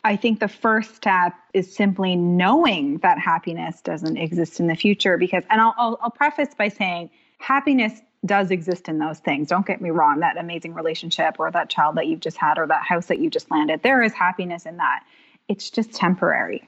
I 0.05 0.15
think 0.15 0.39
the 0.39 0.47
first 0.47 0.95
step 0.95 1.33
is 1.55 1.75
simply 1.75 2.15
knowing 2.15 2.99
that 2.99 3.17
happiness 3.17 3.81
doesn't 3.81 4.17
exist 4.17 4.59
in 4.59 4.67
the 4.67 4.75
future. 4.75 5.17
Because, 5.17 5.43
and 5.49 5.59
I'll, 5.59 5.73
I'll, 5.77 5.99
I'll 5.99 6.11
preface 6.11 6.53
by 6.55 6.69
saying 6.69 7.09
happiness 7.39 8.01
does 8.23 8.51
exist 8.51 8.87
in 8.87 8.99
those 8.99 9.17
things. 9.17 9.47
Don't 9.47 9.65
get 9.65 9.81
me 9.81 9.89
wrong, 9.89 10.19
that 10.19 10.37
amazing 10.37 10.75
relationship 10.75 11.37
or 11.39 11.49
that 11.49 11.69
child 11.69 11.95
that 11.95 12.05
you've 12.05 12.19
just 12.19 12.37
had 12.37 12.59
or 12.59 12.67
that 12.67 12.83
house 12.83 13.07
that 13.07 13.17
you 13.17 13.31
just 13.31 13.49
landed, 13.49 13.81
there 13.81 14.03
is 14.03 14.13
happiness 14.13 14.67
in 14.67 14.77
that. 14.77 15.03
It's 15.47 15.71
just 15.71 15.91
temporary 15.91 16.67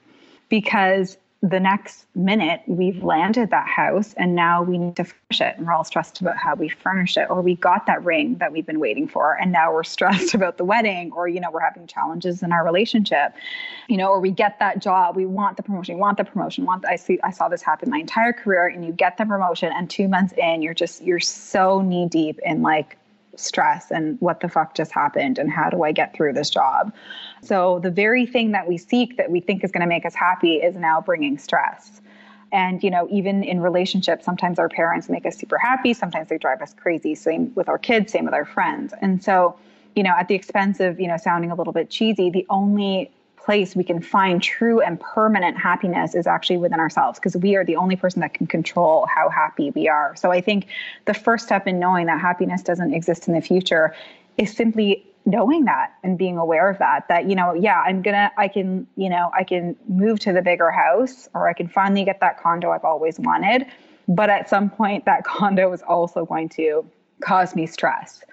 because 0.50 1.18
the 1.44 1.60
next 1.60 2.06
minute 2.16 2.62
we've 2.66 3.04
landed 3.04 3.52
that 3.52 3.68
house 3.68 4.16
and 4.18 4.34
now 4.34 4.64
we 4.64 4.78
need 4.78 4.96
to 4.96 5.04
furnish 5.04 5.42
it 5.42 5.56
and 5.58 5.68
we're 5.68 5.74
all 5.74 5.84
stressed 5.84 6.20
about 6.20 6.36
how 6.36 6.56
we 6.56 6.68
furnish 6.68 7.16
it 7.16 7.30
or 7.30 7.42
we 7.42 7.56
got 7.56 7.86
that 7.86 8.04
ring 8.04 8.36
that 8.40 8.52
we've 8.52 8.66
been 8.66 8.80
waiting 8.80 9.08
for 9.08 9.36
and 9.36 9.52
now 9.52 9.72
we're 9.72 9.84
stressed 9.98 10.34
about 10.34 10.58
the 10.58 10.66
wedding 10.66 11.12
or 11.12 11.28
you 11.28 11.40
know 11.40 11.52
we're 11.52 11.60
having 11.60 11.86
challenges 11.86 12.42
in 12.42 12.52
our 12.52 12.66
relationship 12.66 13.34
you 13.88 13.98
know 13.98 14.08
or 14.08 14.20
we 14.20 14.32
get 14.32 14.58
that 14.58 14.80
job 14.80 15.16
we 15.16 15.28
want 15.28 15.58
the 15.58 15.64
promotion 15.64 15.94
we 15.94 16.02
want 16.02 16.18
the 16.18 16.24
promotion 16.24 16.66
want 16.66 16.82
the, 16.82 16.90
i 16.90 16.96
see 16.96 17.20
i 17.24 17.30
saw 17.30 17.48
this 17.48 17.62
happen 17.62 17.90
my 17.90 18.00
entire 18.00 18.34
career 18.34 18.66
and 18.66 18.84
you 18.84 18.92
get 18.92 19.18
the 19.18 19.26
promotion 19.26 19.72
and 19.76 19.92
2 19.92 20.08
months 20.08 20.34
in 20.38 20.64
you're 20.64 20.74
just 20.74 21.04
you're 21.04 21.20
so 21.20 21.82
knee 21.82 22.08
deep 22.08 22.40
in 22.44 22.64
like 22.64 22.98
stress 23.40 23.92
and 23.92 24.20
what 24.20 24.40
the 24.42 24.50
fuck 24.50 24.76
just 24.76 24.92
happened 24.92 25.38
and 25.38 25.50
how 25.52 25.70
do 25.70 25.84
I 25.84 25.92
get 25.92 26.14
through 26.14 26.34
this 26.34 26.50
job. 26.50 26.94
So 27.42 27.80
the 27.80 27.92
very 27.92 28.26
thing 28.26 28.52
that 28.52 28.68
we 28.68 28.78
seek 28.78 29.18
that 29.18 29.32
we 29.32 29.40
think 29.40 29.64
is 29.64 29.72
going 29.72 29.82
to 29.82 29.88
make 29.88 30.06
us 30.06 30.16
happy 30.16 30.56
is 30.56 30.76
now 30.76 31.02
bringing 31.02 31.38
stress. 31.38 32.02
And, 32.52 32.82
you 32.82 32.90
know, 32.90 33.08
even 33.12 33.44
in 33.44 33.60
relationships, 33.60 34.24
sometimes 34.24 34.58
our 34.58 34.70
parents 34.70 35.10
make 35.10 35.26
us 35.26 35.38
super 35.38 35.58
happy, 35.58 35.94
sometimes 35.94 36.30
they 36.30 36.38
drive 36.38 36.62
us 36.62 36.74
crazy. 36.74 37.14
Same 37.14 37.54
with 37.56 37.68
our 37.68 37.78
kids, 37.78 38.14
same 38.14 38.26
with 38.26 38.34
our 38.34 38.46
friends. 38.46 38.94
And 39.02 39.22
so, 39.22 39.58
you 39.96 40.04
know, 40.04 40.14
at 40.18 40.28
the 40.28 40.36
expense 40.36 40.80
of, 40.80 41.00
you 41.00 41.08
know, 41.08 41.18
sounding 41.18 41.52
a 41.52 41.56
little 41.56 41.74
bit 41.74 41.90
cheesy, 41.90 42.30
the 42.30 42.46
only 42.50 43.12
place 43.48 43.76
we 43.76 43.84
can 43.84 44.02
find 44.02 44.44
true 44.44 44.82
and 44.82 45.00
permanent 45.00 45.58
happiness 45.58 46.16
is 46.16 46.28
actually 46.28 46.58
within 46.58 46.80
ourselves 46.80 47.18
because 47.18 47.36
we 47.38 47.56
are 47.56 47.64
the 47.64 47.78
only 47.78 47.96
person 47.96 48.20
that 48.20 48.34
can 48.34 48.46
control 48.46 49.08
how 49.14 49.30
happy 49.30 49.72
we 49.72 49.88
are. 49.88 50.14
So 50.18 50.32
I 50.32 50.42
think 50.42 50.68
the 51.06 51.14
first 51.14 51.46
step 51.46 51.66
in 51.66 51.80
knowing 51.80 52.08
that 52.08 52.20
happiness 52.20 52.62
doesn't 52.62 52.94
exist 52.94 53.28
in 53.28 53.34
the 53.34 53.42
future 53.42 53.96
is 54.38 54.54
simply 54.54 55.07
knowing 55.28 55.66
that 55.66 55.94
and 56.04 56.18
being 56.18 56.38
aware 56.38 56.70
of 56.70 56.80
that 56.80 57.06
that 57.10 57.30
you 57.30 57.36
know 57.36 57.54
yeah 57.54 57.82
i'm 57.86 58.02
gonna 58.02 58.32
i 58.38 58.48
can 58.48 58.88
you 58.96 59.10
know 59.10 59.30
i 59.38 59.44
can 59.44 59.76
move 59.90 60.18
to 60.20 60.32
the 60.32 60.42
bigger 60.42 60.72
house 60.72 61.28
or 61.34 61.50
i 61.50 61.54
can 61.54 61.68
finally 61.68 62.06
get 62.06 62.22
that 62.22 62.40
condo 62.42 62.72
i've 62.72 62.86
always 62.86 63.20
wanted. 63.20 63.66
But 64.08 64.30
at 64.30 64.50
some 64.50 64.70
point 64.70 65.04
that 65.04 65.24
condo 65.36 65.72
is 65.74 65.82
also 65.82 66.26
going 66.26 66.48
to 66.50 66.90
cause 67.20 67.56
me 67.56 67.66
stress. 67.66 68.24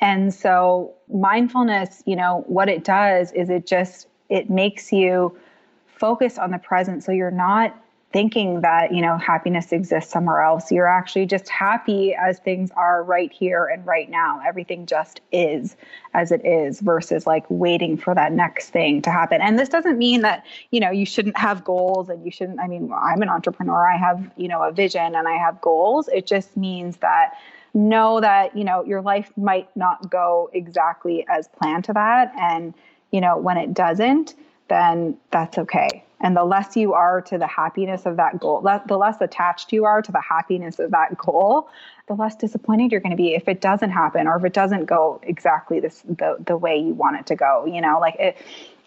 And 0.00 0.32
so 0.32 0.94
mindfulness 1.12 2.02
you 2.06 2.16
know 2.16 2.44
what 2.46 2.68
it 2.68 2.82
does 2.82 3.30
is 3.32 3.50
it 3.50 3.66
just 3.66 4.08
it 4.30 4.48
makes 4.48 4.90
you 4.90 5.38
focus 5.86 6.38
on 6.38 6.50
the 6.50 6.58
present. 6.58 7.04
So 7.04 7.12
you're 7.12 7.30
not 7.30 7.78
thinking 8.12 8.62
that 8.62 8.94
you 8.94 9.02
know 9.02 9.18
happiness 9.18 9.72
exists 9.72 10.10
somewhere 10.10 10.40
else. 10.40 10.72
You're 10.72 10.86
actually 10.86 11.26
just 11.26 11.48
happy 11.48 12.14
as 12.14 12.38
things 12.38 12.70
are 12.76 13.02
right 13.02 13.32
here 13.32 13.66
and 13.66 13.84
right 13.86 14.08
now. 14.10 14.40
Everything 14.46 14.86
just 14.86 15.20
is 15.32 15.76
as 16.14 16.32
it 16.32 16.44
is 16.44 16.80
versus 16.80 17.26
like 17.26 17.44
waiting 17.48 17.96
for 17.96 18.14
that 18.14 18.32
next 18.32 18.70
thing 18.70 19.02
to 19.02 19.10
happen. 19.10 19.40
And 19.40 19.58
this 19.58 19.68
doesn't 19.68 19.98
mean 19.98 20.22
that 20.22 20.44
you 20.70 20.80
know 20.80 20.90
you 20.90 21.04
shouldn't 21.04 21.36
have 21.36 21.64
goals 21.64 22.08
and 22.08 22.24
you 22.24 22.30
shouldn't 22.30 22.60
i 22.60 22.66
mean 22.66 22.90
i'm 22.92 23.22
an 23.22 23.28
entrepreneur. 23.28 23.86
I 23.86 23.96
have 23.96 24.30
you 24.36 24.48
know 24.48 24.62
a 24.62 24.72
vision 24.72 25.14
and 25.14 25.28
i 25.28 25.36
have 25.36 25.60
goals. 25.60 26.08
It 26.08 26.26
just 26.26 26.56
means 26.56 26.98
that 26.98 27.34
know 27.74 28.20
that 28.20 28.56
you 28.56 28.64
know 28.64 28.84
your 28.84 29.02
life 29.02 29.30
might 29.36 29.74
not 29.76 30.10
go 30.10 30.50
exactly 30.52 31.26
as 31.28 31.48
planned 31.48 31.84
to 31.84 31.92
that. 31.92 32.32
And 32.38 32.74
you 33.10 33.20
know, 33.20 33.38
when 33.38 33.56
it 33.56 33.74
doesn't, 33.74 34.34
then 34.68 35.16
that's 35.30 35.58
okay. 35.58 36.04
And 36.20 36.36
the 36.36 36.44
less 36.44 36.76
you 36.76 36.94
are 36.94 37.20
to 37.22 37.38
the 37.38 37.46
happiness 37.46 38.04
of 38.04 38.16
that 38.16 38.40
goal, 38.40 38.60
the 38.86 38.96
less 38.96 39.20
attached 39.20 39.72
you 39.72 39.84
are 39.84 40.02
to 40.02 40.10
the 40.10 40.20
happiness 40.20 40.78
of 40.78 40.90
that 40.90 41.16
goal, 41.16 41.68
the 42.08 42.14
less 42.14 42.34
disappointed 42.34 42.90
you're 42.90 43.00
going 43.00 43.12
to 43.12 43.16
be 43.16 43.34
if 43.34 43.46
it 43.46 43.60
doesn't 43.60 43.90
happen 43.90 44.26
or 44.26 44.36
if 44.36 44.44
it 44.44 44.52
doesn't 44.52 44.86
go 44.86 45.20
exactly 45.22 45.78
this 45.78 46.02
the 46.02 46.36
the 46.44 46.56
way 46.56 46.76
you 46.76 46.94
want 46.94 47.20
it 47.20 47.26
to 47.26 47.36
go. 47.36 47.64
You 47.66 47.80
know, 47.80 47.98
like 48.00 48.16
it. 48.18 48.36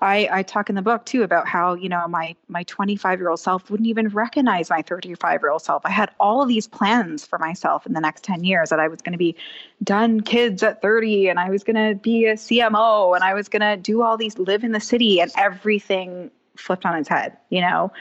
I, 0.04 0.28
I 0.32 0.42
talk 0.42 0.68
in 0.68 0.76
the 0.76 0.82
book 0.82 1.06
too 1.06 1.22
about 1.22 1.48
how 1.48 1.76
you 1.76 1.88
know 1.88 2.08
my 2.08 2.36
my 2.48 2.64
25 2.64 3.20
year 3.20 3.30
old 3.30 3.40
self 3.40 3.70
wouldn't 3.70 3.88
even 3.88 4.08
recognize 4.10 4.70
my 4.72 4.82
35 4.82 5.42
year 5.42 5.52
old 5.52 5.62
self. 5.62 5.86
I 5.86 5.92
had 5.92 6.10
all 6.20 6.42
of 6.42 6.48
these 6.48 6.68
plans 6.68 7.24
for 7.24 7.38
myself 7.38 7.86
in 7.86 7.94
the 7.94 8.02
next 8.02 8.24
10 8.24 8.44
years 8.44 8.72
that 8.72 8.80
I 8.80 8.88
was 8.88 9.02
going 9.02 9.14
to 9.14 9.20
be 9.20 9.36
done 9.84 10.22
kids 10.22 10.64
at 10.64 10.82
30 10.82 11.30
and 11.30 11.40
I 11.40 11.52
was 11.52 11.64
going 11.64 11.76
to 11.76 11.94
be 12.02 12.26
a 12.26 12.34
CMO 12.34 13.14
and 13.14 13.24
I 13.24 13.36
was 13.36 13.48
going 13.48 13.62
to 13.62 13.78
do 13.78 14.02
all 14.02 14.18
these 14.18 14.40
live 14.40 14.64
in 14.64 14.72
the 14.72 14.80
city 14.80 15.22
and 15.22 15.32
everything 15.38 16.32
flipped 16.62 16.86
on 16.86 16.96
its 16.96 17.10
head. 17.10 17.38
You 17.50 17.62
know, 17.62 17.92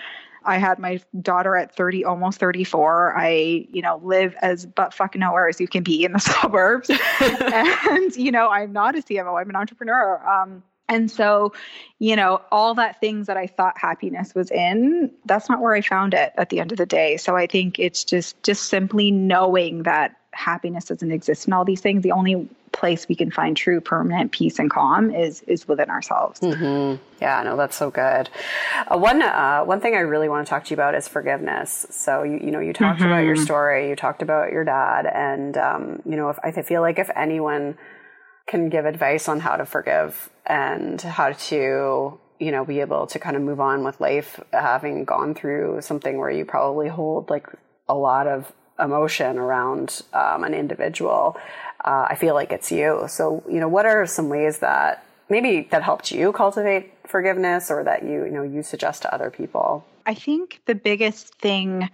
I 0.44 0.58
had 0.58 0.78
my 0.78 1.00
daughter 1.20 1.56
at 1.56 1.74
30, 1.74 2.04
almost 2.04 2.38
34. 2.38 3.16
I, 3.16 3.66
you 3.70 3.82
know, 3.82 4.00
live 4.02 4.34
as 4.40 4.66
but 4.66 4.94
fuck 4.94 5.14
nowhere 5.14 5.48
as 5.48 5.60
you 5.60 5.68
can 5.68 5.82
be 5.82 6.04
in 6.04 6.12
the 6.12 6.18
suburbs. 6.42 6.90
and, 7.20 8.16
you 8.16 8.32
know, 8.32 8.48
I'm 8.48 8.72
not 8.72 8.96
a 8.96 9.02
CMO, 9.02 9.40
I'm 9.40 9.50
an 9.50 9.56
entrepreneur. 9.56 10.26
Um, 10.26 10.62
and 10.88 11.08
so, 11.08 11.52
you 12.00 12.16
know, 12.16 12.42
all 12.50 12.74
that 12.74 13.00
things 13.00 13.28
that 13.28 13.36
I 13.36 13.46
thought 13.46 13.78
happiness 13.78 14.34
was 14.34 14.50
in, 14.50 15.12
that's 15.24 15.48
not 15.48 15.60
where 15.60 15.72
I 15.72 15.82
found 15.82 16.14
it 16.14 16.32
at 16.36 16.48
the 16.48 16.58
end 16.58 16.72
of 16.72 16.78
the 16.78 16.86
day. 16.86 17.16
So 17.16 17.36
I 17.36 17.46
think 17.46 17.78
it's 17.78 18.02
just 18.02 18.42
just 18.42 18.64
simply 18.64 19.12
knowing 19.12 19.84
that 19.84 20.16
happiness 20.32 20.86
doesn't 20.86 21.12
exist 21.12 21.46
in 21.46 21.52
all 21.52 21.64
these 21.64 21.80
things. 21.80 22.02
The 22.02 22.10
only 22.10 22.48
place 22.72 23.08
we 23.08 23.14
can 23.14 23.30
find 23.30 23.56
true 23.56 23.80
permanent 23.80 24.32
peace 24.32 24.58
and 24.58 24.70
calm 24.70 25.10
is 25.10 25.42
is 25.42 25.66
within 25.66 25.90
ourselves. 25.90 26.40
Mm-hmm. 26.40 27.02
Yeah, 27.20 27.42
no, 27.42 27.56
that's 27.56 27.76
so 27.76 27.90
good. 27.90 28.30
Uh, 28.86 28.98
one 28.98 29.22
uh, 29.22 29.62
one 29.64 29.80
thing 29.80 29.94
I 29.94 30.00
really 30.00 30.28
want 30.28 30.46
to 30.46 30.50
talk 30.50 30.64
to 30.64 30.70
you 30.70 30.74
about 30.74 30.94
is 30.94 31.08
forgiveness. 31.08 31.86
So 31.90 32.22
you 32.22 32.38
you 32.38 32.50
know 32.50 32.60
you 32.60 32.72
talked 32.72 33.00
mm-hmm. 33.00 33.08
about 33.08 33.24
your 33.24 33.34
mm-hmm. 33.34 33.44
story, 33.44 33.88
you 33.88 33.96
talked 33.96 34.22
about 34.22 34.52
your 34.52 34.64
dad, 34.64 35.06
and 35.06 35.56
um, 35.56 36.02
you 36.04 36.16
know 36.16 36.28
if 36.30 36.38
I 36.42 36.50
feel 36.62 36.80
like 36.80 36.98
if 36.98 37.10
anyone 37.14 37.76
can 38.46 38.68
give 38.68 38.84
advice 38.84 39.28
on 39.28 39.40
how 39.40 39.56
to 39.56 39.64
forgive 39.64 40.30
and 40.46 41.00
how 41.00 41.32
to 41.32 42.18
you 42.38 42.50
know 42.50 42.64
be 42.64 42.80
able 42.80 43.06
to 43.06 43.18
kind 43.18 43.36
of 43.36 43.42
move 43.42 43.60
on 43.60 43.84
with 43.84 44.00
life, 44.00 44.40
having 44.52 45.04
gone 45.04 45.34
through 45.34 45.80
something 45.82 46.18
where 46.18 46.30
you 46.30 46.44
probably 46.44 46.88
hold 46.88 47.30
like 47.30 47.46
a 47.88 47.94
lot 47.94 48.26
of 48.26 48.52
emotion 48.78 49.38
around 49.38 50.02
um, 50.12 50.42
an 50.44 50.54
individual 50.54 51.36
uh, 51.84 52.06
I 52.08 52.14
feel 52.14 52.34
like 52.34 52.52
it's 52.52 52.70
you. 52.70 53.04
So, 53.08 53.42
you 53.48 53.60
know, 53.60 53.68
what 53.68 53.86
are 53.86 54.06
some 54.06 54.28
ways 54.28 54.58
that 54.58 55.04
maybe 55.28 55.68
that 55.70 55.82
helped 55.82 56.10
you 56.10 56.32
cultivate 56.32 56.92
forgiveness 57.06 57.70
or 57.70 57.84
that 57.84 58.02
you, 58.02 58.24
you 58.24 58.30
know, 58.30 58.42
you 58.42 58.62
suggest 58.62 59.02
to 59.02 59.14
other 59.14 59.30
people? 59.30 59.86
I 60.06 60.14
think 60.14 60.60
the 60.66 60.74
biggest 60.74 61.34
thing 61.36 61.90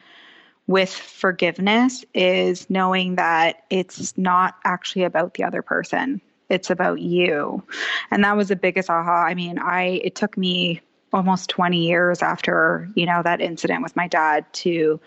with 0.66 0.92
forgiveness 0.92 2.04
is 2.14 2.68
knowing 2.68 3.16
that 3.16 3.64
it's 3.70 4.16
not 4.18 4.56
actually 4.64 5.04
about 5.04 5.34
the 5.34 5.44
other 5.44 5.62
person. 5.62 6.20
It's 6.48 6.70
about 6.70 7.00
you. 7.00 7.62
And 8.10 8.24
that 8.24 8.36
was 8.36 8.48
the 8.48 8.56
biggest 8.56 8.90
aha. 8.90 9.24
I 9.24 9.34
mean, 9.34 9.58
I 9.58 10.00
it 10.02 10.14
took 10.14 10.36
me 10.36 10.80
almost 11.12 11.48
20 11.50 11.78
years 11.78 12.22
after, 12.22 12.88
you 12.94 13.06
know, 13.06 13.22
that 13.22 13.40
incident 13.40 13.82
with 13.82 13.96
my 13.96 14.08
dad 14.08 14.44
to 14.52 15.00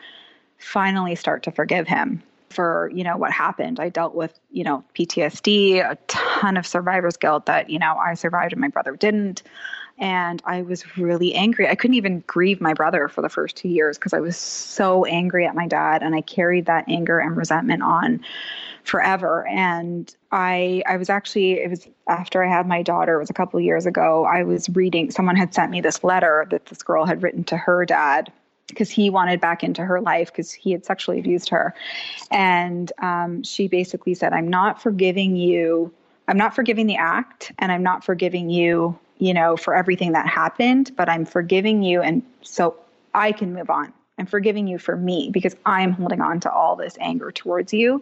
finally 0.58 1.16
start 1.16 1.44
to 1.44 1.52
forgive 1.52 1.88
him 1.88 2.24
for 2.50 2.92
you 2.94 3.04
know 3.04 3.18
what 3.18 3.32
happened. 3.32 3.80
I 3.80 3.90
dealt 3.90 4.16
with 4.16 4.40
you 4.52 4.64
know 4.64 4.84
ptsd 4.98 5.80
a 5.80 5.98
ton 6.08 6.58
of 6.58 6.66
survivor's 6.66 7.18
guilt 7.18 7.46
that 7.46 7.70
you 7.70 7.80
know 7.80 7.96
i 7.98 8.14
survived 8.14 8.54
and 8.54 8.62
my 8.62 8.68
brother 8.68 8.96
didn't. 8.96 9.44
And 9.98 10.42
i 10.46 10.62
was 10.62 10.98
really 10.98 11.34
angry. 11.34 11.68
I 11.68 11.76
couldn't 11.76 11.96
even 11.96 12.24
grieve 12.28 12.62
my 12.62 12.74
brother 12.74 13.08
for 13.08 13.22
the 13.22 13.30
first 13.30 13.56
two 13.56 13.70
years 13.70 13.98
because 13.98 14.14
i 14.14 14.20
was 14.20 14.38
so 14.38 15.06
angry 15.06 15.46
at 15.46 15.56
my 15.56 15.68
dad 15.68 16.04
and 16.04 16.16
i 16.16 16.22
carried 16.22 16.66
that 16.66 16.86
anger 16.88 17.20
and 17.20 17.36
resentment 17.38 17.84
on 17.84 18.22
forever. 18.84 19.48
And 19.48 20.14
i 20.32 20.82
i 20.88 20.98
was 20.98 21.10
actually 21.10 21.54
it 21.54 21.70
was 21.70 21.88
after 22.08 22.44
i 22.44 22.50
had 22.50 22.68
my 22.68 22.82
daughter 22.82 23.16
it 23.16 23.20
was 23.20 23.30
a 23.30 23.34
couple 23.34 23.60
years 23.60 23.86
ago 23.86 24.26
i 24.26 24.44
was 24.44 24.70
reading 24.70 25.10
someone 25.12 25.36
had 25.36 25.54
sent 25.54 25.72
me 25.72 25.82
this 25.82 26.04
letter 26.04 26.48
that 26.52 26.68
this 26.68 26.84
girl 26.84 27.06
had 27.06 27.24
written 27.24 27.44
to 27.44 27.58
her 27.58 27.86
dad 27.86 28.32
because 28.70 28.90
he 28.90 29.10
wanted 29.10 29.42
back 29.42 29.64
into 29.64 29.84
her 29.84 30.02
life 30.02 30.32
because 30.32 30.52
he 30.52 30.72
had 30.72 30.86
sexually 30.86 31.20
abused 31.20 31.50
her. 31.50 31.74
And 32.32 32.92
um, 33.02 33.44
she 33.44 33.68
basically 33.68 34.14
said, 34.14 34.34
I'm 34.34 34.48
not 34.48 34.82
forgiving 34.82 35.36
you. 35.36 35.94
I'm 36.28 36.38
not 36.38 36.56
forgiving 36.56 36.88
the 36.88 36.98
act 36.98 37.52
and 37.60 37.72
I'm 37.72 37.84
not 37.84 38.04
forgiving 38.04 38.50
you, 38.50 38.98
you 39.18 39.34
know, 39.34 39.58
for 39.58 39.76
everything 39.76 40.12
that 40.14 40.28
happened, 40.28 40.92
but 40.96 41.10
I'm 41.10 41.26
forgiving 41.26 41.82
you. 41.82 42.02
And 42.02 42.24
so 42.42 42.76
I 43.14 43.32
can 43.32 43.54
move 43.54 43.70
on. 43.70 43.94
I'm 44.20 44.26
forgiving 44.26 44.68
you 44.68 44.78
for 44.78 44.98
me 44.98 45.30
because 45.32 45.56
I'm 45.66 45.94
holding 45.94 46.22
on 46.22 46.40
to 46.42 46.52
all 46.52 46.76
this 46.76 46.98
anger 47.00 47.32
towards 47.32 47.74
you. 47.74 48.02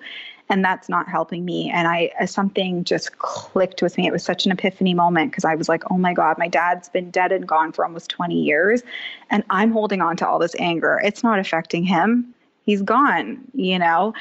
And 0.49 0.63
that's 0.63 0.89
not 0.89 1.07
helping 1.07 1.45
me. 1.45 1.69
And 1.69 1.87
i 1.87 2.09
uh, 2.19 2.25
something 2.25 2.83
just 2.83 3.17
clicked 3.19 3.81
with 3.81 3.97
me. 3.97 4.07
It 4.07 4.11
was 4.13 4.23
such 4.23 4.45
an 4.45 4.51
epiphany 4.51 4.93
moment 4.93 5.31
because 5.31 5.45
i 5.45 5.55
was 5.55 5.69
like 5.69 5.83
oh 5.91 5.97
my 5.97 6.13
god 6.13 6.37
my 6.37 6.47
dad's 6.47 6.89
been 6.89 7.11
dead 7.11 7.31
and 7.31 7.47
gone 7.47 7.71
for 7.71 7.85
almost 7.85 8.09
20 8.09 8.41
years 8.41 8.81
and 9.29 9.43
i'm 9.49 9.71
holding 9.71 10.01
on 10.01 10.17
to 10.17 10.27
all 10.27 10.39
this 10.39 10.55
anger. 10.57 11.01
It's 11.03 11.23
not 11.23 11.39
affecting 11.39 11.83
him. 11.83 12.33
He's 12.65 12.81
gone 12.81 13.43
you 13.53 13.77
know? 13.77 14.13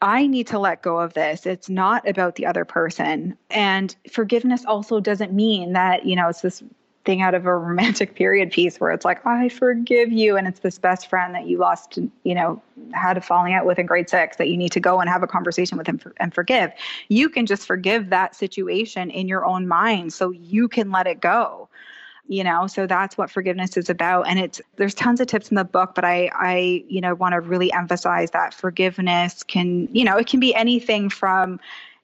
I 0.00 0.28
need 0.28 0.46
to 0.48 0.58
let 0.58 0.82
go 0.82 1.00
of 1.00 1.14
this. 1.14 1.44
It's 1.44 1.68
not 1.68 2.08
about 2.08 2.36
the 2.36 2.46
other 2.46 2.64
person. 2.64 3.36
And 3.50 3.94
forgiveness 4.10 4.64
also 4.64 5.00
doesn't 5.00 5.32
mean 5.32 5.72
that, 5.72 6.06
you 6.06 6.14
know, 6.14 6.28
it's 6.28 6.40
this 6.40 6.62
thing 7.08 7.22
out 7.22 7.32
of 7.34 7.46
a 7.46 7.56
romantic 7.56 8.14
period 8.14 8.52
piece 8.52 8.78
where 8.78 8.90
it's 8.90 9.02
like, 9.02 9.24
I 9.24 9.48
forgive 9.48 10.12
you. 10.12 10.36
And 10.36 10.46
it's 10.46 10.60
this 10.60 10.78
best 10.78 11.08
friend 11.08 11.34
that 11.34 11.46
you 11.46 11.56
lost, 11.56 11.98
you 12.22 12.34
know, 12.34 12.60
had 12.92 13.16
a 13.16 13.22
falling 13.22 13.54
out 13.54 13.64
with 13.64 13.78
in 13.78 13.86
grade 13.86 14.10
six 14.10 14.36
that 14.36 14.48
you 14.48 14.58
need 14.58 14.72
to 14.72 14.80
go 14.80 15.00
and 15.00 15.08
have 15.08 15.22
a 15.22 15.26
conversation 15.26 15.78
with 15.78 15.86
him 15.86 15.98
and 16.18 16.34
forgive. 16.34 16.70
You 17.08 17.30
can 17.30 17.46
just 17.46 17.66
forgive 17.66 18.10
that 18.10 18.36
situation 18.36 19.08
in 19.08 19.26
your 19.26 19.46
own 19.46 19.66
mind 19.66 20.12
so 20.12 20.32
you 20.32 20.68
can 20.68 20.90
let 20.92 21.06
it 21.06 21.18
go 21.18 21.70
you 22.30 22.44
know 22.44 22.66
so 22.66 22.86
that's 22.86 23.16
what 23.16 23.30
forgiveness 23.30 23.78
is 23.78 23.88
about 23.88 24.28
and 24.28 24.38
it's 24.38 24.60
there's 24.76 24.92
tons 24.92 25.18
of 25.18 25.26
tips 25.26 25.48
in 25.48 25.54
the 25.54 25.64
book 25.64 25.94
but 25.94 26.04
i 26.04 26.30
i 26.34 26.84
you 26.86 27.00
know 27.00 27.14
want 27.14 27.32
to 27.32 27.40
really 27.40 27.72
emphasize 27.72 28.30
that 28.32 28.52
forgiveness 28.52 29.42
can 29.42 29.88
you 29.92 30.04
know 30.04 30.18
it 30.18 30.26
can 30.26 30.38
be 30.38 30.54
anything 30.54 31.08
from 31.08 31.58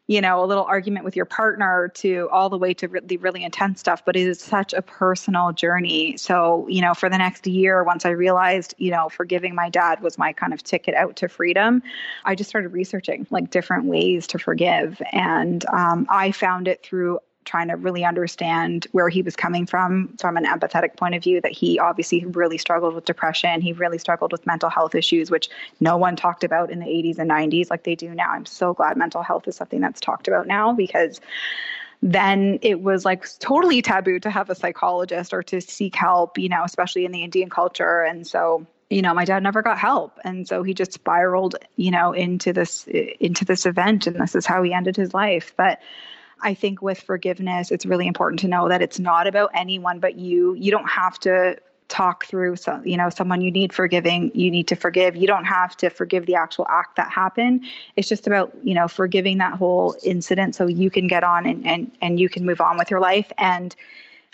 you 0.07 0.21
know, 0.21 0.45
a 0.45 0.47
little 0.47 0.64
argument 0.64 1.05
with 1.05 1.17
your 1.17 1.25
partner 1.25 1.90
to 1.95 2.29
all 2.31 2.51
the 2.51 2.59
way 2.59 2.75
to 2.75 2.88
really, 2.88 3.17
really 3.17 3.43
intense 3.43 3.81
stuff, 3.81 4.05
but 4.05 4.17
it 4.17 4.27
is 4.27 4.38
such 4.38 4.75
a 4.75 4.83
personal 4.83 5.53
journey. 5.53 6.17
So, 6.19 6.67
you 6.69 6.83
know, 6.83 6.93
for 6.93 7.09
the 7.09 7.17
next 7.17 7.47
year, 7.47 7.83
once 7.83 8.05
I 8.05 8.11
realized, 8.11 8.75
you 8.77 8.90
know, 8.90 9.09
forgiving 9.09 9.55
my 9.55 9.71
dad 9.71 10.03
was 10.03 10.19
my 10.19 10.35
kind 10.35 10.53
of 10.53 10.62
ticket 10.62 10.95
out 10.95 11.17
to 11.17 11.29
freedom, 11.29 11.83
I 12.27 12.35
just 12.35 12.51
started 12.51 12.69
researching 12.69 13.27
like 13.31 13.51
different 13.51 13.87
ways 13.87 14.27
to 14.29 14.38
forgive. 14.38 15.01
And 15.12 15.64
um, 15.67 16.07
I 16.11 16.33
found 16.33 16.69
it 16.69 16.83
through 16.83 17.21
trying 17.45 17.69
to 17.69 17.77
really 17.77 18.05
understand 18.05 18.87
where 18.93 19.09
he 19.09 19.23
was 19.23 19.37
coming 19.37 19.67
from 19.67 20.17
from 20.19 20.37
an 20.37 20.45
empathetic 20.45 20.97
point 20.97 21.15
of 21.15 21.23
view 21.23 21.41
that 21.41 21.53
he 21.53 21.79
obviously 21.79 22.25
really 22.25 22.59
struggled 22.59 22.95
with 22.95 23.05
depression. 23.05 23.61
He 23.61 23.73
really 23.73 23.99
struggled 23.99 24.33
with 24.33 24.47
mental 24.47 24.71
health 24.71 24.95
issues 24.95 25.31
which 25.31 25.49
no 25.81 25.97
one 25.97 26.17
talked 26.17 26.45
about 26.45 26.71
in 26.71 26.81
the 26.81 26.87
80s 26.87 27.19
and 27.19 27.31
90s 27.31 27.71
like 27.71 27.85
they 27.85 27.95
do 27.95 28.15
now. 28.15 28.31
I'm 28.31 28.47
so 28.47 28.75
glad 28.75 28.97
mental 28.97 29.23
health 29.23 29.47
is 29.49 29.57
something 29.57 29.81
that's 29.81 30.01
talked 30.01 30.29
about 30.29 30.47
now 30.47 30.73
because 30.73 31.21
then 32.03 32.59
it 32.61 32.81
was 32.83 33.05
like 33.05 33.27
totally 33.39 33.81
taboo 33.81 34.19
to 34.21 34.31
have 34.31 34.51
a 34.51 34.55
psychologist 34.55 35.33
or 35.33 35.43
to 35.43 35.61
seek 35.61 35.97
help 35.97 36.37
you 36.39 36.51
know 36.51 36.63
especially 36.65 37.05
in 37.05 37.13
the 37.13 37.23
indian 37.23 37.51
culture. 37.51 38.03
And 38.03 38.27
so 38.27 38.67
you 38.91 39.03
know 39.03 39.15
my 39.15 39.25
dad 39.25 39.43
never 39.43 39.63
got 39.63 39.79
help. 39.79 40.19
And 40.25 40.47
so 40.47 40.63
he 40.63 40.75
just 40.75 40.93
spiraled 40.93 41.57
you 41.77 41.91
know 41.91 42.13
into 42.13 42.53
this 42.53 42.87
into 42.87 43.45
this 43.45 43.67
event. 43.67 44.07
And 44.07 44.21
this 44.21 44.35
is 44.35 44.47
how 44.47 44.63
he 44.63 44.73
ended 44.73 44.97
his 44.97 45.15
life. 45.15 45.55
But 45.57 45.81
I 46.45 46.55
think 46.55 46.83
with 46.83 47.01
forgiveness, 47.01 47.71
it's 47.71 47.87
really 47.87 48.07
important 48.07 48.39
to 48.41 48.49
know 48.49 48.69
that 48.69 48.83
it's 48.83 48.99
not 48.99 49.27
about 49.27 49.51
anyone 49.55 49.99
but 49.99 50.17
you. 50.17 50.55
You 50.55 50.71
don't 50.71 50.89
have 50.89 51.19
to 51.21 51.59
talk 51.89 52.25
through 52.25 52.57
so 52.57 52.81
you 52.83 52.97
know 52.97 53.11
someone 53.11 53.43
you 53.43 53.51
need 53.51 53.71
forgiving 53.73 54.31
you 54.35 54.51
need 54.51 54.69
to 54.69 54.77
forgive. 54.77 55.17
You 55.17 55.27
don't 55.27 55.45
have 55.45 55.77
to 55.79 55.91
forgive 55.91 56.27
the 56.27 56.35
actual 56.35 56.67
act 56.69 56.97
that 56.97 57.11
happened. 57.11 57.65
It's 57.97 58.09
just 58.09 58.27
about 58.27 58.53
you 58.63 58.75
know 58.75 58.89
forgiving 58.89 59.39
that 59.39 59.55
whole 59.55 59.97
incident 60.03 60.55
so 60.55 60.67
you 60.67 60.91
can 60.91 61.09
get 61.09 61.25
on 61.25 61.47
and 61.47 61.67
and, 61.67 61.91
and 62.01 62.21
you 62.21 62.29
can 62.29 62.45
move 62.45 62.61
on 62.61 62.79
with 62.79 62.91
your 62.91 63.01
life. 63.01 63.31
And 63.39 63.75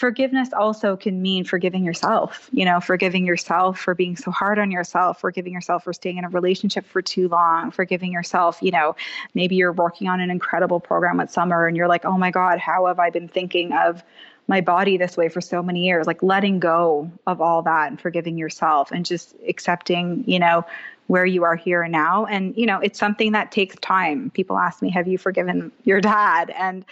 forgiveness 0.01 0.49
also 0.55 0.97
can 0.97 1.21
mean 1.21 1.45
forgiving 1.45 1.85
yourself, 1.85 2.49
you 2.53 2.65
know, 2.65 2.81
forgiving 2.81 3.27
yourself 3.27 3.79
for 3.79 3.95
being 3.95 4.17
so 4.17 4.31
hard 4.31 4.59
on 4.59 4.71
yourself, 4.71 5.21
forgiving 5.21 5.53
yourself 5.53 5.85
for 5.85 5.93
staying 5.93 6.17
in 6.17 6.25
a 6.25 6.29
relationship 6.31 6.87
for 6.87 7.03
too 7.03 7.29
long, 7.29 7.71
forgiving 7.71 8.11
yourself, 8.11 8.59
you 8.63 8.71
know, 8.71 8.97
maybe 9.35 9.57
you're 9.57 9.75
working 9.75 10.09
on 10.09 10.23
an 10.23 10.31
incredible 10.31 10.81
program 10.81 11.19
with 11.19 11.31
summer 11.31 11.67
and 11.67 11.77
you're 11.77 11.87
like, 11.87 12.07
oh 12.07 12.17
my 12.17 12.31
God, 12.31 12.59
how 12.59 12.87
have 12.87 12.99
I 12.99 13.11
been 13.11 13.29
thinking 13.29 13.75
of 13.75 14.03
my 14.49 14.63
body 14.63 14.97
this 14.97 15.19
way 15.19 15.29
for 15.29 15.43
so 15.43 15.63
many 15.63 15.85
years? 15.85 16.07
Like 16.07 16.23
letting 16.23 16.61
go 16.61 17.13
of 17.27 17.43
all 17.43 17.61
that 17.65 17.89
and 17.89 18.01
forgiving 18.01 18.39
yourself 18.39 18.93
and 18.93 19.05
just 19.05 19.37
accepting, 19.47 20.25
you 20.27 20.39
know, 20.39 20.65
where 21.09 21.27
you 21.27 21.45
are 21.45 21.57
here 21.57 21.83
and 21.83 21.93
now. 21.93 22.25
And, 22.25 22.57
you 22.57 22.65
know, 22.65 22.81
it's 22.81 22.99
something 22.99 23.33
that 23.33 23.53
takes 23.53 23.77
time. 23.77 24.31
People 24.31 24.57
ask 24.57 24.81
me, 24.81 24.89
have 24.93 25.07
you 25.07 25.19
forgiven 25.19 25.71
your 25.85 26.01
dad? 26.01 26.49
And 26.57 26.87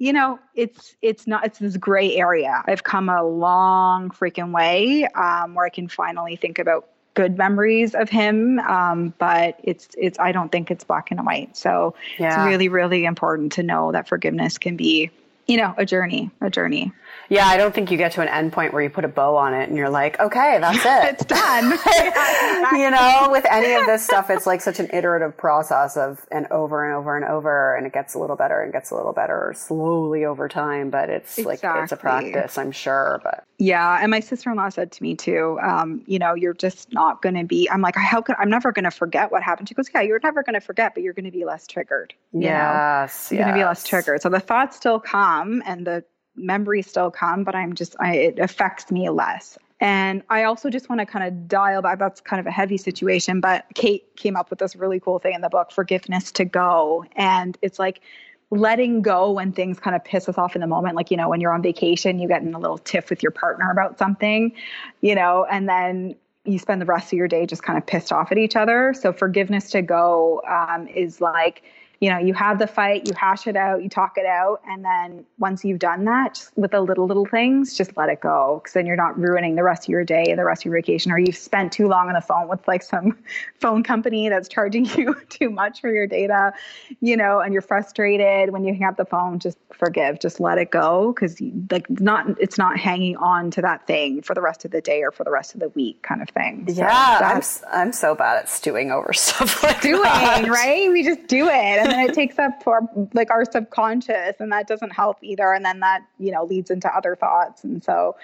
you 0.00 0.14
know, 0.14 0.40
it's 0.54 0.96
it's 1.02 1.26
not 1.26 1.44
it's 1.44 1.58
this 1.58 1.76
gray 1.76 2.16
area. 2.16 2.64
I've 2.66 2.82
come 2.82 3.10
a 3.10 3.22
long 3.22 4.08
freaking 4.10 4.50
way 4.50 5.04
um, 5.04 5.54
where 5.54 5.66
I 5.66 5.68
can 5.68 5.88
finally 5.88 6.36
think 6.36 6.58
about 6.58 6.88
good 7.14 7.36
memories 7.36 7.94
of 7.94 8.08
him 8.08 8.60
um, 8.60 9.12
but 9.18 9.58
it's 9.64 9.88
it's 9.98 10.16
i 10.20 10.30
don't 10.30 10.52
think 10.52 10.70
it's 10.70 10.84
black 10.84 11.10
and 11.10 11.26
white 11.26 11.56
so 11.56 11.92
yeah. 12.18 12.28
it's 12.28 12.48
really 12.48 12.68
really 12.68 13.04
important 13.04 13.50
to 13.50 13.64
know 13.64 13.90
that 13.90 14.06
forgiveness 14.06 14.58
can 14.58 14.76
be 14.76 15.10
you 15.48 15.56
know 15.56 15.74
a 15.76 15.84
journey 15.84 16.30
a 16.40 16.48
journey 16.48 16.92
yeah, 17.28 17.46
I 17.46 17.56
don't 17.56 17.74
think 17.74 17.90
you 17.90 17.96
get 17.96 18.12
to 18.12 18.22
an 18.22 18.28
end 18.28 18.52
point 18.52 18.72
where 18.72 18.82
you 18.82 18.90
put 18.90 19.04
a 19.04 19.08
bow 19.08 19.36
on 19.36 19.54
it 19.54 19.68
and 19.68 19.76
you're 19.76 19.90
like, 19.90 20.18
okay, 20.18 20.58
that's 20.60 20.78
it. 20.84 21.14
it's 21.14 21.24
done. 21.24 21.70
you 22.80 22.90
know, 22.90 23.28
with 23.30 23.46
any 23.50 23.74
of 23.74 23.86
this 23.86 24.04
stuff, 24.04 24.30
it's 24.30 24.46
like 24.46 24.60
such 24.60 24.80
an 24.80 24.88
iterative 24.92 25.36
process 25.36 25.96
of 25.96 26.26
and 26.30 26.46
over 26.50 26.84
and 26.84 26.94
over 26.94 27.16
and 27.16 27.24
over, 27.24 27.76
and 27.76 27.86
it 27.86 27.92
gets 27.92 28.14
a 28.14 28.18
little 28.18 28.36
better 28.36 28.60
and 28.60 28.72
gets 28.72 28.90
a 28.90 28.94
little 28.94 29.12
better 29.12 29.52
slowly 29.56 30.24
over 30.24 30.48
time. 30.48 30.90
But 30.90 31.10
it's 31.10 31.38
exactly. 31.38 31.68
like 31.68 31.82
it's 31.84 31.92
a 31.92 31.96
practice, 31.96 32.58
I'm 32.58 32.72
sure. 32.72 33.20
But 33.22 33.44
yeah, 33.58 33.98
and 34.00 34.10
my 34.10 34.20
sister 34.20 34.50
in 34.50 34.56
law 34.56 34.68
said 34.68 34.90
to 34.92 35.02
me 35.02 35.14
too, 35.14 35.58
um, 35.62 36.02
you 36.06 36.18
know, 36.18 36.34
you're 36.34 36.54
just 36.54 36.92
not 36.92 37.22
going 37.22 37.34
to 37.34 37.44
be. 37.44 37.68
I'm 37.70 37.80
like, 37.80 37.96
how 37.96 38.22
could 38.22 38.36
I'm 38.38 38.50
never 38.50 38.72
going 38.72 38.84
to 38.84 38.90
forget 38.90 39.32
what 39.32 39.42
happened. 39.42 39.68
She 39.68 39.74
goes, 39.74 39.88
yeah, 39.94 40.02
you're 40.02 40.20
never 40.22 40.42
going 40.42 40.54
to 40.54 40.60
forget, 40.60 40.94
but 40.94 41.02
you're 41.02 41.14
going 41.14 41.24
to 41.24 41.30
be 41.30 41.44
less 41.44 41.66
triggered. 41.66 42.14
You 42.32 42.42
yes, 42.42 43.30
know? 43.30 43.36
you're 43.36 43.40
yes. 43.40 43.46
going 43.46 43.58
to 43.58 43.60
be 43.60 43.64
less 43.64 43.84
triggered. 43.86 44.22
So 44.22 44.28
the 44.28 44.40
thoughts 44.40 44.76
still 44.76 45.00
come, 45.00 45.62
and 45.66 45.86
the 45.86 46.04
memories 46.36 46.86
still 46.88 47.10
come, 47.10 47.44
but 47.44 47.54
I'm 47.54 47.74
just, 47.74 47.96
I, 48.00 48.16
it 48.16 48.38
affects 48.38 48.90
me 48.90 49.08
less. 49.10 49.58
And 49.80 50.22
I 50.28 50.44
also 50.44 50.68
just 50.68 50.88
want 50.88 51.00
to 51.00 51.06
kind 51.06 51.26
of 51.26 51.48
dial 51.48 51.80
back. 51.80 51.98
That's 51.98 52.20
kind 52.20 52.38
of 52.38 52.46
a 52.46 52.50
heavy 52.50 52.76
situation, 52.76 53.40
but 53.40 53.64
Kate 53.74 54.04
came 54.16 54.36
up 54.36 54.50
with 54.50 54.58
this 54.58 54.76
really 54.76 55.00
cool 55.00 55.18
thing 55.18 55.34
in 55.34 55.40
the 55.40 55.48
book, 55.48 55.72
forgiveness 55.72 56.30
to 56.32 56.44
go. 56.44 57.04
And 57.16 57.56
it's 57.62 57.78
like 57.78 58.02
letting 58.50 59.00
go 59.00 59.30
when 59.30 59.52
things 59.52 59.80
kind 59.80 59.96
of 59.96 60.04
piss 60.04 60.28
us 60.28 60.36
off 60.36 60.54
in 60.54 60.60
the 60.60 60.66
moment. 60.66 60.96
Like, 60.96 61.10
you 61.10 61.16
know, 61.16 61.28
when 61.28 61.40
you're 61.40 61.54
on 61.54 61.62
vacation, 61.62 62.18
you 62.18 62.28
get 62.28 62.42
in 62.42 62.52
a 62.52 62.58
little 62.58 62.78
tiff 62.78 63.08
with 63.08 63.22
your 63.22 63.32
partner 63.32 63.70
about 63.70 63.96
something, 63.98 64.52
you 65.00 65.14
know, 65.14 65.46
and 65.50 65.68
then 65.68 66.14
you 66.44 66.58
spend 66.58 66.80
the 66.80 66.86
rest 66.86 67.12
of 67.12 67.16
your 67.16 67.28
day 67.28 67.46
just 67.46 67.62
kind 67.62 67.78
of 67.78 67.86
pissed 67.86 68.12
off 68.12 68.32
at 68.32 68.38
each 68.38 68.56
other. 68.56 68.92
So 68.92 69.12
forgiveness 69.12 69.70
to 69.70 69.82
go 69.82 70.42
um, 70.48 70.88
is 70.88 71.20
like, 71.20 71.62
you 72.00 72.08
know, 72.08 72.18
you 72.18 72.32
have 72.32 72.58
the 72.58 72.66
fight, 72.66 73.06
you 73.06 73.12
hash 73.14 73.46
it 73.46 73.56
out, 73.56 73.82
you 73.82 73.90
talk 73.90 74.16
it 74.16 74.24
out. 74.24 74.62
And 74.66 74.82
then 74.82 75.26
once 75.38 75.66
you've 75.66 75.78
done 75.78 76.06
that, 76.06 76.34
just 76.34 76.56
with 76.56 76.70
the 76.70 76.80
little, 76.80 77.06
little 77.06 77.26
things, 77.26 77.76
just 77.76 77.94
let 77.94 78.08
it 78.08 78.20
go. 78.20 78.62
Cause 78.64 78.72
then 78.72 78.86
you're 78.86 78.96
not 78.96 79.18
ruining 79.18 79.54
the 79.54 79.62
rest 79.62 79.84
of 79.84 79.90
your 79.90 80.02
day, 80.02 80.34
the 80.34 80.44
rest 80.44 80.62
of 80.62 80.66
your 80.66 80.74
vacation, 80.76 81.12
or 81.12 81.18
you've 81.18 81.36
spent 81.36 81.72
too 81.72 81.88
long 81.88 82.08
on 82.08 82.14
the 82.14 82.22
phone 82.22 82.48
with 82.48 82.66
like 82.66 82.82
some 82.82 83.18
phone 83.60 83.82
company 83.82 84.30
that's 84.30 84.48
charging 84.48 84.84
you 84.96 85.14
too 85.28 85.50
much 85.50 85.82
for 85.82 85.92
your 85.92 86.06
data, 86.06 86.54
you 87.02 87.18
know, 87.18 87.40
and 87.40 87.52
you're 87.52 87.60
frustrated 87.60 88.50
when 88.50 88.64
you 88.64 88.72
hang 88.72 88.84
up 88.84 88.96
the 88.96 89.04
phone, 89.04 89.38
just 89.38 89.58
forgive, 89.70 90.20
just 90.20 90.40
let 90.40 90.56
it 90.56 90.70
go. 90.70 91.12
Cause 91.12 91.38
like 91.70 91.88
not, 91.90 92.26
it's 92.40 92.56
not 92.56 92.78
hanging 92.78 93.18
on 93.18 93.50
to 93.50 93.60
that 93.60 93.86
thing 93.86 94.22
for 94.22 94.34
the 94.34 94.40
rest 94.40 94.64
of 94.64 94.70
the 94.70 94.80
day 94.80 95.02
or 95.02 95.12
for 95.12 95.24
the 95.24 95.30
rest 95.30 95.52
of 95.52 95.60
the 95.60 95.68
week 95.70 96.00
kind 96.00 96.22
of 96.22 96.30
thing. 96.30 96.64
So 96.66 96.80
yeah. 96.80 97.18
I'm, 97.22 97.42
I'm 97.70 97.92
so 97.92 98.14
bad 98.14 98.38
at 98.38 98.48
stewing 98.48 98.90
over 98.90 99.12
stuff 99.12 99.62
like 99.62 99.82
doing, 99.82 100.02
that. 100.02 100.48
right? 100.48 100.90
We 100.90 101.04
just 101.04 101.26
do 101.26 101.46
it. 101.46 101.89
Then 101.90 102.08
it 102.08 102.14
takes 102.14 102.38
up 102.38 102.66
our 102.66 102.80
like 103.12 103.30
our 103.30 103.44
subconscious 103.44 104.36
and 104.38 104.52
that 104.52 104.66
doesn't 104.66 104.90
help 104.90 105.18
either 105.22 105.52
and 105.52 105.64
then 105.64 105.80
that 105.80 106.02
you 106.18 106.30
know 106.32 106.44
leads 106.44 106.70
into 106.70 106.88
other 106.94 107.16
thoughts 107.16 107.64
and 107.64 107.82
so 107.82 108.16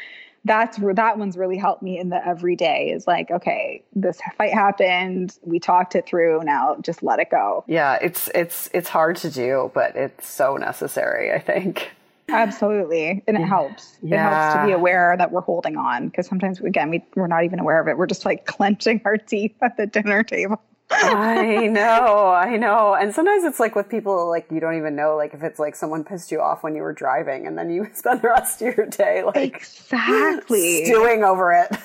that's 0.46 0.78
that 0.78 1.18
one's 1.18 1.36
really 1.36 1.56
helped 1.56 1.82
me 1.82 1.98
in 1.98 2.08
the 2.08 2.26
everyday 2.26 2.90
is 2.90 3.06
like 3.06 3.30
okay 3.30 3.82
this 3.94 4.20
fight 4.38 4.54
happened 4.54 5.36
we 5.42 5.58
talked 5.58 5.94
it 5.94 6.06
through 6.06 6.40
now 6.44 6.76
just 6.80 7.02
let 7.02 7.18
it 7.18 7.30
go. 7.30 7.64
Yeah 7.66 7.98
it's 8.00 8.30
it's 8.34 8.70
it's 8.72 8.88
hard 8.88 9.16
to 9.16 9.30
do 9.30 9.70
but 9.74 9.96
it's 9.96 10.28
so 10.28 10.56
necessary 10.56 11.32
i 11.32 11.38
think. 11.38 11.90
Absolutely 12.28 13.22
and 13.26 13.36
it 13.36 13.44
helps. 13.44 13.98
Yeah. 14.02 14.16
it 14.16 14.32
helps 14.32 14.54
to 14.56 14.66
be 14.66 14.72
aware 14.72 15.16
that 15.16 15.30
we're 15.32 15.40
holding 15.40 15.76
on 15.76 16.08
because 16.08 16.26
sometimes 16.26 16.60
again 16.60 16.90
we, 16.90 17.04
we're 17.14 17.26
not 17.26 17.44
even 17.44 17.58
aware 17.58 17.80
of 17.80 17.88
it 17.88 17.98
we're 17.98 18.06
just 18.06 18.24
like 18.24 18.46
clenching 18.46 19.00
our 19.04 19.16
teeth 19.16 19.54
at 19.62 19.76
the 19.76 19.86
dinner 19.86 20.22
table 20.22 20.60
I 20.88 21.66
know, 21.66 22.28
I 22.28 22.56
know. 22.56 22.94
And 22.94 23.12
sometimes 23.12 23.42
it's 23.42 23.58
like 23.58 23.74
with 23.74 23.88
people 23.88 24.28
like 24.28 24.46
you 24.52 24.60
don't 24.60 24.76
even 24.76 24.94
know, 24.94 25.16
like 25.16 25.34
if 25.34 25.42
it's 25.42 25.58
like 25.58 25.74
someone 25.74 26.04
pissed 26.04 26.30
you 26.30 26.40
off 26.40 26.62
when 26.62 26.76
you 26.76 26.82
were 26.82 26.92
driving 26.92 27.46
and 27.46 27.58
then 27.58 27.70
you 27.70 27.88
spend 27.94 28.22
the 28.22 28.28
rest 28.28 28.62
of 28.62 28.76
your 28.76 28.86
day 28.86 29.24
like 29.24 29.56
exactly 29.56 30.84
stewing 30.84 31.24
over 31.24 31.52
it. 31.52 31.76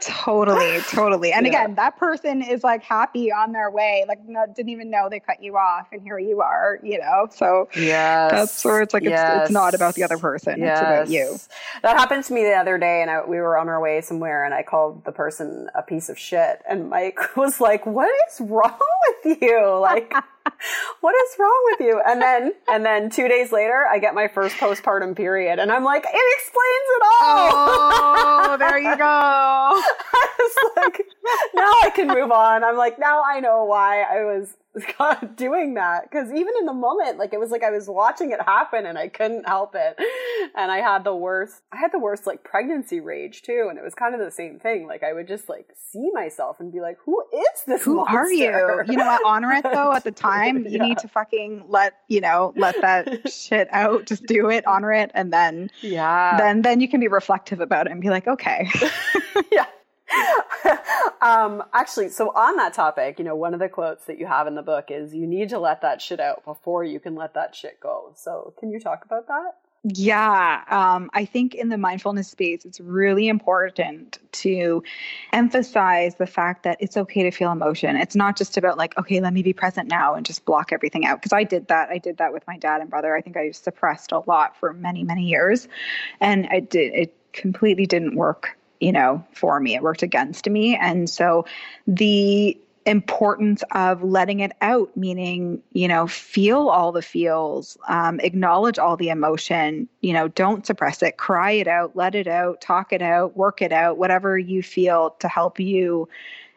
totally, 0.00 0.80
totally. 0.88 1.32
And 1.32 1.46
yeah. 1.46 1.52
again, 1.52 1.74
that 1.74 1.98
person 1.98 2.42
is 2.42 2.64
like 2.64 2.82
happy 2.82 3.30
on 3.30 3.52
their 3.52 3.70
way, 3.70 4.04
like 4.08 4.26
no, 4.26 4.46
didn't 4.46 4.70
even 4.70 4.90
know 4.90 5.08
they 5.10 5.20
cut 5.20 5.42
you 5.42 5.56
off 5.56 5.88
and 5.92 6.02
here 6.02 6.18
you 6.18 6.40
are, 6.40 6.80
you 6.82 6.98
know? 6.98 7.28
So 7.30 7.68
yeah, 7.76 8.28
that's 8.28 8.64
where 8.64 8.80
it's 8.80 8.94
like, 8.94 9.04
yes. 9.04 9.36
it's, 9.36 9.42
it's 9.44 9.52
not 9.52 9.74
about 9.74 9.94
the 9.94 10.04
other 10.04 10.18
person. 10.18 10.58
Yes. 10.58 10.78
It's 10.78 10.80
about 10.80 11.08
you. 11.08 11.38
That 11.82 11.98
happened 11.98 12.24
to 12.24 12.32
me 12.32 12.44
the 12.44 12.54
other 12.54 12.78
day 12.78 13.02
and 13.02 13.10
I, 13.10 13.26
we 13.26 13.36
were 13.36 13.58
on 13.58 13.68
our 13.68 13.80
way 13.80 14.00
somewhere 14.00 14.44
and 14.44 14.54
I 14.54 14.62
called 14.62 15.04
the 15.04 15.12
person 15.12 15.68
a 15.74 15.82
piece 15.82 16.08
of 16.08 16.18
shit 16.18 16.62
and 16.66 16.88
Mike 16.88 17.18
was 17.36 17.60
like, 17.60 17.84
what 17.84 18.05
what 18.06 18.14
is 18.30 18.40
wrong 18.40 18.78
with 19.24 19.42
you? 19.42 19.78
Like, 19.80 20.12
what 21.00 21.14
is 21.14 21.36
wrong 21.38 21.62
with 21.72 21.80
you? 21.80 22.00
And 22.06 22.22
then, 22.22 22.52
and 22.68 22.84
then 22.84 23.10
two 23.10 23.26
days 23.28 23.50
later, 23.52 23.86
I 23.90 23.98
get 23.98 24.14
my 24.14 24.28
first 24.28 24.56
postpartum 24.56 25.16
period, 25.16 25.58
and 25.58 25.72
I'm 25.72 25.84
like, 25.84 26.04
it 26.04 26.34
explains 26.38 26.88
it 26.96 27.02
all. 27.02 27.50
Oh, 27.52 28.56
there 28.58 28.78
you 28.78 28.96
go. 28.96 29.82
Like, 30.76 31.00
now 31.54 31.72
I 31.82 31.90
can 31.90 32.06
move 32.06 32.30
on. 32.30 32.62
I'm 32.62 32.76
like, 32.76 32.98
now 32.98 33.22
I 33.22 33.40
know 33.40 33.64
why 33.64 34.02
I 34.02 34.24
was 34.24 34.54
doing 35.36 35.74
that. 35.74 36.10
Because 36.10 36.28
even 36.30 36.52
in 36.58 36.66
the 36.66 36.72
moment 36.72 37.18
like 37.18 37.32
it 37.32 37.40
was 37.40 37.50
like 37.50 37.62
i 37.62 37.70
was 37.70 37.88
watching 37.88 38.30
it 38.30 38.40
happen 38.42 38.86
and 38.86 38.98
i 38.98 39.08
couldn't 39.08 39.46
help 39.48 39.74
it. 39.74 39.98
And 40.54 40.70
i 40.70 40.78
had 40.78 41.04
the 41.04 41.14
worst 41.14 41.62
i 41.72 41.76
had 41.76 41.92
the 41.92 41.98
worst 41.98 42.26
like 42.26 42.44
pregnancy 42.44 43.00
rage 43.00 43.42
too 43.42 43.66
and 43.68 43.78
it 43.78 43.84
was 43.84 43.94
kind 43.94 44.14
of 44.14 44.20
the 44.20 44.30
same 44.30 44.58
thing. 44.58 44.86
Like 44.86 45.02
i 45.02 45.12
would 45.12 45.28
just 45.28 45.48
like 45.48 45.68
see 45.90 46.10
myself 46.12 46.60
and 46.60 46.72
be 46.72 46.80
like 46.80 46.98
who 47.04 47.22
is 47.32 47.62
this 47.66 47.84
who 47.84 47.96
monster? 47.96 48.18
are 48.18 48.30
you? 48.30 48.92
You 48.92 48.96
know 48.96 49.06
what 49.06 49.22
honor 49.24 49.52
it 49.52 49.62
though 49.62 49.92
at 49.92 50.04
the 50.04 50.12
time 50.12 50.64
you 50.64 50.78
yeah. 50.78 50.84
need 50.84 50.98
to 50.98 51.08
fucking 51.08 51.64
let 51.68 51.94
you 52.08 52.20
know 52.20 52.52
let 52.56 52.80
that 52.80 53.30
shit 53.30 53.68
out. 53.72 54.06
Just 54.06 54.24
do 54.26 54.50
it 54.50 54.66
honor 54.66 54.92
it 54.92 55.10
and 55.14 55.32
then 55.32 55.70
yeah. 55.80 56.36
then 56.38 56.62
then 56.62 56.80
you 56.80 56.88
can 56.88 57.00
be 57.00 57.08
reflective 57.08 57.60
about 57.60 57.86
it 57.86 57.92
and 57.92 58.00
be 58.00 58.10
like 58.10 58.26
okay. 58.26 58.68
Yeah 59.52 59.66
um, 61.20 61.62
actually, 61.72 62.08
so 62.08 62.30
on 62.30 62.56
that 62.56 62.74
topic, 62.74 63.18
you 63.18 63.24
know, 63.24 63.34
one 63.34 63.54
of 63.54 63.60
the 63.60 63.68
quotes 63.68 64.04
that 64.06 64.18
you 64.18 64.26
have 64.26 64.46
in 64.46 64.54
the 64.54 64.62
book 64.62 64.86
is 64.90 65.14
you 65.14 65.26
need 65.26 65.48
to 65.50 65.58
let 65.58 65.82
that 65.82 66.00
shit 66.00 66.20
out 66.20 66.44
before 66.44 66.84
you 66.84 67.00
can 67.00 67.14
let 67.14 67.34
that 67.34 67.54
shit 67.54 67.80
go. 67.80 68.12
So, 68.14 68.54
can 68.58 68.70
you 68.70 68.80
talk 68.80 69.04
about 69.04 69.26
that? 69.28 69.56
Yeah, 69.88 70.64
um, 70.68 71.10
I 71.14 71.24
think 71.24 71.54
in 71.54 71.68
the 71.68 71.78
mindfulness 71.78 72.28
space, 72.28 72.64
it's 72.64 72.80
really 72.80 73.28
important 73.28 74.18
to 74.32 74.82
emphasize 75.32 76.16
the 76.16 76.26
fact 76.26 76.64
that 76.64 76.78
it's 76.80 76.96
okay 76.96 77.22
to 77.22 77.30
feel 77.30 77.52
emotion. 77.52 77.94
It's 77.94 78.16
not 78.16 78.36
just 78.36 78.56
about 78.56 78.78
like, 78.78 78.98
okay, 78.98 79.20
let 79.20 79.32
me 79.32 79.42
be 79.42 79.52
present 79.52 79.88
now 79.88 80.14
and 80.14 80.26
just 80.26 80.44
block 80.44 80.72
everything 80.72 81.06
out. 81.06 81.20
Because 81.20 81.32
I 81.32 81.44
did 81.44 81.68
that. 81.68 81.88
I 81.88 81.98
did 81.98 82.16
that 82.16 82.32
with 82.32 82.44
my 82.48 82.58
dad 82.58 82.80
and 82.80 82.90
brother. 82.90 83.14
I 83.14 83.20
think 83.20 83.36
I 83.36 83.52
suppressed 83.52 84.10
a 84.10 84.20
lot 84.26 84.56
for 84.56 84.72
many, 84.72 85.04
many 85.04 85.26
years, 85.26 85.68
and 86.20 86.48
I 86.50 86.60
did. 86.60 86.92
It 86.92 87.14
completely 87.32 87.86
didn't 87.86 88.16
work 88.16 88.58
you 88.80 88.92
know, 88.92 89.24
for 89.32 89.58
me. 89.60 89.74
It 89.74 89.82
worked 89.82 90.02
against 90.02 90.48
me. 90.48 90.76
And 90.76 91.08
so 91.08 91.46
the 91.86 92.58
importance 92.86 93.64
of 93.72 94.02
letting 94.02 94.40
it 94.40 94.52
out, 94.60 94.96
meaning, 94.96 95.60
you 95.72 95.88
know, 95.88 96.06
feel 96.06 96.68
all 96.68 96.92
the 96.92 97.02
feels, 97.02 97.76
um, 97.88 98.20
acknowledge 98.20 98.78
all 98.78 98.96
the 98.96 99.08
emotion, 99.08 99.88
you 100.00 100.12
know, 100.12 100.28
don't 100.28 100.64
suppress 100.64 101.02
it, 101.02 101.16
cry 101.16 101.50
it 101.50 101.66
out, 101.66 101.96
let 101.96 102.14
it 102.14 102.28
out, 102.28 102.60
talk 102.60 102.92
it 102.92 103.02
out, 103.02 103.36
work 103.36 103.60
it 103.60 103.72
out, 103.72 103.98
whatever 103.98 104.38
you 104.38 104.62
feel 104.62 105.10
to 105.18 105.28
help 105.28 105.58
you 105.58 106.08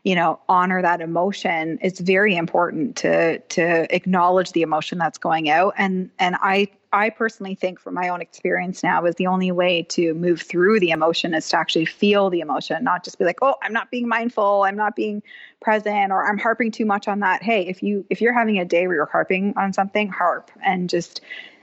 you 0.03 0.15
know 0.15 0.39
honor 0.47 0.81
that 0.81 1.01
emotion 1.01 1.77
it's 1.81 1.99
very 1.99 2.35
important 2.35 2.95
to 2.95 3.39
to 3.39 3.93
acknowledge 3.93 4.51
the 4.53 4.61
emotion 4.61 4.97
that's 4.97 5.17
going 5.17 5.49
out. 5.49 5.73
And 5.77 6.09
and 6.19 6.35
i 6.41 6.67
i 6.91 7.09
personally 7.09 7.55
think 7.55 7.79
from 7.79 7.93
my 7.93 8.09
own 8.09 8.21
experience 8.21 8.81
now 8.81 9.05
is 9.05 9.15
the 9.15 9.27
only 9.27 9.51
way 9.51 9.83
to 9.83 10.13
move 10.15 10.41
through 10.41 10.79
the 10.79 10.89
emotion 10.89 11.33
is 11.33 11.47
to 11.49 11.57
actually 11.57 11.85
feel 11.85 12.29
the 12.29 12.39
emotion 12.39 12.83
not 12.83 13.03
just 13.03 13.19
be 13.19 13.25
like 13.25 13.37
oh 13.41 13.55
i'm 13.61 13.73
not 13.73 13.91
being 13.91 14.07
mindful 14.07 14.63
i'm 14.63 14.75
not 14.75 14.95
being 14.95 15.21
present 15.61 16.11
or 16.11 16.27
i'm 16.27 16.37
harping 16.37 16.71
too 16.71 16.85
much 16.85 17.07
on 17.07 17.19
that. 17.19 17.43
Hey 17.43 17.67
if 17.67 17.83
you 17.83 18.05
if 18.09 18.21
you're 18.21 18.33
having 18.33 18.57
a 18.57 18.65
day 18.65 18.87
where 18.87 18.95
you're 18.95 19.05
harping 19.05 19.53
on 19.57 19.73
something 19.73 20.09
harp 20.09 20.49
and 20.63 20.89
just 20.89 21.21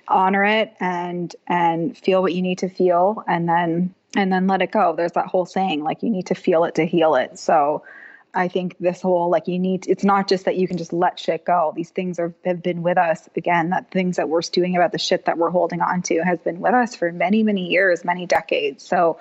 honor 0.09 0.45
it 0.45 0.75
and 0.79 1.35
and 1.49 1.97
feel 1.97 2.23
what 2.23 2.35
you 2.35 2.43
need 2.43 2.59
to 2.59 2.69
feel 2.69 3.25
and 3.27 3.49
then 3.49 3.95
and 4.17 4.33
then 4.33 4.47
let 4.47 4.63
it 4.63 4.71
go. 4.71 4.95
There's 4.97 5.13
that 5.13 5.27
whole 5.27 5.47
saying 5.47 5.83
like 5.83 6.03
you 6.03 6.11
need 6.11 6.27
to 6.27 6.35
feel 6.35 6.65
it 6.65 6.75
to 6.77 6.87
heal 6.87 7.17
it. 7.17 7.39
So 7.39 7.83
I 8.37 8.49
think 8.49 8.77
this 8.79 9.01
whole 9.01 9.31
like 9.31 9.49
you 9.49 9.59
need 9.59 9.87
it's 9.89 10.05
not 10.05 10.29
just 10.29 10.45
that 10.45 10.57
you 10.57 10.69
can 10.69 10.77
just 10.77 10.93
let 10.93 11.19
shit 11.19 11.45
go. 11.45 11.73
These 11.75 11.91
things 11.91 12.19
are 12.19 12.35
have 12.45 12.63
been 12.63 12.83
with 12.83 12.99
us 12.99 13.29
again. 13.35 13.71
That 13.71 13.91
things 13.91 14.17
that 14.17 14.29
we're 14.29 14.43
stewing 14.43 14.77
about 14.77 14.93
the 14.93 14.99
shit 14.99 15.25
that 15.25 15.39
we're 15.39 15.51
holding 15.51 15.81
on 15.81 16.03
to 16.03 16.23
has 16.23 16.39
been 16.41 16.61
with 16.61 16.75
us 16.75 16.95
for 16.95 17.11
many 17.13 17.43
many 17.43 17.69
years, 17.69 18.05
many 18.05 18.27
decades. 18.27 18.85
So 18.85 19.19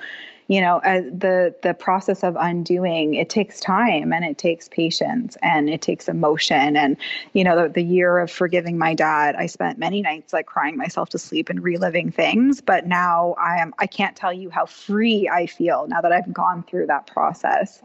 you 0.47 0.61
know 0.61 0.77
uh, 0.77 1.01
the 1.01 1.55
the 1.63 1.73
process 1.73 2.23
of 2.23 2.35
undoing 2.39 3.15
it 3.15 3.29
takes 3.29 3.59
time 3.59 4.13
and 4.13 4.23
it 4.23 4.37
takes 4.37 4.67
patience 4.69 5.37
and 5.41 5.69
it 5.69 5.81
takes 5.81 6.07
emotion 6.07 6.75
and 6.75 6.97
you 7.33 7.43
know 7.43 7.63
the, 7.63 7.69
the 7.69 7.83
year 7.83 8.19
of 8.19 8.29
forgiving 8.29 8.77
my 8.77 8.93
dad 8.93 9.35
i 9.35 9.45
spent 9.45 9.79
many 9.79 10.01
nights 10.01 10.33
like 10.33 10.45
crying 10.45 10.77
myself 10.77 11.09
to 11.09 11.17
sleep 11.17 11.49
and 11.49 11.63
reliving 11.63 12.11
things 12.11 12.61
but 12.61 12.85
now 12.85 13.35
i 13.39 13.57
am 13.57 13.73
i 13.79 13.87
can't 13.87 14.15
tell 14.15 14.33
you 14.33 14.49
how 14.49 14.65
free 14.65 15.27
i 15.29 15.45
feel 15.47 15.87
now 15.87 16.01
that 16.01 16.11
i've 16.11 16.31
gone 16.31 16.63
through 16.63 16.85
that 16.85 17.07
process 17.07 17.81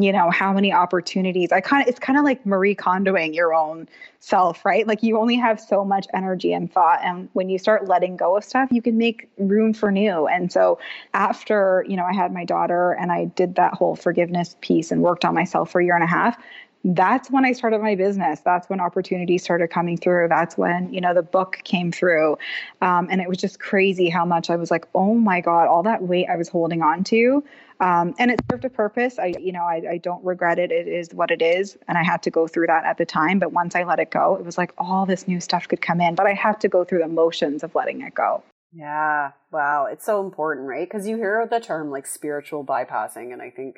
you 0.00 0.12
know 0.12 0.30
how 0.30 0.52
many 0.52 0.72
opportunities. 0.72 1.52
I 1.52 1.60
kind 1.60 1.82
of 1.82 1.88
it's 1.88 1.98
kind 1.98 2.18
of 2.18 2.24
like 2.24 2.44
marie 2.46 2.74
kondoing 2.74 3.34
your 3.34 3.54
own 3.54 3.88
self 4.20 4.64
right? 4.64 4.86
Like 4.86 5.02
you 5.02 5.18
only 5.18 5.36
have 5.36 5.60
so 5.60 5.84
much 5.84 6.06
energy 6.14 6.52
and 6.52 6.72
thought 6.72 7.00
and 7.02 7.28
when 7.34 7.48
you 7.48 7.58
start 7.58 7.86
letting 7.86 8.16
go 8.16 8.36
of 8.36 8.44
stuff 8.44 8.70
you 8.72 8.80
can 8.80 8.96
make 8.96 9.28
room 9.38 9.74
for 9.74 9.90
new. 9.90 10.26
And 10.26 10.50
so 10.50 10.78
after 11.14 11.84
you 11.88 11.96
know 11.96 12.04
i 12.04 12.14
had 12.14 12.32
my 12.32 12.44
daughter 12.44 12.92
and 12.92 13.12
i 13.12 13.24
did 13.24 13.54
that 13.56 13.74
whole 13.74 13.96
forgiveness 13.96 14.56
piece 14.60 14.90
and 14.90 15.02
worked 15.02 15.24
on 15.24 15.34
myself 15.34 15.70
for 15.70 15.80
a 15.80 15.84
year 15.84 15.94
and 15.94 16.04
a 16.04 16.06
half 16.06 16.38
that's 16.84 17.30
when 17.30 17.44
I 17.44 17.52
started 17.52 17.80
my 17.80 17.94
business. 17.94 18.40
That's 18.40 18.68
when 18.68 18.80
opportunities 18.80 19.42
started 19.42 19.68
coming 19.68 19.96
through. 19.96 20.28
That's 20.28 20.56
when, 20.56 20.92
you 20.92 21.00
know, 21.00 21.14
the 21.14 21.22
book 21.22 21.60
came 21.64 21.92
through. 21.92 22.38
Um, 22.80 23.08
and 23.10 23.20
it 23.20 23.28
was 23.28 23.38
just 23.38 23.60
crazy 23.60 24.08
how 24.08 24.24
much 24.24 24.50
I 24.50 24.56
was 24.56 24.70
like, 24.70 24.86
oh 24.94 25.14
my 25.14 25.40
God, 25.40 25.68
all 25.68 25.82
that 25.84 26.02
weight 26.02 26.26
I 26.28 26.36
was 26.36 26.48
holding 26.48 26.82
on 26.82 27.04
to. 27.04 27.44
Um, 27.78 28.14
and 28.18 28.30
it 28.30 28.40
served 28.50 28.64
a 28.64 28.70
purpose. 28.70 29.18
I, 29.18 29.34
you 29.40 29.52
know, 29.52 29.62
I, 29.62 29.82
I 29.90 29.98
don't 29.98 30.24
regret 30.24 30.58
it. 30.58 30.70
It 30.70 30.88
is 30.88 31.12
what 31.12 31.30
it 31.30 31.42
is. 31.42 31.76
And 31.88 31.98
I 31.98 32.02
had 32.02 32.22
to 32.24 32.30
go 32.30 32.46
through 32.46 32.66
that 32.68 32.84
at 32.84 32.98
the 32.98 33.04
time. 33.04 33.38
But 33.38 33.52
once 33.52 33.74
I 33.74 33.84
let 33.84 33.98
it 33.98 34.10
go, 34.10 34.36
it 34.36 34.44
was 34.44 34.58
like 34.58 34.72
all 34.78 35.06
this 35.06 35.26
new 35.28 35.40
stuff 35.40 35.68
could 35.68 35.80
come 35.80 36.00
in. 36.00 36.14
But 36.14 36.26
I 36.26 36.34
had 36.34 36.60
to 36.60 36.68
go 36.68 36.84
through 36.84 37.00
the 37.00 37.08
motions 37.08 37.62
of 37.62 37.74
letting 37.74 38.02
it 38.02 38.14
go. 38.14 38.42
Yeah. 38.72 39.32
Wow. 39.50 39.86
It's 39.86 40.06
so 40.06 40.24
important, 40.24 40.66
right? 40.66 40.88
Because 40.88 41.06
you 41.06 41.16
hear 41.16 41.46
the 41.48 41.60
term 41.60 41.90
like 41.90 42.06
spiritual 42.06 42.64
bypassing. 42.64 43.32
And 43.32 43.42
I 43.42 43.50
think 43.50 43.76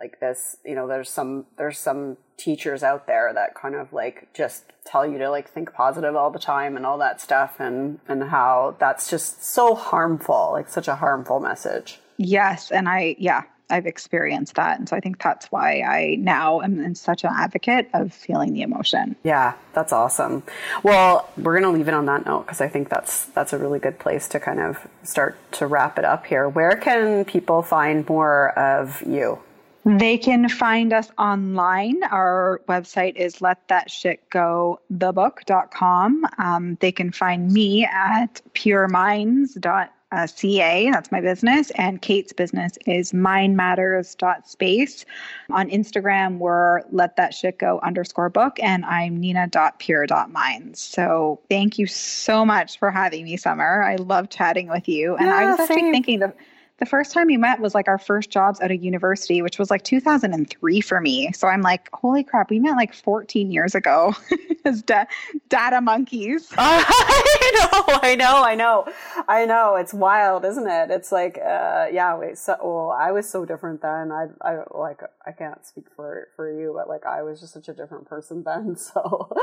like 0.00 0.20
this 0.20 0.56
you 0.64 0.74
know 0.74 0.86
there's 0.86 1.08
some 1.08 1.46
there's 1.56 1.78
some 1.78 2.16
teachers 2.36 2.82
out 2.82 3.06
there 3.06 3.32
that 3.32 3.54
kind 3.54 3.74
of 3.74 3.92
like 3.92 4.32
just 4.34 4.64
tell 4.84 5.06
you 5.06 5.18
to 5.18 5.30
like 5.30 5.48
think 5.48 5.72
positive 5.72 6.14
all 6.14 6.30
the 6.30 6.38
time 6.38 6.76
and 6.76 6.84
all 6.84 6.98
that 6.98 7.20
stuff 7.20 7.58
and 7.58 7.98
and 8.08 8.24
how 8.24 8.76
that's 8.78 9.08
just 9.08 9.42
so 9.44 9.74
harmful 9.74 10.50
like 10.52 10.68
such 10.68 10.88
a 10.88 10.96
harmful 10.96 11.40
message. 11.40 11.98
Yes 12.18 12.70
and 12.70 12.88
i 12.88 13.16
yeah 13.18 13.44
i've 13.68 13.86
experienced 13.86 14.54
that. 14.54 14.78
And 14.78 14.88
so 14.88 14.94
i 14.96 15.00
think 15.00 15.22
that's 15.22 15.46
why 15.46 15.80
i 15.80 16.16
now 16.18 16.60
am 16.60 16.94
such 16.94 17.24
an 17.24 17.30
advocate 17.34 17.88
of 17.94 18.12
feeling 18.12 18.52
the 18.52 18.62
emotion. 18.62 19.16
Yeah 19.22 19.54
that's 19.72 19.94
awesome. 19.94 20.42
Well 20.82 21.28
we're 21.38 21.58
going 21.58 21.70
to 21.72 21.76
leave 21.76 21.88
it 21.88 21.94
on 21.94 22.04
that 22.04 22.26
note 22.26 22.42
because 22.42 22.60
i 22.60 22.68
think 22.68 22.90
that's 22.90 23.24
that's 23.26 23.54
a 23.54 23.58
really 23.58 23.78
good 23.78 23.98
place 23.98 24.28
to 24.28 24.40
kind 24.40 24.60
of 24.60 24.86
start 25.02 25.38
to 25.52 25.66
wrap 25.66 25.98
it 25.98 26.04
up 26.04 26.26
here. 26.26 26.50
Where 26.50 26.76
can 26.76 27.24
people 27.24 27.62
find 27.62 28.06
more 28.06 28.50
of 28.58 29.02
you 29.06 29.38
they 29.86 30.18
can 30.18 30.48
find 30.48 30.92
us 30.92 31.12
online. 31.16 32.02
Our 32.10 32.60
website 32.68 33.14
is 33.14 33.36
letthatshitgothebook.com. 33.36 36.26
Um, 36.38 36.76
they 36.80 36.90
can 36.90 37.12
find 37.12 37.52
me 37.52 37.84
at 37.84 38.42
pureminds.ca. 38.52 40.90
That's 40.90 41.12
my 41.12 41.20
business. 41.20 41.70
And 41.70 42.02
Kate's 42.02 42.32
business 42.32 42.76
is 42.84 43.12
mindmatters.space. 43.12 45.04
On 45.52 45.70
Instagram, 45.70 46.38
we're 46.38 46.82
let 46.90 47.14
that 47.14 47.32
shit 47.32 47.58
go 47.58 47.78
underscore 47.84 48.28
book. 48.28 48.58
And 48.60 48.84
I'm 48.86 49.20
nina.pure.minds. 49.20 50.80
So 50.80 51.38
thank 51.48 51.78
you 51.78 51.86
so 51.86 52.44
much 52.44 52.80
for 52.80 52.90
having 52.90 53.22
me, 53.22 53.36
Summer. 53.36 53.84
I 53.84 53.94
love 53.94 54.30
chatting 54.30 54.66
with 54.66 54.88
you. 54.88 55.14
And 55.14 55.26
yeah, 55.26 55.36
I 55.36 55.48
was 55.48 55.60
actually 55.60 55.76
same. 55.76 55.92
thinking 55.92 56.18
that 56.18 56.36
the 56.78 56.86
first 56.86 57.12
time 57.12 57.28
we 57.28 57.36
met 57.36 57.60
was 57.60 57.74
like 57.74 57.88
our 57.88 57.98
first 57.98 58.30
jobs 58.30 58.60
at 58.60 58.70
a 58.70 58.76
university, 58.76 59.40
which 59.40 59.58
was 59.58 59.70
like 59.70 59.82
2003 59.82 60.80
for 60.80 61.00
me. 61.00 61.32
So 61.32 61.48
I'm 61.48 61.62
like, 61.62 61.88
holy 61.92 62.22
crap, 62.22 62.50
we 62.50 62.58
met 62.58 62.76
like 62.76 62.92
14 62.92 63.50
years 63.50 63.74
ago 63.74 64.14
as 64.64 64.82
da- 64.82 65.06
data 65.48 65.80
monkeys. 65.80 66.52
I 66.58 67.52
know, 67.54 68.00
I 68.02 68.14
know, 68.14 68.42
I 68.42 68.54
know, 68.54 68.92
I 69.26 69.46
know. 69.46 69.76
It's 69.76 69.94
wild, 69.94 70.44
isn't 70.44 70.68
it? 70.68 70.90
It's 70.90 71.10
like, 71.10 71.38
uh, 71.38 71.86
yeah, 71.90 72.16
wait, 72.16 72.36
so, 72.36 72.56
well, 72.62 72.90
I 72.90 73.10
was 73.12 73.28
so 73.28 73.46
different 73.46 73.80
then. 73.80 74.12
I, 74.12 74.26
I, 74.42 74.58
like, 74.70 75.00
I 75.24 75.32
can't 75.32 75.64
speak 75.64 75.86
for, 75.94 76.28
for 76.36 76.52
you, 76.52 76.74
but 76.76 76.88
like, 76.88 77.06
I 77.06 77.22
was 77.22 77.40
just 77.40 77.54
such 77.54 77.68
a 77.68 77.74
different 77.74 78.06
person 78.06 78.42
then. 78.44 78.76
So 78.86 79.34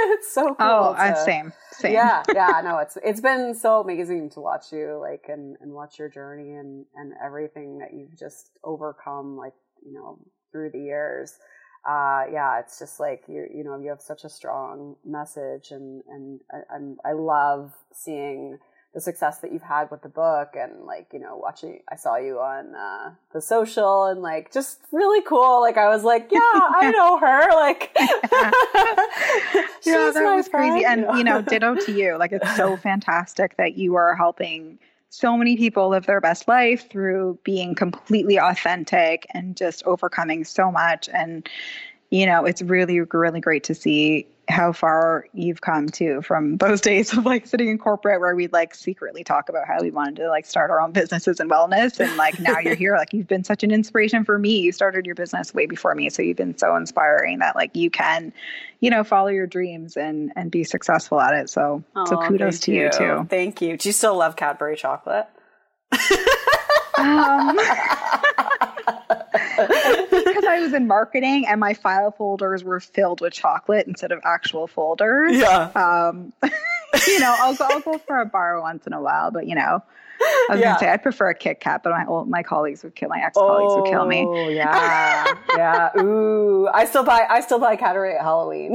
it's 0.14 0.32
so 0.32 0.54
cool. 0.54 0.56
Oh, 0.60 0.94
to, 0.94 1.00
uh, 1.00 1.24
same, 1.24 1.52
same. 1.72 1.92
Yeah, 1.92 2.22
yeah, 2.34 2.60
no, 2.64 2.78
it's, 2.78 2.96
it's 3.02 3.20
been 3.20 3.54
so 3.54 3.80
amazing 3.80 4.30
to 4.30 4.40
watch 4.40 4.72
you, 4.72 4.98
like, 5.00 5.26
and, 5.28 5.56
and 5.60 5.72
watch 5.72 5.98
your 5.98 6.08
journey 6.08 6.54
and 6.54 6.84
and 6.94 7.12
everything 7.24 7.78
that 7.78 7.94
you've 7.94 8.18
just 8.18 8.50
overcome 8.64 9.36
like 9.36 9.54
you 9.84 9.94
know 9.94 10.18
through 10.52 10.70
the 10.70 10.80
years 10.80 11.34
uh, 11.88 12.24
yeah, 12.30 12.60
it's 12.60 12.78
just 12.78 13.00
like 13.00 13.22
you 13.26 13.46
you 13.54 13.64
know 13.64 13.78
you 13.78 13.88
have 13.88 14.02
such 14.02 14.24
a 14.24 14.28
strong 14.28 14.96
message, 15.04 15.70
and 15.70 16.02
and 16.08 16.40
I, 16.52 16.74
I'm 16.74 16.98
I 17.04 17.12
love 17.12 17.72
seeing 17.92 18.58
the 18.92 19.00
success 19.00 19.38
that 19.38 19.52
you've 19.52 19.62
had 19.62 19.90
with 19.90 20.02
the 20.02 20.08
book, 20.08 20.54
and 20.54 20.84
like 20.84 21.08
you 21.12 21.20
know 21.20 21.36
watching. 21.36 21.80
I 21.88 21.96
saw 21.96 22.16
you 22.16 22.38
on 22.38 22.74
uh, 22.74 23.12
the 23.32 23.40
social, 23.40 24.06
and 24.06 24.20
like 24.20 24.52
just 24.52 24.80
really 24.90 25.22
cool. 25.22 25.60
Like 25.60 25.76
I 25.76 25.88
was 25.88 26.02
like, 26.02 26.28
yeah, 26.32 26.38
I 26.42 26.90
know 26.96 27.18
her. 27.18 27.50
Like, 27.54 27.90
yeah, 29.84 30.10
that 30.12 30.34
was 30.36 30.48
friend. 30.48 30.72
crazy, 30.72 30.84
and 30.84 31.06
you 31.16 31.24
know, 31.24 31.40
ditto 31.40 31.76
to 31.76 31.92
you. 31.92 32.16
Like 32.18 32.32
it's 32.32 32.56
so 32.56 32.76
fantastic 32.82 33.56
that 33.58 33.76
you 33.76 33.94
are 33.94 34.16
helping 34.16 34.78
so 35.10 35.36
many 35.36 35.56
people 35.56 35.88
live 35.88 36.06
their 36.06 36.20
best 36.20 36.46
life 36.48 36.88
through 36.88 37.38
being 37.44 37.74
completely 37.74 38.38
authentic 38.38 39.26
and 39.34 39.56
just 39.56 39.82
overcoming 39.84 40.44
so 40.44 40.70
much 40.70 41.08
and 41.12 41.48
you 42.10 42.24
know 42.24 42.44
it's 42.44 42.62
really 42.62 43.00
really 43.00 43.40
great 43.40 43.64
to 43.64 43.74
see 43.74 44.24
how 44.50 44.72
far 44.72 45.26
you've 45.32 45.60
come 45.60 45.88
too 45.88 46.22
from 46.22 46.56
those 46.58 46.80
days 46.90 47.16
of 47.16 47.24
like 47.24 47.46
sitting 47.46 47.68
in 47.68 47.78
corporate 47.78 48.20
where 48.20 48.34
we'd 48.34 48.52
like 48.52 48.74
secretly 48.74 49.24
talk 49.24 49.48
about 49.48 49.66
how 49.66 49.80
we 49.80 49.90
wanted 49.90 50.16
to 50.16 50.28
like 50.28 50.46
start 50.46 50.70
our 50.70 50.80
own 50.80 50.92
businesses 50.92 51.40
and 51.40 51.50
wellness. 51.50 52.00
And 52.00 52.16
like 52.16 52.38
now 52.40 52.58
you're 52.58 52.74
here 52.74 52.96
like 52.96 53.12
you've 53.12 53.28
been 53.28 53.44
such 53.44 53.62
an 53.62 53.70
inspiration 53.70 54.24
for 54.24 54.38
me. 54.38 54.58
You 54.58 54.72
started 54.72 55.06
your 55.06 55.14
business 55.14 55.54
way 55.54 55.66
before 55.66 55.94
me. 55.94 56.10
So 56.10 56.22
you've 56.22 56.36
been 56.36 56.58
so 56.58 56.76
inspiring 56.76 57.38
that 57.38 57.56
like 57.56 57.76
you 57.76 57.90
can 57.90 58.32
you 58.80 58.90
know 58.90 59.04
follow 59.04 59.28
your 59.28 59.46
dreams 59.46 59.96
and 59.96 60.32
and 60.36 60.50
be 60.50 60.64
successful 60.64 61.20
at 61.20 61.34
it. 61.34 61.50
So 61.50 61.84
oh, 61.96 62.04
so 62.06 62.16
kudos 62.18 62.60
to 62.60 62.72
you. 62.72 62.84
you. 62.84 62.90
too. 62.90 63.26
Thank 63.30 63.62
you. 63.62 63.76
Do 63.76 63.88
you 63.88 63.92
still 63.92 64.16
love 64.16 64.36
cadbury 64.36 64.76
chocolate? 64.76 65.26
Um, 67.00 67.56
I 70.50 70.60
was 70.60 70.72
in 70.72 70.86
marketing 70.86 71.46
and 71.46 71.60
my 71.60 71.74
file 71.74 72.10
folders 72.10 72.64
were 72.64 72.80
filled 72.80 73.20
with 73.20 73.32
chocolate 73.32 73.86
instead 73.86 74.12
of 74.12 74.20
actual 74.24 74.66
folders. 74.66 75.36
Yeah. 75.36 75.70
Um, 75.74 76.32
you 77.06 77.20
know, 77.20 77.34
I'll 77.38 77.54
go, 77.54 77.66
I'll 77.70 77.80
go 77.80 77.98
for 77.98 78.20
a 78.20 78.26
bar 78.26 78.60
once 78.60 78.86
in 78.86 78.92
a 78.92 79.00
while, 79.00 79.30
but 79.30 79.46
you 79.46 79.54
know, 79.54 79.82
I 80.22 80.46
was 80.50 80.60
yeah. 80.60 80.66
gonna 80.66 80.78
say 80.78 80.88
I'd 80.90 81.02
prefer 81.02 81.30
a 81.30 81.34
Kit 81.34 81.60
Kat, 81.60 81.82
but 81.82 81.90
my 81.90 82.04
old, 82.04 82.28
my 82.28 82.42
colleagues 82.42 82.82
would 82.82 82.94
kill 82.94 83.08
my 83.08 83.20
ex 83.20 83.34
colleagues 83.34 83.72
oh, 83.72 83.80
would 83.80 83.90
kill 83.90 84.04
me. 84.04 84.26
Oh 84.26 84.48
yeah, 84.48 85.32
yeah. 85.56 85.98
Ooh, 85.98 86.68
I 86.68 86.84
still 86.84 87.04
buy 87.04 87.26
I 87.28 87.40
still 87.40 87.58
buy 87.58 87.76
Cadbury 87.76 88.16
at 88.16 88.20
Halloween. 88.20 88.74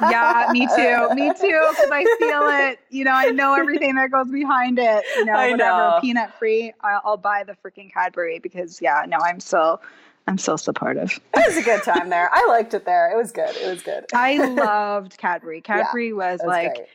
yeah, 0.00 0.46
me 0.50 0.66
too, 0.76 1.14
me 1.14 1.32
too. 1.38 1.66
Because 1.70 1.90
I 1.92 2.04
feel 2.18 2.42
it. 2.70 2.78
You 2.88 3.04
know, 3.04 3.12
I 3.12 3.26
know 3.32 3.54
everything 3.54 3.96
that 3.96 4.10
goes 4.10 4.30
behind 4.30 4.78
it. 4.78 5.04
You 5.16 5.26
know, 5.26 5.32
I 5.34 5.50
whatever 5.50 5.78
know. 5.78 5.98
peanut 6.00 6.32
free, 6.38 6.72
I'll, 6.80 7.00
I'll 7.04 7.16
buy 7.16 7.44
the 7.44 7.56
freaking 7.64 7.92
Cadbury 7.92 8.38
because 8.38 8.80
yeah, 8.80 9.04
no, 9.06 9.18
I'm 9.18 9.40
still. 9.40 9.82
I'm 10.26 10.38
so 10.38 10.56
supportive. 10.56 11.18
It 11.36 11.46
was 11.46 11.56
a 11.56 11.62
good 11.62 11.82
time 11.82 12.10
there. 12.10 12.28
I 12.32 12.46
liked 12.46 12.74
it 12.74 12.84
there. 12.84 13.10
It 13.10 13.16
was 13.16 13.32
good. 13.32 13.56
It 13.56 13.68
was 13.68 13.82
good. 13.82 14.04
I 14.12 14.36
loved 14.54 15.18
Cadbury. 15.18 15.60
Cadbury 15.60 16.08
yeah, 16.08 16.14
was, 16.14 16.40
was 16.40 16.46
like 16.46 16.74
great 16.74 16.86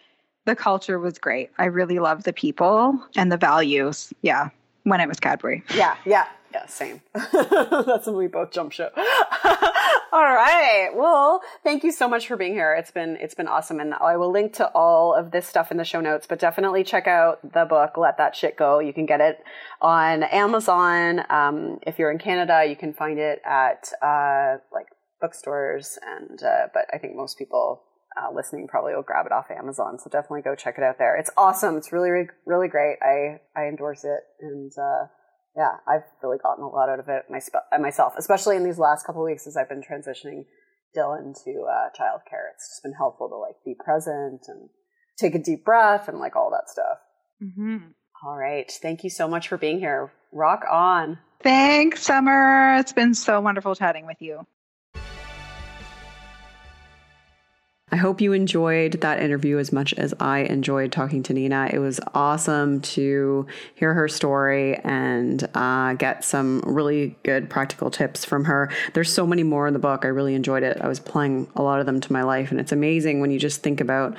the 0.46 0.56
culture 0.56 1.00
was 1.00 1.18
great. 1.18 1.52
I 1.58 1.66
really 1.66 2.00
loved 2.00 2.24
the 2.24 2.34
people 2.34 3.00
and 3.16 3.32
the 3.32 3.38
values. 3.38 4.14
Yeah, 4.22 4.50
when 4.84 5.02
it 5.02 5.08
was 5.08 5.20
Cadbury. 5.20 5.64
Yeah, 5.76 5.98
yeah, 6.06 6.28
yeah, 6.56 6.66
same. 6.68 7.02
That's 7.14 8.08
when 8.08 8.16
we 8.16 8.28
both 8.28 8.52
jump 8.52 8.72
ship. 8.72 8.94
all 8.98 9.04
right. 10.14 10.90
Well, 10.96 11.42
thank 11.66 11.84
you 11.84 11.92
so 11.92 12.08
much 12.08 12.28
for 12.28 12.38
being 12.38 12.54
here. 12.54 12.74
It's 12.80 12.92
been 12.92 13.18
it's 13.20 13.36
been 13.36 13.50
awesome, 13.50 13.82
and 13.82 13.94
I 13.94 14.16
will 14.16 14.32
link 14.32 14.54
to 14.54 14.68
all 14.70 15.14
of 15.14 15.32
this 15.32 15.46
stuff 15.46 15.70
in 15.70 15.76
the 15.76 15.84
show 15.84 16.00
notes. 16.00 16.28
But 16.28 16.40
definitely 16.40 16.86
check 16.86 17.08
out 17.08 17.42
the 17.44 17.66
book. 17.66 17.98
Let 17.98 18.18
that 18.20 18.38
shit 18.38 18.56
go. 18.56 18.80
You 18.80 18.94
can 18.94 19.06
get 19.06 19.20
it 19.20 19.44
on 19.82 20.24
Amazon. 20.24 21.24
Um, 21.30 21.80
if 21.86 22.00
you're 22.00 22.12
in 22.12 22.20
Canada, 22.20 22.64
you 22.66 22.78
can 22.78 22.94
find 22.94 23.20
it 23.20 23.42
at 23.46 23.92
uh, 24.02 24.60
like 24.74 24.88
bookstores, 25.20 26.00
and 26.08 26.42
uh, 26.42 26.68
but 26.74 26.86
I 26.94 27.00
think 27.00 27.18
most 27.18 27.38
people 27.38 27.84
uh, 28.16 28.34
listening 28.34 28.70
probably 28.70 28.96
will 28.96 29.04
grab 29.04 29.26
it 29.26 29.34
off 29.34 29.52
Amazon. 29.52 30.00
So 30.00 30.10
definitely 30.10 30.44
go 30.44 30.56
check 30.56 30.76
it 30.78 30.86
out 30.86 31.00
there. 31.00 31.18
It's 31.18 31.32
awesome. 31.36 31.76
It's 31.76 31.92
really, 31.92 32.12
really, 32.12 32.30
really 32.46 32.70
great. 32.70 32.96
I, 33.02 33.42
I 33.60 33.68
endorse 33.68 34.06
it. 34.06 34.22
And, 34.40 34.72
uh, 34.78 35.08
yeah, 35.56 35.78
I've 35.88 36.04
really 36.22 36.38
gotten 36.38 36.64
a 36.64 36.68
lot 36.68 36.90
out 36.90 37.00
of 37.00 37.08
it 37.08 37.26
myself, 37.80 38.14
especially 38.18 38.58
in 38.58 38.64
these 38.64 38.78
last 38.78 39.06
couple 39.06 39.24
weeks 39.24 39.48
as 39.48 39.56
I've 39.56 39.70
been 39.70 39.82
transitioning 39.82 40.46
Dylan 40.96 41.34
to 41.44 41.66
uh, 41.70 41.90
childcare. 41.98 42.52
It's 42.54 42.70
just 42.70 42.84
been 42.84 42.94
helpful 42.94 43.30
to 43.30 43.36
like 43.36 43.56
be 43.64 43.76
present 43.76 44.42
and 44.48 44.70
take 45.18 45.36
a 45.36 45.40
deep 45.40 45.64
breath 45.64 46.08
and 46.08 46.20
like 46.20 46.36
all 46.36 46.52
that 46.52 46.70
stuff. 46.70 46.98
Mm-hmm. 47.42 47.78
All 48.26 48.36
right. 48.36 48.72
Thank 48.82 49.04
you 49.04 49.10
so 49.10 49.28
much 49.28 49.48
for 49.48 49.58
being 49.58 49.80
here. 49.80 50.12
Rock 50.32 50.64
on. 50.70 51.20
Thanks, 51.42 52.04
Summer. 52.04 52.76
It's 52.78 52.94
been 52.94 53.14
so 53.14 53.40
wonderful 53.40 53.76
chatting 53.76 54.06
with 54.06 54.22
you. 54.22 54.46
I 57.96 57.98
hope 57.98 58.20
you 58.20 58.34
enjoyed 58.34 59.00
that 59.00 59.24
interview 59.24 59.58
as 59.58 59.72
much 59.72 59.94
as 59.94 60.14
I 60.20 60.40
enjoyed 60.40 60.92
talking 60.92 61.24
to 61.24 61.34
Nina. 61.34 61.70
It 61.72 61.80
was 61.80 62.02
awesome 62.14 62.82
to 62.82 63.48
hear 63.76 63.94
her 63.94 64.10
story 64.10 64.76
and 64.84 65.48
uh, 65.56 65.94
get 65.94 66.26
some 66.26 66.62
really 66.66 67.16
good 67.24 67.50
practical 67.50 67.90
tips 67.90 68.26
from 68.26 68.44
her. 68.44 68.70
There's 68.96 69.10
so 69.10 69.26
many 69.26 69.44
more 69.44 69.66
in 69.66 69.72
the 69.72 69.80
book. 69.80 70.04
I 70.04 70.10
really 70.10 70.36
enjoyed 70.36 70.62
it. 70.62 70.76
I 70.82 70.90
was 70.90 71.00
applying 71.00 71.48
a 71.56 71.64
lot 71.64 71.80
of 71.80 71.86
them 71.86 72.02
to 72.02 72.12
my 72.12 72.24
life, 72.24 72.52
and 72.52 72.60
it's 72.60 72.74
amazing 72.74 73.22
when 73.22 73.32
you 73.32 73.40
just 73.40 73.64
think 73.64 73.80
about 73.80 74.18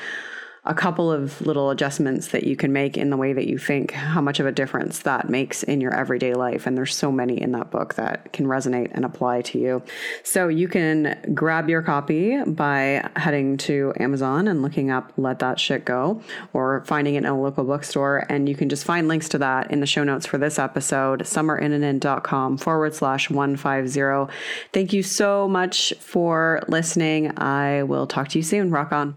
a 0.66 0.74
couple 0.74 1.10
of 1.10 1.40
little 1.40 1.70
adjustments 1.70 2.28
that 2.28 2.44
you 2.44 2.56
can 2.56 2.72
make 2.72 2.96
in 2.96 3.10
the 3.10 3.16
way 3.16 3.32
that 3.32 3.46
you 3.46 3.58
think, 3.58 3.92
how 3.92 4.20
much 4.20 4.40
of 4.40 4.46
a 4.46 4.52
difference 4.52 5.00
that 5.00 5.28
makes 5.28 5.62
in 5.62 5.80
your 5.80 5.94
everyday 5.94 6.34
life. 6.34 6.66
And 6.66 6.76
there's 6.76 6.94
so 6.94 7.12
many 7.12 7.40
in 7.40 7.52
that 7.52 7.70
book 7.70 7.94
that 7.94 8.32
can 8.32 8.46
resonate 8.46 8.90
and 8.92 9.04
apply 9.04 9.42
to 9.42 9.58
you. 9.58 9.82
So 10.22 10.48
you 10.48 10.68
can 10.68 11.18
grab 11.34 11.68
your 11.68 11.82
copy 11.82 12.42
by 12.44 13.08
heading 13.16 13.56
to 13.58 13.92
Amazon 13.98 14.48
and 14.48 14.62
looking 14.62 14.90
up 14.90 15.12
Let 15.16 15.38
That 15.38 15.60
Shit 15.60 15.84
Go 15.84 16.22
or 16.52 16.84
finding 16.84 17.14
it 17.14 17.18
in 17.18 17.26
a 17.26 17.40
local 17.40 17.64
bookstore. 17.64 18.26
And 18.28 18.48
you 18.48 18.54
can 18.54 18.68
just 18.68 18.84
find 18.84 19.08
links 19.08 19.28
to 19.30 19.38
that 19.38 19.70
in 19.70 19.80
the 19.80 19.86
show 19.86 20.04
notes 20.04 20.26
for 20.26 20.38
this 20.38 20.58
episode, 20.58 21.20
summerinnanen.com 21.20 22.58
forward 22.58 22.94
slash 22.94 23.30
150. 23.30 24.32
Thank 24.72 24.92
you 24.92 25.02
so 25.02 25.48
much 25.48 25.94
for 26.00 26.62
listening. 26.68 27.36
I 27.38 27.84
will 27.84 28.06
talk 28.06 28.28
to 28.28 28.38
you 28.38 28.42
soon. 28.42 28.70
Rock 28.70 28.92
on. 28.92 29.16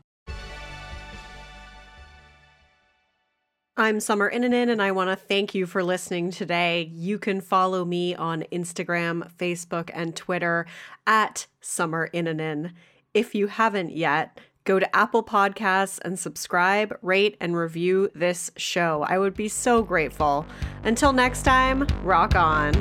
I'm 3.80 4.02
Summer 4.02 4.30
Innanen, 4.30 4.70
and 4.70 4.82
I 4.82 4.92
want 4.92 5.10
to 5.10 5.16
thank 5.16 5.56
you 5.56 5.66
for 5.66 5.82
listening 5.82 6.32
today. 6.32 6.92
You 6.94 7.18
can 7.18 7.40
follow 7.40 7.86
me 7.86 8.14
on 8.14 8.44
Instagram, 8.52 9.32
Facebook, 9.38 9.90
and 9.94 10.14
Twitter 10.14 10.66
at 11.08 11.48
Summer 11.62 12.10
Innanen. 12.14 12.74
If 13.14 13.34
you 13.34 13.48
haven't 13.48 13.96
yet, 13.96 14.42
go 14.66 14.80
to 14.80 14.96
Apple 14.96 15.24
Podcasts 15.24 15.98
and 16.04 16.20
subscribe, 16.20 16.98
rate, 17.02 17.38
and 17.40 17.56
review 17.56 18.12
this 18.14 18.52
show. 18.58 19.06
I 19.08 19.18
would 19.18 19.34
be 19.34 19.48
so 19.48 19.82
grateful. 19.82 20.46
Until 20.84 21.14
next 21.14 21.44
time, 21.44 21.88
rock 22.04 22.36
on. 22.36 22.74